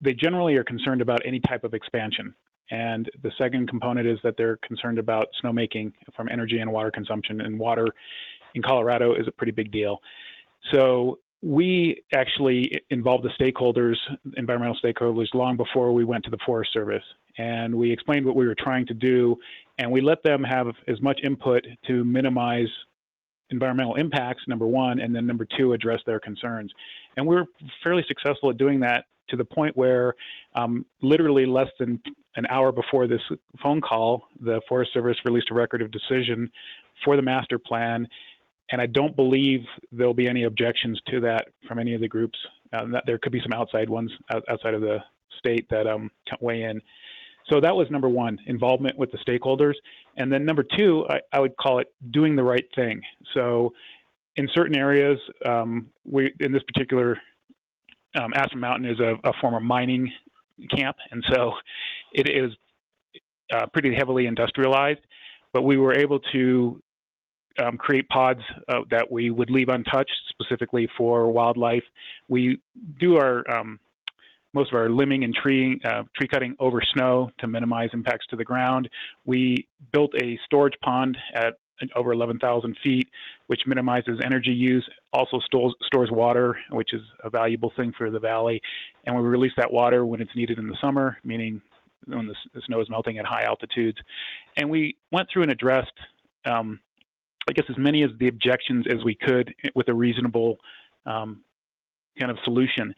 they 0.00 0.14
generally 0.14 0.54
are 0.56 0.64
concerned 0.64 1.00
about 1.00 1.20
any 1.24 1.40
type 1.40 1.64
of 1.64 1.74
expansion. 1.74 2.34
And 2.70 3.10
the 3.22 3.32
second 3.36 3.68
component 3.68 4.06
is 4.06 4.18
that 4.22 4.36
they're 4.36 4.58
concerned 4.58 4.98
about 4.98 5.28
snowmaking 5.42 5.92
from 6.16 6.28
energy 6.28 6.58
and 6.58 6.72
water 6.72 6.90
consumption. 6.90 7.40
And 7.42 7.58
water 7.58 7.86
in 8.54 8.62
Colorado 8.62 9.14
is 9.14 9.28
a 9.28 9.32
pretty 9.32 9.52
big 9.52 9.70
deal. 9.70 9.98
So 10.72 11.18
we 11.42 12.02
actually 12.14 12.80
involved 12.90 13.24
the 13.24 13.30
stakeholders, 13.40 13.96
environmental 14.36 14.76
stakeholders, 14.82 15.26
long 15.34 15.56
before 15.56 15.92
we 15.92 16.04
went 16.04 16.24
to 16.24 16.30
the 16.30 16.38
Forest 16.46 16.72
Service. 16.72 17.02
And 17.36 17.74
we 17.74 17.90
explained 17.90 18.24
what 18.24 18.36
we 18.36 18.46
were 18.46 18.54
trying 18.54 18.86
to 18.86 18.94
do, 18.94 19.36
and 19.78 19.90
we 19.90 20.00
let 20.00 20.22
them 20.22 20.44
have 20.44 20.68
as 20.86 21.00
much 21.00 21.20
input 21.24 21.64
to 21.88 22.04
minimize 22.04 22.68
environmental 23.50 23.96
impacts, 23.96 24.42
number 24.46 24.66
one, 24.66 25.00
and 25.00 25.14
then 25.14 25.26
number 25.26 25.46
two, 25.58 25.72
address 25.72 26.00
their 26.06 26.20
concerns. 26.20 26.72
And 27.16 27.26
we're 27.26 27.44
fairly 27.82 28.04
successful 28.06 28.50
at 28.50 28.56
doing 28.56 28.80
that 28.80 29.06
to 29.28 29.36
the 29.36 29.44
point 29.44 29.76
where 29.76 30.14
um, 30.54 30.84
literally 31.00 31.46
less 31.46 31.68
than 31.78 32.00
an 32.36 32.46
hour 32.48 32.72
before 32.72 33.06
this 33.06 33.20
phone 33.62 33.80
call, 33.80 34.24
the 34.40 34.60
Forest 34.68 34.92
Service 34.92 35.16
released 35.24 35.50
a 35.50 35.54
record 35.54 35.82
of 35.82 35.90
decision 35.90 36.50
for 37.04 37.16
the 37.16 37.22
master 37.22 37.58
plan. 37.58 38.06
And 38.70 38.80
I 38.80 38.86
don't 38.86 39.14
believe 39.14 39.60
there'll 39.90 40.14
be 40.14 40.28
any 40.28 40.44
objections 40.44 41.00
to 41.10 41.20
that 41.20 41.48
from 41.68 41.78
any 41.78 41.94
of 41.94 42.00
the 42.00 42.08
groups. 42.08 42.38
Uh, 42.72 42.86
there 43.06 43.18
could 43.18 43.32
be 43.32 43.40
some 43.42 43.52
outside 43.52 43.90
ones 43.90 44.10
outside 44.48 44.74
of 44.74 44.80
the 44.80 44.98
state 45.38 45.66
that 45.70 45.86
um, 45.86 46.10
weigh 46.40 46.62
in. 46.62 46.80
So 47.50 47.60
that 47.60 47.74
was 47.74 47.90
number 47.90 48.08
one, 48.08 48.38
involvement 48.46 48.96
with 48.96 49.10
the 49.10 49.18
stakeholders. 49.18 49.74
And 50.16 50.32
then 50.32 50.44
number 50.44 50.64
two, 50.76 51.04
I, 51.10 51.20
I 51.32 51.40
would 51.40 51.56
call 51.56 51.80
it 51.80 51.88
doing 52.10 52.36
the 52.36 52.42
right 52.42 52.64
thing. 52.74 53.02
So 53.34 53.72
in 54.36 54.48
certain 54.54 54.76
areas, 54.76 55.18
um, 55.44 55.88
we 56.04 56.32
in 56.40 56.52
this 56.52 56.62
particular 56.62 57.18
um, 58.14 58.32
Aspen 58.34 58.60
Mountain 58.60 58.90
is 58.90 59.00
a, 59.00 59.14
a, 59.28 59.32
former 59.40 59.60
mining 59.60 60.10
camp, 60.76 60.96
and 61.10 61.24
so 61.32 61.52
it 62.12 62.28
is 62.28 62.52
uh, 63.54 63.66
pretty 63.72 63.94
heavily 63.94 64.26
industrialized. 64.26 65.00
But 65.52 65.62
we 65.62 65.76
were 65.76 65.94
able 65.94 66.20
to 66.32 66.82
um, 67.62 67.76
create 67.76 68.08
pods 68.08 68.40
uh, 68.68 68.80
that 68.90 69.10
we 69.10 69.30
would 69.30 69.50
leave 69.50 69.68
untouched, 69.68 70.12
specifically 70.30 70.88
for 70.96 71.30
wildlife. 71.30 71.84
We 72.28 72.60
do 72.98 73.16
our 73.16 73.48
um, 73.50 73.78
most 74.54 74.72
of 74.72 74.78
our 74.78 74.88
limbing 74.88 75.24
and 75.24 75.34
tree 75.34 75.80
uh, 75.84 76.02
tree 76.16 76.28
cutting 76.28 76.54
over 76.58 76.82
snow 76.94 77.30
to 77.38 77.46
minimize 77.46 77.90
impacts 77.92 78.26
to 78.28 78.36
the 78.36 78.44
ground. 78.44 78.88
We 79.24 79.66
built 79.92 80.12
a 80.22 80.38
storage 80.44 80.74
pond 80.82 81.16
at 81.34 81.54
over 81.96 82.12
11,000 82.12 82.76
feet, 82.82 83.08
which 83.46 83.62
minimizes 83.66 84.20
energy 84.24 84.52
use, 84.52 84.88
also 85.12 85.38
stores, 85.40 85.74
stores 85.86 86.10
water, 86.10 86.56
which 86.70 86.92
is 86.92 87.02
a 87.24 87.30
valuable 87.30 87.72
thing 87.76 87.92
for 87.96 88.10
the 88.10 88.18
valley. 88.18 88.60
And 89.04 89.16
we 89.16 89.22
release 89.22 89.52
that 89.56 89.72
water 89.72 90.06
when 90.06 90.20
it's 90.20 90.34
needed 90.34 90.58
in 90.58 90.68
the 90.68 90.76
summer, 90.80 91.18
meaning 91.24 91.60
when 92.06 92.26
the, 92.26 92.34
the 92.54 92.62
snow 92.66 92.80
is 92.80 92.90
melting 92.90 93.18
at 93.18 93.26
high 93.26 93.44
altitudes. 93.44 93.98
And 94.56 94.68
we 94.68 94.96
went 95.10 95.28
through 95.32 95.42
and 95.42 95.52
addressed, 95.52 95.92
um, 96.44 96.80
I 97.48 97.52
guess, 97.52 97.66
as 97.68 97.78
many 97.78 98.02
of 98.02 98.18
the 98.18 98.28
objections 98.28 98.86
as 98.88 99.04
we 99.04 99.14
could 99.14 99.54
with 99.74 99.88
a 99.88 99.94
reasonable 99.94 100.58
um, 101.06 101.42
kind 102.18 102.30
of 102.30 102.38
solution 102.44 102.94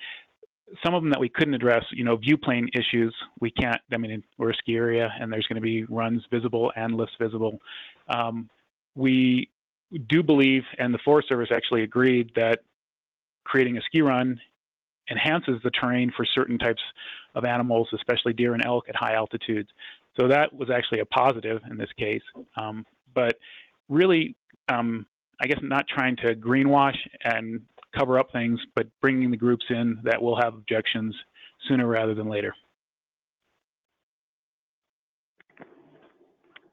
some 0.83 0.95
of 0.95 1.03
them 1.03 1.11
that 1.11 1.21
we 1.21 1.29
couldn't 1.29 1.55
address, 1.55 1.85
you 1.93 2.05
know, 2.05 2.17
view 2.17 2.37
plane 2.37 2.69
issues, 2.75 3.15
we 3.41 3.51
can't, 3.51 3.81
I 3.93 3.97
mean, 3.97 4.23
we're 4.39 4.51
a 4.51 4.55
ski 4.55 4.77
area 4.77 5.13
and 5.21 5.33
there's 5.33 5.47
going 5.47 5.57
to 5.57 5.63
be 5.63 5.85
runs 5.85 6.23
visible 6.31 6.73
and 6.77 6.97
lifts 6.97 7.15
visible. 7.21 7.59
Um, 8.09 8.49
we 8.95 9.51
do 10.09 10.23
believe, 10.23 10.63
and 10.79 10.93
the 10.93 10.99
Forest 11.05 11.29
Service 11.29 11.51
actually 11.53 11.83
agreed, 11.83 12.31
that 12.37 12.61
creating 13.45 13.77
a 13.77 13.83
ski 13.83 14.03
run 14.03 14.41
enhances 15.11 15.61
the 15.63 15.71
terrain 15.71 16.13
for 16.17 16.25
certain 16.25 16.59
types 16.59 16.83
of 17.35 17.45
animals, 17.45 17.89
especially 17.93 18.33
deer 18.33 18.55
and 18.55 18.65
elk 18.65 18.89
at 18.89 18.97
high 18.97 19.15
altitudes. 19.15 19.69
So 20.19 20.29
that 20.29 20.53
was 20.53 20.71
actually 20.71 21.01
a 21.01 21.07
positive 21.07 21.61
in 21.71 21.77
this 21.77 21.91
case. 21.99 22.23
Um, 22.57 22.87
but 23.15 23.39
really, 23.89 24.37
um, 24.69 25.07
I 25.41 25.47
guess 25.47 25.59
not 25.63 25.87
trying 25.89 26.17
to 26.17 26.35
greenwash 26.35 26.97
and 27.23 27.61
cover 27.97 28.19
up 28.19 28.33
things, 28.33 28.61
but 28.75 28.87
bringing 29.01 29.31
the 29.31 29.37
groups 29.37 29.65
in 29.69 29.99
that 30.05 30.21
will 30.21 30.41
have 30.41 30.55
objections 30.55 31.15
sooner 31.69 31.87
rather 31.87 32.15
than 32.15 32.29
later. 32.29 32.55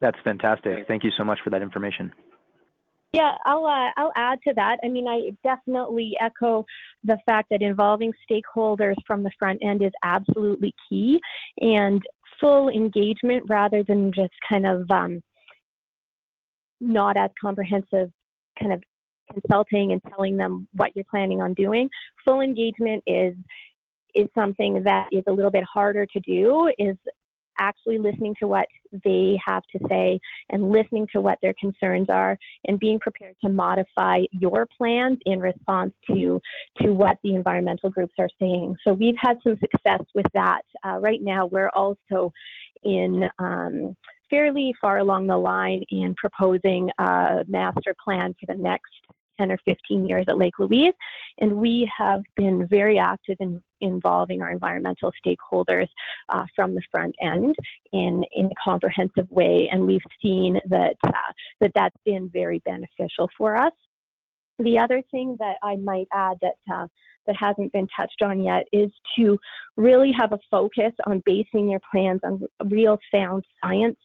That's 0.02 0.18
fantastic. 0.24 0.88
Thank 0.88 1.04
you 1.04 1.12
so 1.18 1.24
much 1.24 1.40
for 1.44 1.52
that 1.52 1.62
information. 1.62 2.12
Yeah, 3.14 3.36
I'll 3.46 3.66
uh, 3.66 3.90
I'll 3.98 4.14
add 4.16 4.40
to 4.48 4.54
that. 4.56 4.78
I 4.84 4.88
mean, 4.88 5.06
I 5.08 5.32
definitely 5.44 6.16
echo 6.20 6.66
the 7.04 7.18
fact 7.26 7.50
that 7.52 7.62
involving 7.62 8.14
stakeholders 8.30 8.96
from 9.06 9.22
the 9.22 9.32
front 9.38 9.60
end 9.62 9.84
is 9.84 9.92
absolutely 10.04 10.74
key. 10.90 11.20
And 11.60 12.02
full 12.40 12.70
engagement 12.70 13.44
rather 13.48 13.84
than 13.84 14.12
just 14.14 14.34
kind 14.48 14.66
of 14.66 14.90
um, 14.90 15.22
not 16.80 17.18
as 17.18 17.30
comprehensive 17.40 18.10
kind 18.60 18.74
of 18.74 18.82
consulting 19.32 19.92
and 19.92 20.02
telling 20.10 20.36
them 20.36 20.68
what 20.74 20.92
you're 20.96 21.06
planning 21.10 21.42
on 21.42 21.54
doing. 21.54 21.90
Full 22.26 22.42
engagement 22.42 23.04
is 23.08 23.36
is 24.14 24.28
something 24.36 24.84
that 24.84 25.08
is 25.12 25.24
a 25.28 25.32
little 25.32 25.52
bit 25.52 25.64
harder 25.64 26.06
to 26.06 26.20
do 26.22 26.70
is 26.78 26.98
actually 27.60 27.98
listening 27.98 28.36
to 28.40 28.48
what 28.48 28.68
they 29.04 29.40
have 29.46 29.64
to 29.72 29.80
say 29.90 30.20
and 30.50 30.72
listening 30.72 31.08
to 31.12 31.22
what 31.22 31.40
their 31.42 31.54
concerns 31.60 32.08
are 32.10 32.38
and 32.66 32.80
being 32.80 33.00
prepared 33.00 33.36
to 33.44 33.50
modify 33.50 34.22
your 34.32 34.68
plans 34.78 35.18
in 35.26 35.40
response 35.40 35.94
to 36.08 36.40
to 36.82 36.94
what 36.94 37.18
the 37.24 37.36
environmental 37.36 37.90
groups 37.90 38.14
are 38.20 38.30
saying 38.40 38.76
so 38.86 38.94
we've 38.94 39.18
had 39.20 39.38
some 39.44 39.58
success 39.60 40.02
with 40.16 40.26
that 40.34 40.62
uh, 40.86 40.98
right 41.00 41.22
now 41.22 41.46
we're 41.46 41.70
also 41.70 42.32
in 42.84 43.30
um, 43.40 43.96
fairly 44.30 44.74
far 44.82 45.00
along 45.00 45.28
the 45.28 45.38
line 45.38 45.84
in 45.90 46.16
proposing 46.16 46.90
a 46.98 47.44
master 47.48 47.94
plan 48.04 48.34
for 48.40 48.54
the 48.54 48.60
next 48.60 48.90
10 49.38 49.52
or 49.52 49.58
15 49.66 50.08
years 50.08 50.26
at 50.28 50.38
Lake 50.38 50.58
Louise. 50.60 50.94
And 51.40 51.54
we 51.58 51.92
have 51.96 52.22
been 52.36 52.68
very 52.68 52.98
active 52.98 53.38
in 53.40 53.62
involving 53.82 54.42
our 54.42 54.52
environmental 54.52 55.12
stakeholders 55.26 55.88
uh, 56.30 56.46
from 56.56 56.76
the 56.76 56.82
front 56.92 57.16
end 57.22 57.56
in, 57.94 58.24
in 58.34 58.46
a 58.48 58.64
comprehensive 58.64 59.30
way. 59.30 59.70
And 59.72 59.86
we've 59.86 60.02
seen 60.22 60.60
that, 60.70 60.96
uh, 61.06 61.12
that 61.60 61.72
that's 61.76 61.98
been 62.06 62.30
very 62.30 62.60
beneficial 62.60 63.30
for 63.38 63.56
us. 63.56 63.74
The 64.60 64.78
other 64.78 65.02
thing 65.12 65.38
that 65.40 65.56
I 65.64 65.76
might 65.78 66.08
add 66.14 66.38
that 66.42 66.56
uh, 66.72 66.88
that 67.28 67.36
hasn't 67.36 67.72
been 67.72 67.88
touched 67.96 68.24
on 68.24 68.42
yet 68.42 68.66
is 68.74 68.92
to 69.16 69.38
really 69.78 70.12
have 70.12 70.34
a 70.34 70.40
focus 70.50 70.92
on 71.06 71.22
basing 71.24 71.70
your 71.70 71.80
plans 71.92 72.20
on 72.24 72.42
real 72.68 72.98
sound 73.12 73.46
science 73.64 73.98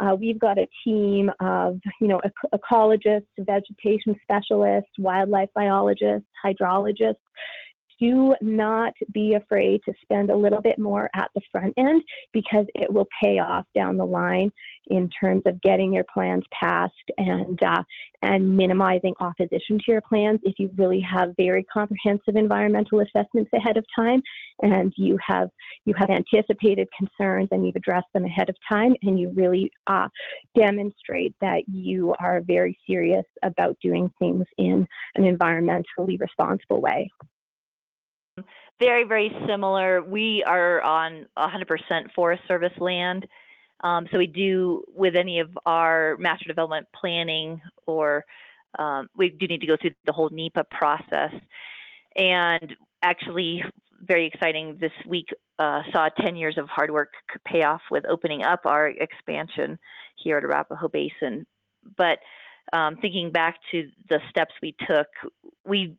uh, 0.00 0.14
we've 0.18 0.38
got 0.38 0.58
a 0.58 0.68
team 0.84 1.30
of, 1.40 1.80
you 2.00 2.08
know, 2.08 2.20
ecologists, 2.54 3.26
vegetation 3.38 4.14
specialists, 4.22 4.90
wildlife 4.98 5.48
biologists, 5.54 6.28
hydrologists. 6.44 7.16
Do 8.00 8.34
not 8.40 8.94
be 9.12 9.34
afraid 9.34 9.80
to 9.84 9.92
spend 10.02 10.30
a 10.30 10.36
little 10.36 10.60
bit 10.60 10.78
more 10.78 11.10
at 11.14 11.30
the 11.34 11.40
front 11.50 11.74
end 11.76 12.02
because 12.32 12.66
it 12.74 12.92
will 12.92 13.08
pay 13.22 13.38
off 13.38 13.64
down 13.74 13.96
the 13.96 14.06
line 14.06 14.52
in 14.88 15.10
terms 15.10 15.42
of 15.46 15.60
getting 15.62 15.92
your 15.92 16.04
plans 16.12 16.44
passed 16.52 16.94
and 17.18 17.60
uh, 17.62 17.82
and 18.22 18.56
minimizing 18.56 19.14
opposition 19.20 19.78
to 19.78 19.84
your 19.88 20.00
plans. 20.00 20.40
If 20.42 20.58
you 20.58 20.70
really 20.76 21.00
have 21.00 21.34
very 21.36 21.64
comprehensive 21.64 22.36
environmental 22.36 23.00
assessments 23.00 23.50
ahead 23.52 23.76
of 23.76 23.84
time 23.94 24.22
and 24.62 24.92
you 24.96 25.18
have 25.26 25.50
you 25.84 25.94
have 25.94 26.10
anticipated 26.10 26.88
concerns 26.96 27.48
and 27.50 27.66
you've 27.66 27.76
addressed 27.76 28.08
them 28.14 28.24
ahead 28.24 28.48
of 28.48 28.56
time 28.68 28.94
and 29.02 29.18
you 29.18 29.30
really 29.30 29.70
uh, 29.86 30.08
demonstrate 30.56 31.34
that 31.40 31.62
you 31.68 32.14
are 32.20 32.42
very 32.46 32.78
serious 32.86 33.24
about 33.42 33.76
doing 33.82 34.10
things 34.18 34.44
in 34.56 34.86
an 35.16 35.24
environmentally 35.24 36.18
responsible 36.20 36.80
way 36.80 37.10
very 38.78 39.04
very 39.04 39.30
similar 39.46 40.02
we 40.02 40.42
are 40.46 40.80
on 40.82 41.26
100% 41.36 42.12
forest 42.14 42.42
service 42.48 42.72
land 42.78 43.26
um, 43.80 44.08
so 44.10 44.18
we 44.18 44.26
do 44.26 44.82
with 44.94 45.14
any 45.14 45.38
of 45.40 45.56
our 45.66 46.16
master 46.18 46.46
development 46.48 46.86
planning 46.98 47.60
or 47.86 48.24
um, 48.78 49.08
we 49.16 49.30
do 49.30 49.46
need 49.46 49.60
to 49.60 49.66
go 49.66 49.76
through 49.80 49.92
the 50.04 50.12
whole 50.12 50.28
NEPA 50.30 50.64
process. 50.70 51.32
And 52.16 52.74
actually, 53.02 53.62
very 54.02 54.26
exciting 54.26 54.78
this 54.80 54.92
week 55.06 55.28
uh, 55.58 55.82
saw 55.92 56.08
10 56.08 56.36
years 56.36 56.58
of 56.58 56.68
hard 56.68 56.90
work 56.90 57.12
pay 57.44 57.62
off 57.62 57.80
with 57.90 58.04
opening 58.06 58.42
up 58.42 58.60
our 58.64 58.88
expansion 58.88 59.78
here 60.16 60.38
at 60.38 60.44
Arapahoe 60.44 60.88
Basin. 60.88 61.46
But 61.96 62.18
um, 62.72 62.96
thinking 62.96 63.30
back 63.30 63.56
to 63.72 63.88
the 64.08 64.20
steps 64.30 64.52
we 64.60 64.74
took, 64.86 65.06
we, 65.64 65.96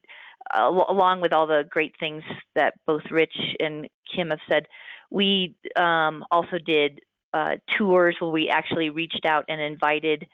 along 0.54 1.22
with 1.22 1.34
all 1.34 1.48
the 1.48 1.64
great 1.70 1.96
things 2.00 2.24
that 2.56 2.74
both 2.86 3.04
Rich 3.12 3.36
and 3.60 3.88
Kim 4.14 4.30
have 4.30 4.40
said, 4.50 4.68
we 5.12 5.56
um, 5.76 6.24
also 6.32 6.58
did 6.64 7.02
uh, 7.34 7.56
tours 7.78 8.16
where 8.20 8.32
we 8.32 8.50
actually 8.50 8.90
reached 8.90 9.26
out 9.26 9.46
and 9.48 9.62
invited 9.62 10.28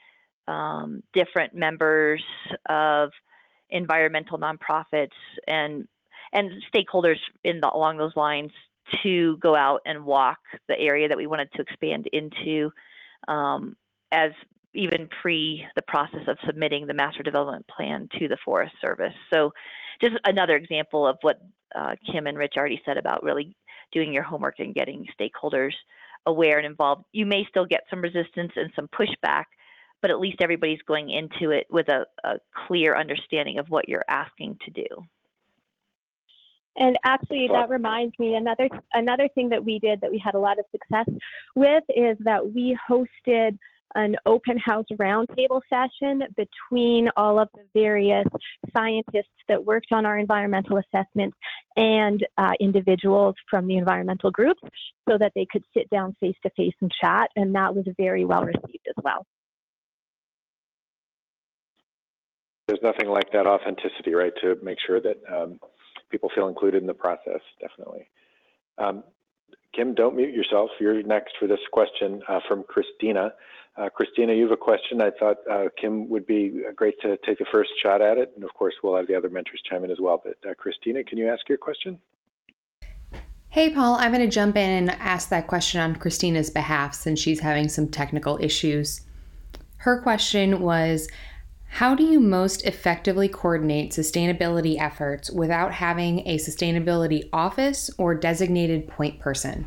um, 0.48 1.02
different 1.12 1.54
members 1.54 2.22
of 2.68 3.10
environmental 3.70 4.38
nonprofits 4.38 5.10
and 5.46 5.88
and 6.32 6.50
stakeholders 6.74 7.18
in 7.44 7.60
the, 7.60 7.70
along 7.72 7.96
those 7.98 8.14
lines 8.16 8.50
to 9.02 9.36
go 9.38 9.56
out 9.56 9.80
and 9.86 10.04
walk 10.04 10.38
the 10.68 10.78
area 10.78 11.08
that 11.08 11.16
we 11.16 11.26
wanted 11.26 11.50
to 11.52 11.62
expand 11.62 12.08
into 12.12 12.70
um, 13.28 13.76
as 14.12 14.32
even 14.74 15.08
pre 15.22 15.64
the 15.74 15.82
process 15.82 16.20
of 16.28 16.36
submitting 16.46 16.86
the 16.86 16.94
master 16.94 17.22
development 17.22 17.66
plan 17.68 18.08
to 18.18 18.28
the 18.28 18.36
Forest 18.44 18.74
Service. 18.80 19.14
So 19.32 19.52
just 20.00 20.16
another 20.24 20.56
example 20.56 21.06
of 21.06 21.18
what 21.22 21.40
uh, 21.74 21.96
Kim 22.10 22.26
and 22.26 22.38
Rich 22.38 22.54
already 22.56 22.80
said 22.84 22.96
about 22.96 23.22
really 23.22 23.56
doing 23.92 24.12
your 24.12 24.22
homework 24.22 24.58
and 24.58 24.74
getting 24.74 25.06
stakeholders 25.18 25.72
aware 26.26 26.58
and 26.58 26.66
involved. 26.66 27.04
You 27.12 27.26
may 27.26 27.46
still 27.48 27.66
get 27.66 27.82
some 27.88 28.00
resistance 28.00 28.52
and 28.56 28.70
some 28.74 28.88
pushback, 28.88 29.44
but 30.02 30.10
at 30.10 30.20
least 30.20 30.38
everybody's 30.40 30.82
going 30.86 31.10
into 31.10 31.50
it 31.50 31.66
with 31.70 31.88
a, 31.88 32.06
a 32.24 32.34
clear 32.66 32.96
understanding 32.96 33.58
of 33.58 33.68
what 33.68 33.88
you're 33.88 34.04
asking 34.08 34.58
to 34.64 34.70
do. 34.70 34.86
And 36.78 36.98
actually, 37.04 37.48
that 37.52 37.70
reminds 37.70 38.18
me 38.18 38.34
another 38.34 38.68
another 38.92 39.28
thing 39.34 39.48
that 39.48 39.64
we 39.64 39.78
did 39.78 40.00
that 40.02 40.10
we 40.10 40.18
had 40.18 40.34
a 40.34 40.38
lot 40.38 40.58
of 40.58 40.66
success 40.70 41.08
with 41.54 41.82
is 41.88 42.18
that 42.20 42.52
we 42.52 42.78
hosted 42.88 43.58
an 43.96 44.14
open 44.26 44.58
house 44.58 44.84
roundtable 44.94 45.60
session 45.68 46.22
between 46.36 47.08
all 47.16 47.38
of 47.38 47.48
the 47.54 47.62
various 47.74 48.26
scientists 48.76 49.24
that 49.48 49.64
worked 49.64 49.88
on 49.90 50.04
our 50.04 50.18
environmental 50.18 50.78
assessments 50.78 51.36
and 51.76 52.24
uh, 52.38 52.52
individuals 52.60 53.34
from 53.50 53.66
the 53.66 53.76
environmental 53.76 54.30
groups 54.30 54.60
so 55.08 55.16
that 55.18 55.32
they 55.34 55.46
could 55.50 55.64
sit 55.74 55.88
down 55.90 56.14
face 56.20 56.36
to 56.42 56.50
face 56.50 56.74
and 56.82 56.92
chat. 57.00 57.30
And 57.36 57.54
that 57.54 57.74
was 57.74 57.86
very 57.96 58.24
well 58.24 58.44
received 58.44 58.86
as 58.86 59.02
well. 59.02 59.26
There's 62.68 62.82
nothing 62.82 63.08
like 63.08 63.32
that 63.32 63.46
authenticity, 63.46 64.12
right, 64.12 64.32
to 64.42 64.56
make 64.62 64.78
sure 64.86 65.00
that 65.00 65.16
um, 65.32 65.58
people 66.10 66.30
feel 66.34 66.48
included 66.48 66.82
in 66.82 66.86
the 66.86 66.94
process, 66.94 67.40
definitely. 67.60 68.08
Um, 68.76 69.04
Kim, 69.74 69.94
don't 69.94 70.16
mute 70.16 70.34
yourself. 70.34 70.70
You're 70.80 71.02
next 71.02 71.34
for 71.38 71.46
this 71.46 71.60
question 71.72 72.22
uh, 72.28 72.40
from 72.48 72.64
Christina. 72.64 73.32
Uh, 73.76 73.90
Christina, 73.90 74.32
you 74.32 74.44
have 74.44 74.52
a 74.52 74.56
question. 74.56 75.02
I 75.02 75.10
thought 75.10 75.36
uh, 75.50 75.64
Kim 75.78 76.08
would 76.08 76.26
be 76.26 76.62
great 76.74 76.98
to 77.02 77.18
take 77.26 77.38
the 77.38 77.44
first 77.52 77.70
shot 77.82 78.00
at 78.00 78.16
it. 78.16 78.32
And 78.34 78.42
of 78.42 78.54
course, 78.54 78.74
we'll 78.82 78.96
have 78.96 79.06
the 79.06 79.14
other 79.14 79.28
mentors 79.28 79.60
chime 79.68 79.84
in 79.84 79.90
as 79.90 79.98
well. 80.00 80.22
But 80.24 80.36
uh, 80.48 80.54
Christina, 80.54 81.04
can 81.04 81.18
you 81.18 81.28
ask 81.28 81.46
your 81.48 81.58
question? 81.58 81.98
Hey, 83.48 83.70
Paul, 83.70 83.96
I'm 83.96 84.12
going 84.12 84.24
to 84.24 84.34
jump 84.34 84.56
in 84.56 84.70
and 84.70 84.90
ask 84.90 85.28
that 85.28 85.46
question 85.46 85.80
on 85.80 85.96
Christina's 85.96 86.50
behalf 86.50 86.94
since 86.94 87.20
she's 87.20 87.40
having 87.40 87.68
some 87.68 87.88
technical 87.88 88.38
issues. 88.40 89.02
Her 89.78 90.00
question 90.00 90.60
was 90.60 91.08
How 91.68 91.94
do 91.94 92.02
you 92.02 92.20
most 92.20 92.64
effectively 92.64 93.28
coordinate 93.28 93.90
sustainability 93.90 94.80
efforts 94.80 95.30
without 95.30 95.72
having 95.72 96.20
a 96.20 96.38
sustainability 96.38 97.28
office 97.32 97.90
or 97.98 98.14
designated 98.14 98.88
point 98.88 99.18
person? 99.20 99.66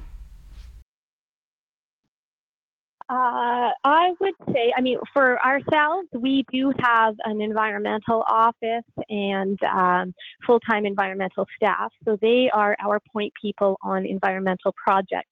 Uh, 3.10 3.74
I 3.84 4.12
would 4.20 4.36
say, 4.54 4.72
I 4.78 4.82
mean, 4.82 5.00
for 5.14 5.44
ourselves, 5.44 6.08
we 6.14 6.46
do 6.52 6.72
have 6.78 7.16
an 7.26 7.42
environmental 7.42 8.24
office 8.28 8.86
and 9.10 9.58
um, 9.64 10.14
full 10.46 10.60
time 10.60 10.86
environmental 10.86 11.48
staff. 11.56 11.92
So 12.06 12.20
they 12.22 12.52
are 12.54 12.78
our 12.80 13.00
point 13.12 13.34
people 13.42 13.80
on 13.82 14.06
environmental 14.06 14.76
projects. 14.84 15.32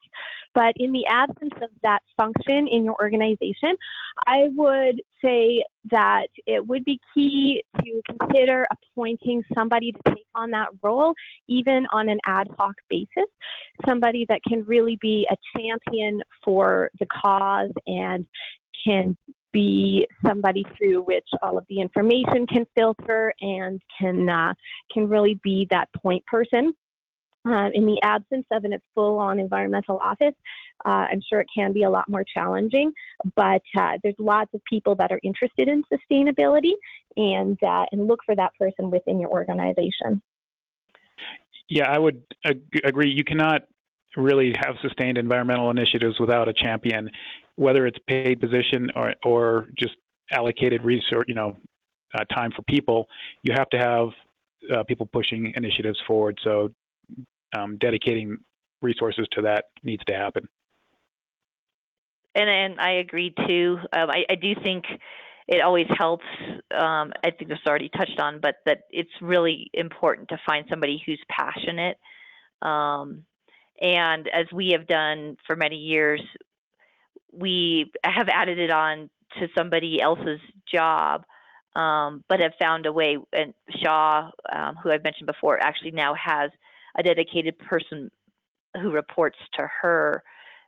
But 0.54 0.74
in 0.78 0.92
the 0.92 1.06
absence 1.08 1.54
of 1.62 1.70
that 1.84 2.02
function 2.16 2.68
in 2.68 2.86
your 2.86 2.96
organization, 3.02 3.76
I 4.26 4.50
would 4.56 5.02
say 5.24 5.64
that 5.92 6.28
it 6.46 6.66
would 6.66 6.84
be 6.86 7.00
key 7.14 7.64
to 7.82 8.02
consider 8.06 8.68
appointing 8.72 9.44
somebody 9.54 9.92
to 9.92 10.00
take 10.08 10.26
on 10.36 10.52
that 10.52 10.70
role, 10.82 11.14
even 11.48 11.86
on 11.92 12.10
an 12.10 12.20
ad 12.26 12.48
hoc 12.58 12.76
basis, 12.90 13.26
somebody 13.86 14.26
that 14.30 14.42
can 14.48 14.64
really 14.66 14.98
be 15.02 15.28
a 15.30 15.36
champion 15.58 16.22
for 16.44 16.90
the 17.00 17.06
cause 17.08 17.72
and 17.86 18.26
can 18.84 19.16
be 19.54 20.08
somebody 20.26 20.66
through 20.78 21.02
which 21.04 21.28
all 21.42 21.58
of 21.58 21.66
the 21.70 21.80
information 21.80 22.46
can 22.46 22.66
filter 22.76 23.34
and 23.42 23.82
can 23.98 24.30
uh, 24.30 24.54
can 24.94 25.08
really 25.08 25.40
be 25.44 25.66
that 25.70 25.90
point 25.94 26.24
person 26.26 26.74
um, 27.48 27.72
in 27.74 27.86
the 27.86 28.00
absence 28.02 28.46
of 28.52 28.66
a 28.66 28.70
full-on 28.94 29.40
environmental 29.40 29.98
office, 30.00 30.36
uh, 30.86 31.06
I'm 31.12 31.22
sure 31.28 31.40
it 31.40 31.48
can 31.54 31.74
be 31.74 31.84
a 31.84 31.90
lot 31.90 32.08
more 32.10 32.24
challenging, 32.24 32.92
but 33.36 33.62
uh, 33.78 33.98
there's 34.04 34.16
lots 34.20 34.54
of 34.54 34.62
people 34.70 34.96
that 34.96 35.12
are 35.12 35.20
interested 35.24 35.68
in 35.68 35.84
sustainability 35.92 36.74
and, 37.16 37.58
uh, 37.64 37.86
and 37.92 38.08
look 38.08 38.20
for 38.26 38.36
that 38.36 38.52
person 38.60 38.92
within 38.92 39.20
your 39.20 39.30
organization. 39.30 40.22
Yeah, 41.70 41.92
I 41.92 41.98
would 41.98 42.22
ag- 42.46 42.82
agree. 42.84 43.12
You 43.12 43.24
cannot 43.24 43.64
really 44.16 44.54
have 44.60 44.76
sustained 44.82 45.18
environmental 45.18 45.70
initiatives 45.70 46.20
without 46.20 46.48
a 46.48 46.54
champion, 46.54 47.10
whether 47.56 47.86
it's 47.86 48.00
paid 48.08 48.40
position 48.40 48.90
or, 48.96 49.14
or 49.24 49.68
just 49.78 49.96
allocated 50.32 50.84
resource, 50.84 51.26
you 51.28 51.36
know, 51.36 51.58
uh, 52.14 52.24
time 52.34 52.52
for 52.56 52.62
people, 52.64 53.08
you 53.44 53.54
have 53.54 53.70
to 53.70 53.78
have 53.78 54.10
uh, 54.74 54.84
people 54.84 55.06
pushing 55.12 55.54
initiatives 55.56 56.00
forward. 56.08 56.38
So 56.44 56.72
um, 57.56 57.78
dedicating 57.78 58.38
resources 58.82 59.28
to 59.32 59.42
that 59.44 59.66
needs 59.84 60.04
to 60.06 60.14
happen. 60.14 60.48
And 62.36 62.50
and 62.50 62.80
I 62.80 62.94
agree 62.94 63.34
too. 63.48 63.80
Um, 63.92 64.10
I, 64.12 64.26
I 64.30 64.36
do 64.36 64.54
think 64.64 64.86
it 65.48 65.62
always 65.62 65.88
helps. 65.98 66.26
Um, 66.72 67.14
I 67.24 67.32
think 67.32 67.50
this 67.50 67.60
already 67.66 67.90
touched 67.90 68.20
on, 68.20 68.40
but 68.40 68.56
that 68.66 68.82
it's 68.92 69.10
really 69.22 69.72
important 69.74 70.30
to 70.30 70.40
find 70.46 70.66
somebody 70.70 71.02
who's 71.06 71.22
passionate. 71.30 71.98
Um, 72.62 73.24
and 73.82 74.28
as 74.28 74.46
we 74.52 74.72
have 74.72 74.88
done 74.88 75.38
for 75.46 75.56
many 75.56 75.78
years, 75.78 76.22
we 77.32 77.92
have 78.04 78.28
added 78.30 78.60
it 78.60 78.72
on 78.72 79.10
to 79.40 79.48
somebody 79.56 80.02
else's 80.02 80.40
job, 80.72 81.24
um, 81.76 82.24
but 82.28 82.40
have 82.40 82.54
found 82.60 82.86
a 82.86 82.92
way. 82.92 83.18
And 83.34 83.54
Shaw, 83.82 84.30
um, 84.52 84.76
who 84.76 84.92
I've 84.92 85.04
mentioned 85.04 85.28
before, 85.28 85.62
actually 85.62 85.92
now 85.92 86.14
has 86.16 86.52
a 86.98 87.04
dedicated 87.04 87.58
person 87.60 88.10
who 88.82 88.92
reports 88.92 89.38
to 89.54 89.68
her, 89.82 90.24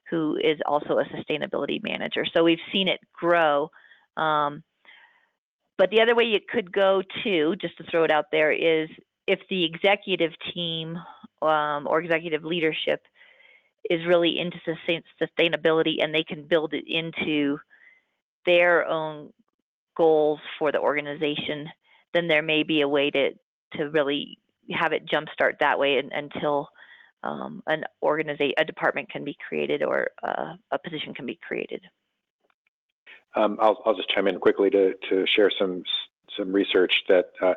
who 0.09 0.38
is 0.38 0.59
also 0.65 0.99
a 0.99 1.05
sustainability 1.05 1.82
manager. 1.84 2.25
So 2.34 2.43
we've 2.43 2.59
seen 2.71 2.88
it 2.88 2.99
grow. 3.13 3.69
Um, 4.17 4.63
but 5.77 5.91
the 5.91 6.01
other 6.01 6.15
way 6.15 6.25
it 6.34 6.47
could 6.47 6.71
go 6.71 7.01
too, 7.23 7.55
just 7.61 7.77
to 7.77 7.84
throw 7.89 8.03
it 8.03 8.11
out 8.11 8.25
there, 8.32 8.51
is 8.51 8.89
if 9.27 9.39
the 9.49 9.63
executive 9.63 10.32
team 10.53 10.97
um, 11.41 11.88
or 11.88 11.99
executive 12.01 12.43
leadership 12.43 13.01
is 13.89 14.05
really 14.05 14.39
into 14.39 14.57
sustainability 15.21 16.03
and 16.03 16.13
they 16.13 16.23
can 16.23 16.43
build 16.43 16.73
it 16.73 16.86
into 16.88 17.59
their 18.45 18.86
own 18.88 19.32
goals 19.95 20.39
for 20.57 20.71
the 20.71 20.80
organization, 20.80 21.69
then 22.13 22.27
there 22.27 22.41
may 22.41 22.63
be 22.63 22.82
a 22.82 22.88
way 22.88 23.09
to 23.11 23.32
to 23.77 23.89
really 23.91 24.39
have 24.72 24.93
it 24.93 25.07
jumpstart 25.07 25.59
that 25.59 25.80
way 25.80 25.97
and, 25.97 26.11
until 26.11 26.70
um, 27.24 27.61
an 27.67 27.84
organization, 28.01 28.53
a 28.57 28.65
department 28.65 29.09
can 29.09 29.24
be 29.24 29.38
created 29.47 29.84
or 29.84 30.09
uh, 30.24 30.53
a 30.72 30.80
position 30.80 31.13
can 31.13 31.26
be 31.26 31.39
created. 31.45 31.82
Um, 33.36 33.57
I'll, 33.61 33.82
I'll 33.86 33.95
just 33.95 34.09
chime 34.09 34.28
in 34.28 34.39
quickly 34.39 34.70
to, 34.72 34.93
to 35.09 35.26
share 35.36 35.51
some 35.57 35.84
some 36.38 36.53
research 36.53 36.93
that 37.07 37.32
uh, 37.41 37.55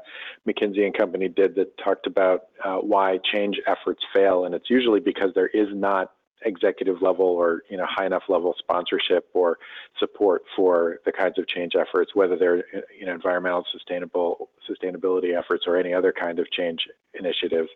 McKinsey 0.49 0.85
and 0.85 0.97
Company 0.97 1.29
did 1.29 1.55
that 1.57 1.77
talked 1.77 2.07
about 2.07 2.45
uh, 2.65 2.77
why 2.77 3.19
change 3.33 3.61
efforts 3.67 4.03
fail, 4.15 4.47
and 4.47 4.55
it's 4.55 4.71
usually 4.71 4.99
because 4.99 5.31
there 5.35 5.49
is 5.49 5.69
not 5.73 6.13
executive 6.45 7.03
level 7.03 7.27
or 7.27 7.63
you 7.69 7.77
know 7.77 7.87
high 7.89 8.07
enough 8.07 8.25
level 8.29 8.55
sponsorship 8.59 9.29
or 9.35 9.59
support 9.99 10.43
for 10.57 10.99
the 11.05 11.13
kinds 11.13 11.39
of 11.39 11.47
change 11.47 11.75
efforts, 11.75 12.15
whether 12.15 12.37
they're 12.37 12.65
you 12.99 13.07
know 13.07 13.13
environmental 13.13 13.65
sustainable 13.73 14.51
sustainability 14.69 15.37
efforts 15.37 15.65
or 15.67 15.77
any 15.77 15.93
other 15.93 16.13
kind 16.13 16.39
of 16.39 16.51
change 16.51 16.89
initiatives. 17.15 17.69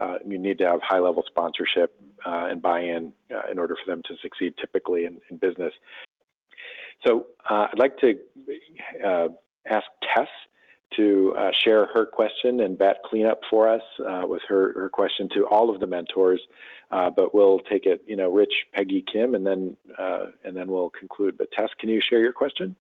Uh, 0.00 0.18
you 0.26 0.38
need 0.38 0.58
to 0.58 0.64
have 0.66 0.80
high 0.82 0.98
level 0.98 1.22
sponsorship 1.26 1.94
uh, 2.26 2.46
and 2.50 2.60
buy-in 2.60 3.12
uh, 3.34 3.50
in 3.50 3.58
order 3.58 3.76
for 3.76 3.90
them 3.90 4.02
to 4.04 4.14
succeed 4.20 4.54
typically 4.60 5.04
in, 5.04 5.20
in 5.30 5.36
business. 5.36 5.72
So 7.06 7.26
uh, 7.48 7.66
I'd 7.72 7.78
like 7.78 7.98
to 7.98 8.18
uh, 9.04 9.28
ask 9.68 9.86
Tess 10.14 10.28
to 10.96 11.34
uh, 11.38 11.50
share 11.64 11.86
her 11.86 12.06
question 12.06 12.60
and 12.60 12.78
bat 12.78 12.98
cleanup 13.04 13.40
for 13.50 13.68
us 13.68 13.82
uh, 14.08 14.22
with 14.24 14.42
her, 14.48 14.72
her 14.74 14.88
question 14.88 15.28
to 15.34 15.46
all 15.46 15.70
of 15.70 15.80
the 15.80 15.86
mentors. 15.86 16.40
Uh, 16.90 17.08
but 17.10 17.34
we'll 17.34 17.60
take 17.70 17.86
it, 17.86 18.02
you 18.06 18.16
know, 18.16 18.30
Rich, 18.30 18.52
Peggy, 18.74 19.04
Kim, 19.10 19.34
and 19.34 19.46
then 19.46 19.76
uh, 19.98 20.26
and 20.44 20.56
then 20.56 20.68
we'll 20.68 20.90
conclude. 20.90 21.38
But 21.38 21.50
Tess, 21.52 21.70
can 21.80 21.88
you 21.88 22.00
share 22.08 22.20
your 22.20 22.32
question? 22.32 22.76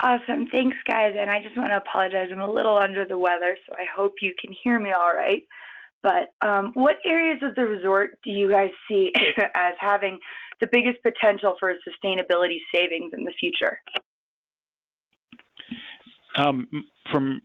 Awesome, 0.00 0.46
thanks, 0.48 0.76
guys. 0.86 1.14
And 1.18 1.30
I 1.30 1.42
just 1.42 1.56
want 1.56 1.70
to 1.70 1.76
apologize. 1.76 2.28
I'm 2.32 2.40
a 2.40 2.50
little 2.50 2.76
under 2.76 3.04
the 3.04 3.18
weather, 3.18 3.56
so 3.66 3.74
I 3.76 3.84
hope 3.94 4.14
you 4.20 4.32
can 4.40 4.54
hear 4.62 4.78
me 4.78 4.92
all 4.92 5.14
right. 5.14 5.42
But 6.02 6.32
um, 6.46 6.70
what 6.74 6.96
areas 7.04 7.40
of 7.42 7.54
the 7.56 7.66
resort 7.66 8.18
do 8.24 8.30
you 8.30 8.50
guys 8.50 8.70
see 8.88 9.12
as 9.54 9.74
having 9.80 10.18
the 10.60 10.68
biggest 10.70 10.98
potential 11.02 11.56
for 11.58 11.74
sustainability 11.86 12.58
savings 12.72 13.12
in 13.16 13.24
the 13.24 13.32
future? 13.38 13.80
Um, 16.36 16.68
from 17.10 17.40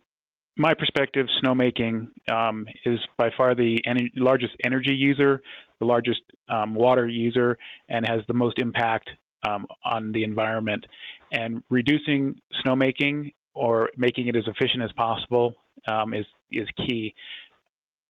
my 0.58 0.74
perspective, 0.74 1.28
snowmaking 1.44 2.08
um, 2.32 2.68
is 2.86 3.00
by 3.18 3.32
far 3.36 3.56
the 3.56 3.82
en 3.86 4.10
largest 4.16 4.54
energy 4.64 4.94
user, 4.94 5.42
the 5.80 5.86
largest 5.86 6.22
um, 6.50 6.76
water 6.76 7.08
user, 7.08 7.58
and 7.90 8.06
has 8.08 8.22
the 8.28 8.34
most 8.34 8.60
impact 8.60 9.10
um, 9.48 9.66
on 9.84 10.12
the 10.12 10.24
environment. 10.24 10.86
And 11.32 11.64
reducing 11.70 12.40
snowmaking 12.64 13.34
or 13.56 13.90
making 13.98 14.28
it 14.28 14.36
as 14.36 14.44
efficient 14.48 14.84
as 14.84 14.92
possible 14.94 15.56
um, 15.88 16.14
is 16.14 16.26
is 16.52 16.68
key. 16.78 17.14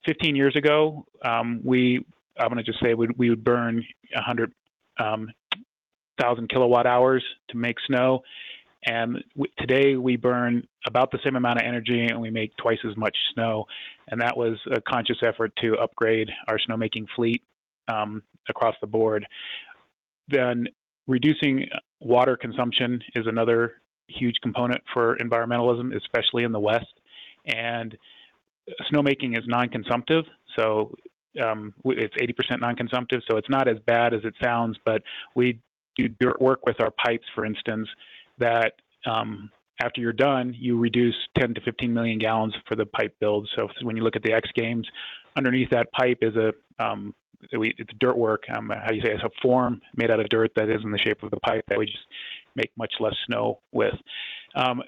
15 0.06 0.36
years 0.36 0.56
ago, 0.58 1.06
um, 1.24 1.62
we 1.64 2.06
I'm 2.38 2.50
going 2.50 2.58
to 2.58 2.64
just 2.64 2.84
say 2.84 2.94
we, 2.94 3.08
we 3.18 3.30
would 3.30 3.44
burn 3.44 3.86
100 4.14 4.52
um, 5.00 5.30
kilowatt 6.50 6.86
hours 6.86 7.24
to 7.50 7.58
make 7.58 7.78
snow. 7.88 8.22
And 8.86 9.24
today 9.58 9.96
we 9.96 10.18
burn 10.18 10.68
about 10.86 11.12
the 11.12 11.20
same 11.24 11.36
amount 11.36 11.60
of 11.60 11.66
energy 11.66 12.06
and 12.06 12.20
we 12.20 12.30
make 12.30 12.56
twice 12.58 12.80
as 12.90 12.98
much 12.98 13.16
snow. 13.34 13.66
And 14.10 14.20
that 14.22 14.36
was 14.36 14.58
a 14.72 14.82
conscious 14.82 15.18
effort 15.24 15.54
to 15.62 15.78
upgrade 15.78 16.30
our 16.48 16.58
snowmaking 16.58 17.08
fleet 17.16 17.42
um, 17.88 18.24
across 18.50 18.76
the 18.82 18.88
board. 18.88 19.26
Then 20.28 20.68
reducing 21.08 21.68
water 22.00 22.36
consumption 22.36 23.02
is 23.16 23.28
another 23.28 23.74
huge 24.08 24.36
component 24.42 24.82
for 24.94 25.18
environmentalism, 25.18 25.96
especially 25.96 26.44
in 26.44 26.52
the 26.52 26.60
West. 26.60 26.94
And 27.46 27.98
snowmaking 28.92 29.38
is 29.38 29.44
non-consumptive, 29.48 30.26
so 30.58 30.96
um, 31.42 31.74
it's 31.86 32.16
80% 32.16 32.62
non-consumptive, 32.62 33.22
so 33.30 33.38
it's 33.38 33.50
not 33.50 33.68
as 33.68 33.78
bad 33.86 34.14
as 34.14 34.22
it 34.24 34.34
sounds. 34.42 34.78
But 34.86 35.02
we 35.36 35.60
do 35.96 36.08
dirt 36.08 36.42
work 36.42 36.66
with 36.66 36.80
our 36.80 36.92
pipes, 36.92 37.26
for 37.36 37.46
instance, 37.46 37.88
that 38.40 38.74
um, 39.06 39.50
after 39.82 40.02
you're 40.02 40.14
done, 40.14 40.56
you 40.58 40.78
reduce 40.78 41.16
10 41.38 41.56
to 41.56 41.62
15 41.62 41.94
million 41.94 42.20
gallons 42.20 42.54
for 42.68 42.76
the 42.76 42.86
pipe 42.86 43.16
build. 43.20 43.50
So 43.56 43.68
when 43.82 43.98
you 43.98 44.04
look 44.04 44.16
at 44.16 44.24
the 44.24 44.34
X 44.34 44.50
Games, 44.56 44.88
underneath 45.36 45.70
that 45.72 45.92
pipe 45.92 46.20
is 46.22 46.36
a 46.36 46.54
um, 46.84 47.14
it's 47.52 47.92
dirt 48.00 48.18
work. 48.18 48.44
Um, 48.56 48.70
how 48.70 48.88
do 48.88 48.96
you 48.96 49.02
say 49.02 49.12
it's 49.12 49.24
a 49.24 49.30
form 49.42 49.82
made 49.96 50.10
out 50.10 50.20
of 50.20 50.30
dirt 50.30 50.52
that 50.56 50.70
is 50.70 50.82
in 50.84 50.92
the 50.92 50.98
shape 50.98 51.24
of 51.24 51.32
the 51.32 51.40
pipe 51.42 51.66
that 51.68 51.78
we 51.78 51.86
just 51.86 52.06
make 52.56 52.72
much 52.78 52.94
less 53.00 53.16
snow 53.26 53.60
with. 53.72 53.96
Um, 54.56 54.82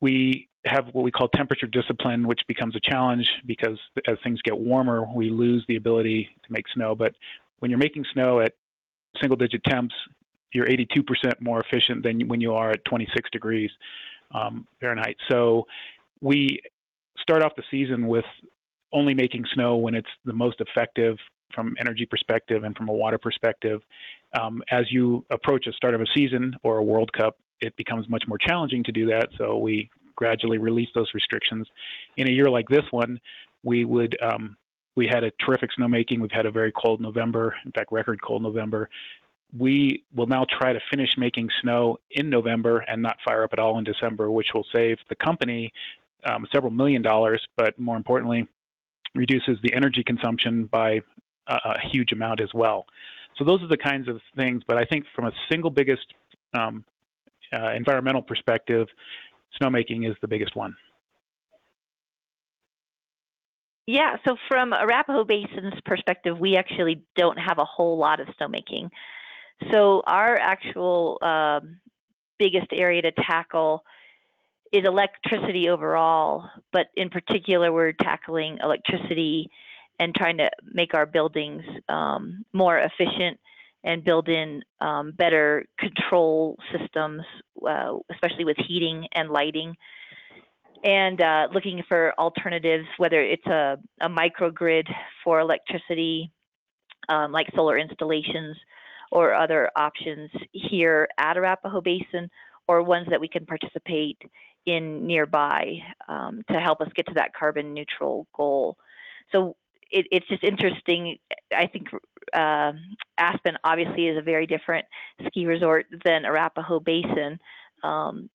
we 0.00 0.48
have 0.64 0.86
what 0.92 1.02
we 1.02 1.10
call 1.10 1.28
temperature 1.28 1.66
discipline, 1.66 2.26
which 2.26 2.40
becomes 2.46 2.76
a 2.76 2.80
challenge 2.80 3.28
because 3.46 3.78
as 4.06 4.16
things 4.22 4.40
get 4.42 4.58
warmer, 4.58 5.06
we 5.14 5.30
lose 5.30 5.64
the 5.68 5.76
ability 5.76 6.28
to 6.44 6.52
make 6.52 6.64
snow. 6.74 6.94
But 6.94 7.14
when 7.58 7.70
you're 7.70 7.78
making 7.78 8.04
snow 8.12 8.40
at 8.40 8.54
single 9.20 9.36
digit 9.36 9.64
temps, 9.64 9.94
you're 10.52 10.66
82% 10.66 11.40
more 11.40 11.60
efficient 11.60 12.02
than 12.02 12.26
when 12.28 12.40
you 12.40 12.54
are 12.54 12.70
at 12.70 12.84
26 12.84 13.30
degrees 13.30 13.70
um, 14.34 14.66
Fahrenheit. 14.80 15.16
So 15.30 15.66
we 16.20 16.60
start 17.20 17.42
off 17.42 17.52
the 17.56 17.62
season 17.70 18.06
with 18.06 18.24
only 18.92 19.14
making 19.14 19.44
snow 19.54 19.76
when 19.76 19.94
it's 19.94 20.08
the 20.24 20.32
most 20.32 20.60
effective 20.60 21.16
from 21.54 21.74
energy 21.80 22.06
perspective 22.06 22.64
and 22.64 22.76
from 22.76 22.88
a 22.88 22.92
water 22.92 23.18
perspective. 23.18 23.80
Um, 24.38 24.62
as 24.70 24.84
you 24.90 25.24
approach 25.30 25.66
a 25.66 25.72
start 25.72 25.94
of 25.94 26.00
a 26.00 26.06
season 26.14 26.54
or 26.62 26.78
a 26.78 26.84
World 26.84 27.12
Cup, 27.12 27.36
it 27.60 27.74
becomes 27.76 28.08
much 28.08 28.24
more 28.28 28.38
challenging 28.38 28.84
to 28.84 28.92
do 28.92 29.06
that. 29.06 29.28
So 29.36 29.58
we 29.58 29.90
gradually 30.16 30.58
release 30.58 30.88
those 30.94 31.08
restrictions. 31.14 31.66
In 32.16 32.28
a 32.28 32.30
year 32.30 32.50
like 32.50 32.68
this 32.68 32.84
one, 32.90 33.20
we 33.62 33.84
would 33.84 34.16
um, 34.22 34.56
we 34.96 35.06
had 35.06 35.24
a 35.24 35.30
terrific 35.44 35.70
snowmaking. 35.78 36.20
We've 36.20 36.30
had 36.30 36.46
a 36.46 36.50
very 36.50 36.72
cold 36.72 37.00
November, 37.00 37.54
in 37.64 37.72
fact, 37.72 37.92
record 37.92 38.20
cold 38.20 38.42
November 38.42 38.88
we 39.56 40.04
will 40.14 40.26
now 40.26 40.44
try 40.58 40.72
to 40.72 40.80
finish 40.90 41.10
making 41.16 41.48
snow 41.62 41.98
in 42.10 42.28
November 42.28 42.78
and 42.80 43.00
not 43.00 43.16
fire 43.24 43.44
up 43.44 43.52
at 43.52 43.58
all 43.58 43.78
in 43.78 43.84
December, 43.84 44.30
which 44.30 44.48
will 44.54 44.66
save 44.74 44.98
the 45.08 45.16
company 45.16 45.72
um, 46.24 46.46
several 46.52 46.72
million 46.72 47.00
dollars, 47.02 47.46
but 47.56 47.78
more 47.78 47.96
importantly, 47.96 48.46
reduces 49.14 49.56
the 49.62 49.72
energy 49.72 50.02
consumption 50.04 50.66
by 50.66 51.00
a, 51.46 51.54
a, 51.54 51.74
huge 51.90 52.12
amount 52.12 52.40
as 52.40 52.52
well. 52.52 52.84
So 53.36 53.44
those 53.44 53.62
are 53.62 53.68
the 53.68 53.78
kinds 53.78 54.08
of 54.08 54.20
things. 54.36 54.62
But 54.66 54.76
I 54.76 54.84
think 54.84 55.06
from 55.14 55.26
a 55.26 55.32
single 55.50 55.70
biggest 55.70 56.06
um, 56.54 56.84
uh, 57.52 57.72
environmental 57.72 58.20
perspective, 58.20 58.88
snowmaking 59.60 60.08
is 60.08 60.16
the 60.20 60.28
biggest 60.28 60.56
one. 60.56 60.76
Yeah, 63.86 64.16
so 64.26 64.36
from 64.48 64.74
Arapahoe 64.74 65.24
Basin's 65.24 65.80
perspective, 65.86 66.38
we 66.38 66.56
actually 66.56 67.02
don't 67.16 67.38
have 67.38 67.58
a 67.58 67.64
whole 67.64 67.96
lot 67.96 68.20
of 68.20 68.28
snowmaking. 68.38 68.90
So 69.70 70.02
our 70.06 70.36
actual 70.36 71.18
um, 71.22 71.80
biggest 72.38 72.68
area 72.72 73.02
to 73.02 73.12
tackle 73.12 73.84
is 74.72 74.84
electricity 74.84 75.68
overall, 75.68 76.48
but 76.72 76.86
in 76.96 77.10
particular, 77.10 77.72
we're 77.72 77.92
tackling 77.92 78.58
electricity 78.62 79.50
and 79.98 80.14
trying 80.14 80.38
to 80.38 80.50
make 80.62 80.94
our 80.94 81.06
buildings 81.06 81.62
um, 81.88 82.44
more 82.52 82.78
efficient 82.78 83.38
and 83.84 84.04
build 84.04 84.28
in 84.28 84.62
um, 84.80 85.12
better 85.12 85.64
control 85.78 86.56
systems, 86.76 87.22
uh, 87.66 87.94
especially 88.12 88.44
with 88.44 88.56
heating 88.66 89.06
and 89.12 89.30
lighting. 89.30 89.74
And 90.84 91.20
uh, 91.20 91.48
looking 91.52 91.82
for 91.88 92.12
alternatives, 92.18 92.86
whether 92.98 93.20
it's 93.20 93.46
a, 93.46 93.78
a 94.00 94.08
microgrid 94.08 94.88
for 95.24 95.40
electricity, 95.40 96.30
um, 97.08 97.32
like 97.32 97.48
solar 97.54 97.78
installations, 97.78 98.56
or 99.10 99.34
other 99.34 99.70
options 99.76 100.30
here 100.52 101.08
at 101.18 101.36
Arapahoe 101.36 101.80
Basin, 101.80 102.30
or 102.66 102.82
ones 102.82 103.06
that 103.10 103.20
we 103.20 103.28
can 103.28 103.46
participate 103.46 104.18
in 104.66 105.06
nearby 105.06 105.78
um, 106.08 106.42
to 106.50 106.60
help 106.60 106.80
us 106.80 106.88
get 106.94 107.06
to 107.06 107.14
that 107.14 107.32
carbon 107.34 107.72
neutral 107.72 108.26
goal. 108.36 108.76
So 109.32 109.56
it, 109.90 110.06
it's 110.10 110.28
just 110.28 110.44
interesting. 110.44 111.16
I 111.56 111.66
think 111.66 111.88
uh, 112.34 112.72
Aspen 113.16 113.56
obviously 113.64 114.08
is 114.08 114.18
a 114.18 114.22
very 114.22 114.46
different 114.46 114.86
ski 115.26 115.46
resort 115.46 115.86
than 116.04 116.24
Arapahoe 116.24 116.80
Basin. 116.80 117.38
Um, 117.82 118.28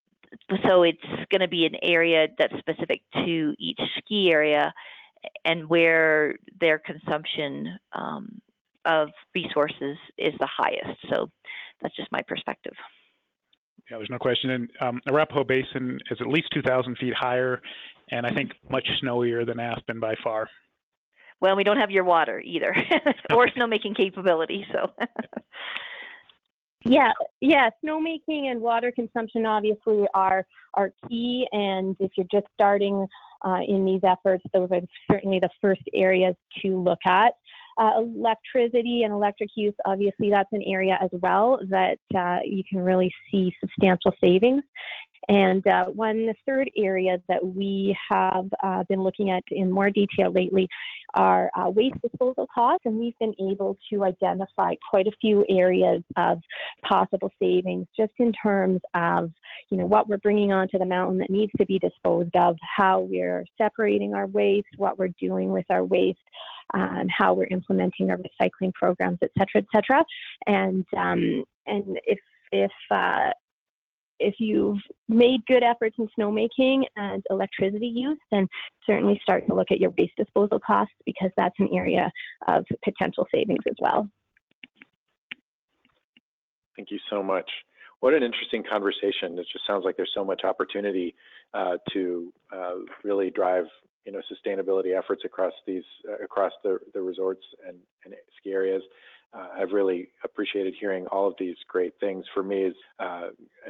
so 0.65 0.83
it's 0.83 1.05
going 1.29 1.41
to 1.41 1.47
be 1.47 1.65
an 1.65 1.75
area 1.83 2.27
that's 2.37 2.57
specific 2.57 3.01
to 3.13 3.53
each 3.59 3.79
ski 3.99 4.31
area 4.31 4.73
and 5.45 5.69
where 5.69 6.35
their 6.59 6.79
consumption 6.79 7.77
um, 7.93 8.41
of 8.85 9.09
resources 9.33 9.97
is 10.17 10.33
the 10.39 10.47
highest. 10.47 10.99
So 11.09 11.29
that's 11.81 11.95
just 11.95 12.11
my 12.11 12.21
perspective. 12.27 12.73
Yeah, 13.89 13.97
there's 13.97 14.09
no 14.09 14.17
question. 14.17 14.51
And 14.51 14.69
um, 14.79 15.01
Arapahoe 15.07 15.43
Basin 15.43 15.99
is 16.09 16.17
at 16.21 16.27
least 16.27 16.47
2,000 16.53 16.97
feet 16.97 17.13
higher, 17.13 17.61
and 18.11 18.25
I 18.25 18.33
think 18.33 18.51
much 18.69 18.87
snowier 19.03 19.45
than 19.45 19.59
Aspen 19.59 19.99
by 19.99 20.15
far. 20.23 20.47
Well, 21.41 21.57
we 21.57 21.65
don't 21.65 21.77
have 21.77 21.91
your 21.91 22.05
water 22.05 22.39
either, 22.39 22.73
or 23.33 23.47
snowmaking 23.49 23.97
capability. 23.97 24.65
So. 24.71 24.89
yeah, 26.85 27.11
yeah, 27.41 27.69
snowmaking 27.85 28.45
and 28.49 28.61
water 28.61 28.91
consumption 28.91 29.45
obviously 29.45 30.05
are 30.13 30.45
are 30.75 30.91
key. 31.09 31.45
And 31.51 31.95
if 31.99 32.11
you're 32.15 32.27
just 32.31 32.47
starting 32.53 33.05
uh, 33.45 33.59
in 33.67 33.85
these 33.85 34.01
efforts, 34.03 34.43
those 34.53 34.69
are 34.71 34.81
certainly 35.11 35.39
the 35.39 35.49
first 35.61 35.81
areas 35.93 36.35
to 36.61 36.81
look 36.81 36.99
at. 37.05 37.33
Uh, 37.77 37.91
electricity 37.97 39.03
and 39.03 39.11
electric 39.11 39.49
use, 39.55 39.73
obviously, 39.85 40.29
that's 40.29 40.49
an 40.51 40.61
area 40.67 40.97
as 41.01 41.09
well 41.21 41.59
that 41.69 41.97
uh, 42.15 42.39
you 42.45 42.63
can 42.69 42.79
really 42.79 43.11
see 43.31 43.53
substantial 43.59 44.11
savings. 44.21 44.63
And 45.29 45.65
uh, 45.67 45.85
one 45.85 46.33
third 46.45 46.69
area 46.77 47.17
that 47.27 47.45
we 47.45 47.97
have 48.09 48.47
uh, 48.61 48.83
been 48.89 49.03
looking 49.03 49.29
at 49.29 49.43
in 49.49 49.71
more 49.71 49.89
detail 49.89 50.31
lately 50.31 50.67
are 51.13 51.49
uh, 51.55 51.69
waste 51.69 52.01
disposal 52.01 52.47
costs, 52.53 52.85
and 52.85 52.97
we've 52.97 53.17
been 53.19 53.35
able 53.39 53.77
to 53.89 54.03
identify 54.03 54.73
quite 54.89 55.07
a 55.07 55.11
few 55.21 55.45
areas 55.49 56.03
of 56.17 56.39
possible 56.83 57.31
savings 57.39 57.87
just 57.95 58.11
in 58.19 58.33
terms 58.33 58.81
of, 58.95 59.31
you 59.69 59.77
know, 59.77 59.85
what 59.85 60.09
we're 60.09 60.17
bringing 60.17 60.51
onto 60.51 60.77
the 60.77 60.85
mountain 60.85 61.19
that 61.19 61.29
needs 61.29 61.51
to 61.57 61.65
be 61.65 61.79
disposed 61.79 62.35
of, 62.35 62.57
how 62.77 62.99
we're 62.99 63.45
separating 63.57 64.13
our 64.13 64.27
waste, 64.27 64.67
what 64.77 64.97
we're 64.97 65.13
doing 65.19 65.51
with 65.51 65.65
our 65.69 65.83
waste, 65.83 66.19
um, 66.73 67.07
how 67.09 67.33
we're 67.33 67.47
implementing 67.51 68.09
our 68.09 68.17
recycling 68.17 68.73
programs, 68.73 69.19
et 69.21 69.31
cetera, 69.37 69.61
et 69.61 69.65
cetera. 69.73 70.03
And 70.47 70.85
um, 70.97 71.43
and 71.67 71.99
if 72.05 72.19
if 72.51 72.71
uh, 72.91 73.31
if 74.23 74.35
you've 74.39 74.79
made 75.07 75.45
good 75.45 75.63
efforts 75.63 75.95
in 75.99 76.07
snowmaking 76.17 76.83
and 76.95 77.23
electricity 77.29 77.87
use, 77.87 78.17
then 78.31 78.47
certainly 78.85 79.19
start 79.21 79.45
to 79.47 79.53
look 79.53 79.71
at 79.71 79.79
your 79.79 79.91
waste 79.97 80.15
disposal 80.17 80.59
costs 80.59 80.95
because 81.05 81.31
that's 81.37 81.55
an 81.59 81.69
area 81.73 82.11
of 82.47 82.65
potential 82.83 83.27
savings 83.33 83.63
as 83.67 83.75
well. 83.79 84.09
Thank 86.75 86.89
you 86.89 86.99
so 87.09 87.21
much. 87.21 87.49
What 87.99 88.13
an 88.13 88.23
interesting 88.23 88.63
conversation. 88.69 89.37
It 89.37 89.47
just 89.51 89.65
sounds 89.65 89.85
like 89.85 89.95
there's 89.95 90.11
so 90.13 90.25
much 90.25 90.43
opportunity 90.43 91.15
uh, 91.53 91.77
to 91.93 92.33
uh, 92.51 92.75
really 93.03 93.29
drive 93.29 93.65
you 94.05 94.11
know 94.11 94.21
sustainability 94.31 94.97
efforts 94.97 95.23
across 95.25 95.53
these 95.65 95.83
uh, 96.09 96.23
across 96.23 96.51
the, 96.63 96.79
the 96.93 97.01
resorts 97.01 97.45
and, 97.65 97.77
and 98.05 98.13
ski 98.37 98.51
areas 98.51 98.81
uh, 99.35 99.47
I've 99.59 99.71
really 99.71 100.09
appreciated 100.23 100.75
hearing 100.79 101.07
all 101.07 101.27
of 101.27 101.33
these 101.39 101.55
great 101.67 101.93
things. 101.99 102.25
For 102.33 102.43
me, 102.43 102.63
is 102.63 102.75
uh, 102.99 103.29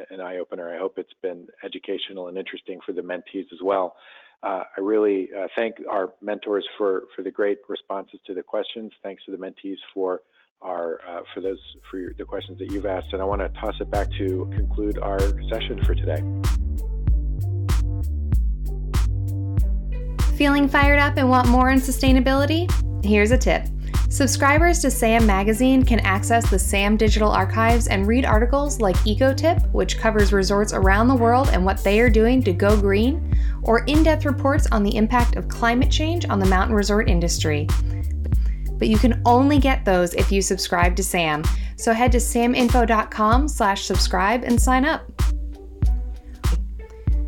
an 0.10 0.20
eye 0.20 0.38
opener. 0.38 0.74
I 0.74 0.78
hope 0.78 0.98
it's 0.98 1.14
been 1.22 1.48
educational 1.64 2.28
and 2.28 2.38
interesting 2.38 2.80
for 2.86 2.92
the 2.92 3.02
mentees 3.02 3.52
as 3.54 3.62
well. 3.64 3.96
Uh, 4.42 4.64
I 4.78 4.82
really 4.82 5.30
uh, 5.38 5.48
thank 5.56 5.76
our 5.90 6.14
mentors 6.22 6.68
for 6.78 7.04
for 7.16 7.22
the 7.22 7.32
great 7.32 7.60
responses 7.70 8.20
to 8.28 8.34
the 8.34 8.44
questions. 8.44 8.92
Thanks 9.02 9.24
to 9.26 9.32
the 9.32 9.38
mentees 9.38 9.78
for 9.94 10.22
our 10.62 11.00
uh, 11.08 11.22
for 11.34 11.40
those 11.40 11.60
for 11.90 11.98
your, 11.98 12.14
the 12.18 12.26
questions 12.26 12.60
that 12.60 12.72
you've 12.72 12.86
asked. 12.86 13.14
And 13.14 13.22
I 13.22 13.26
want 13.26 13.42
to 13.42 13.50
toss 13.60 13.76
it 13.80 13.90
back 13.90 14.10
to 14.18 14.50
conclude 14.54 14.98
our 15.00 15.20
session 15.50 15.82
for 15.86 15.96
today. 15.96 16.93
Feeling 20.36 20.68
fired 20.68 20.98
up 20.98 21.18
and 21.18 21.30
want 21.30 21.48
more 21.48 21.70
on 21.70 21.78
sustainability? 21.78 22.68
Here's 23.06 23.30
a 23.30 23.38
tip. 23.38 23.68
Subscribers 24.10 24.80
to 24.80 24.90
SAM 24.90 25.28
Magazine 25.28 25.84
can 25.84 26.00
access 26.00 26.50
the 26.50 26.58
SAM 26.58 26.98
digital 26.98 27.30
archives 27.30 27.88
and 27.88 28.08
read 28.08 28.26
articles 28.26 28.80
like 28.82 28.96
EcoTip, 28.98 29.72
which 29.72 29.98
covers 29.98 30.34
resorts 30.34 30.74
around 30.74 31.08
the 31.08 31.16
world 31.16 31.50
and 31.50 31.64
what 31.64 31.84
they 31.84 32.00
are 32.00 32.10
doing 32.10 32.42
to 32.44 32.54
go 32.54 32.80
green, 32.80 33.36
or 33.62 33.86
in 33.86 34.02
depth 34.02 34.26
reports 34.26 34.68
on 34.72 34.82
the 34.82 34.96
impact 34.96 35.36
of 35.36 35.48
climate 35.48 35.92
change 35.92 36.28
on 36.30 36.40
the 36.40 36.46
mountain 36.48 36.76
resort 36.76 37.10
industry. 37.10 37.68
But 38.74 38.88
you 38.88 38.98
can 38.98 39.22
only 39.26 39.60
get 39.60 39.86
those 39.86 40.16
if 40.16 40.32
you 40.32 40.42
subscribe 40.42 40.96
to 40.96 41.04
SAM. 41.04 41.44
So 41.76 41.94
head 41.94 42.12
to 42.12 42.18
saminfo.com 42.18 43.48
slash 43.48 43.86
subscribe 43.86 44.44
and 44.44 44.60
sign 44.60 44.84
up. 44.84 45.12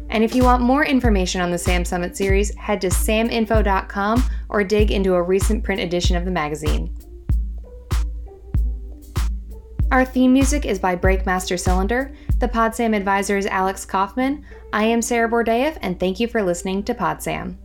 And 0.09 0.23
if 0.23 0.35
you 0.35 0.43
want 0.43 0.61
more 0.61 0.85
information 0.85 1.41
on 1.41 1.51
the 1.51 1.57
SAM 1.57 1.85
Summit 1.85 2.15
series, 2.15 2.53
head 2.55 2.81
to 2.81 2.87
saminfo.com 2.87 4.23
or 4.49 4.63
dig 4.63 4.91
into 4.91 5.15
a 5.15 5.21
recent 5.21 5.63
print 5.63 5.81
edition 5.81 6.15
of 6.15 6.25
the 6.25 6.31
magazine. 6.31 6.95
Our 9.91 10.03
theme 10.03 10.33
music 10.33 10.65
is 10.65 10.79
by 10.79 10.95
Breakmaster 10.95 11.59
Cylinder. 11.59 12.13
The 12.39 12.47
PodSam 12.47 12.95
advisor 12.95 13.37
is 13.37 13.45
Alex 13.45 13.85
Kaufman. 13.85 14.45
I 14.73 14.83
am 14.83 15.01
Sarah 15.01 15.29
Bordeev, 15.29 15.77
and 15.81 15.99
thank 15.99 16.19
you 16.19 16.27
for 16.27 16.43
listening 16.43 16.83
to 16.83 16.93
PodSam. 16.93 17.57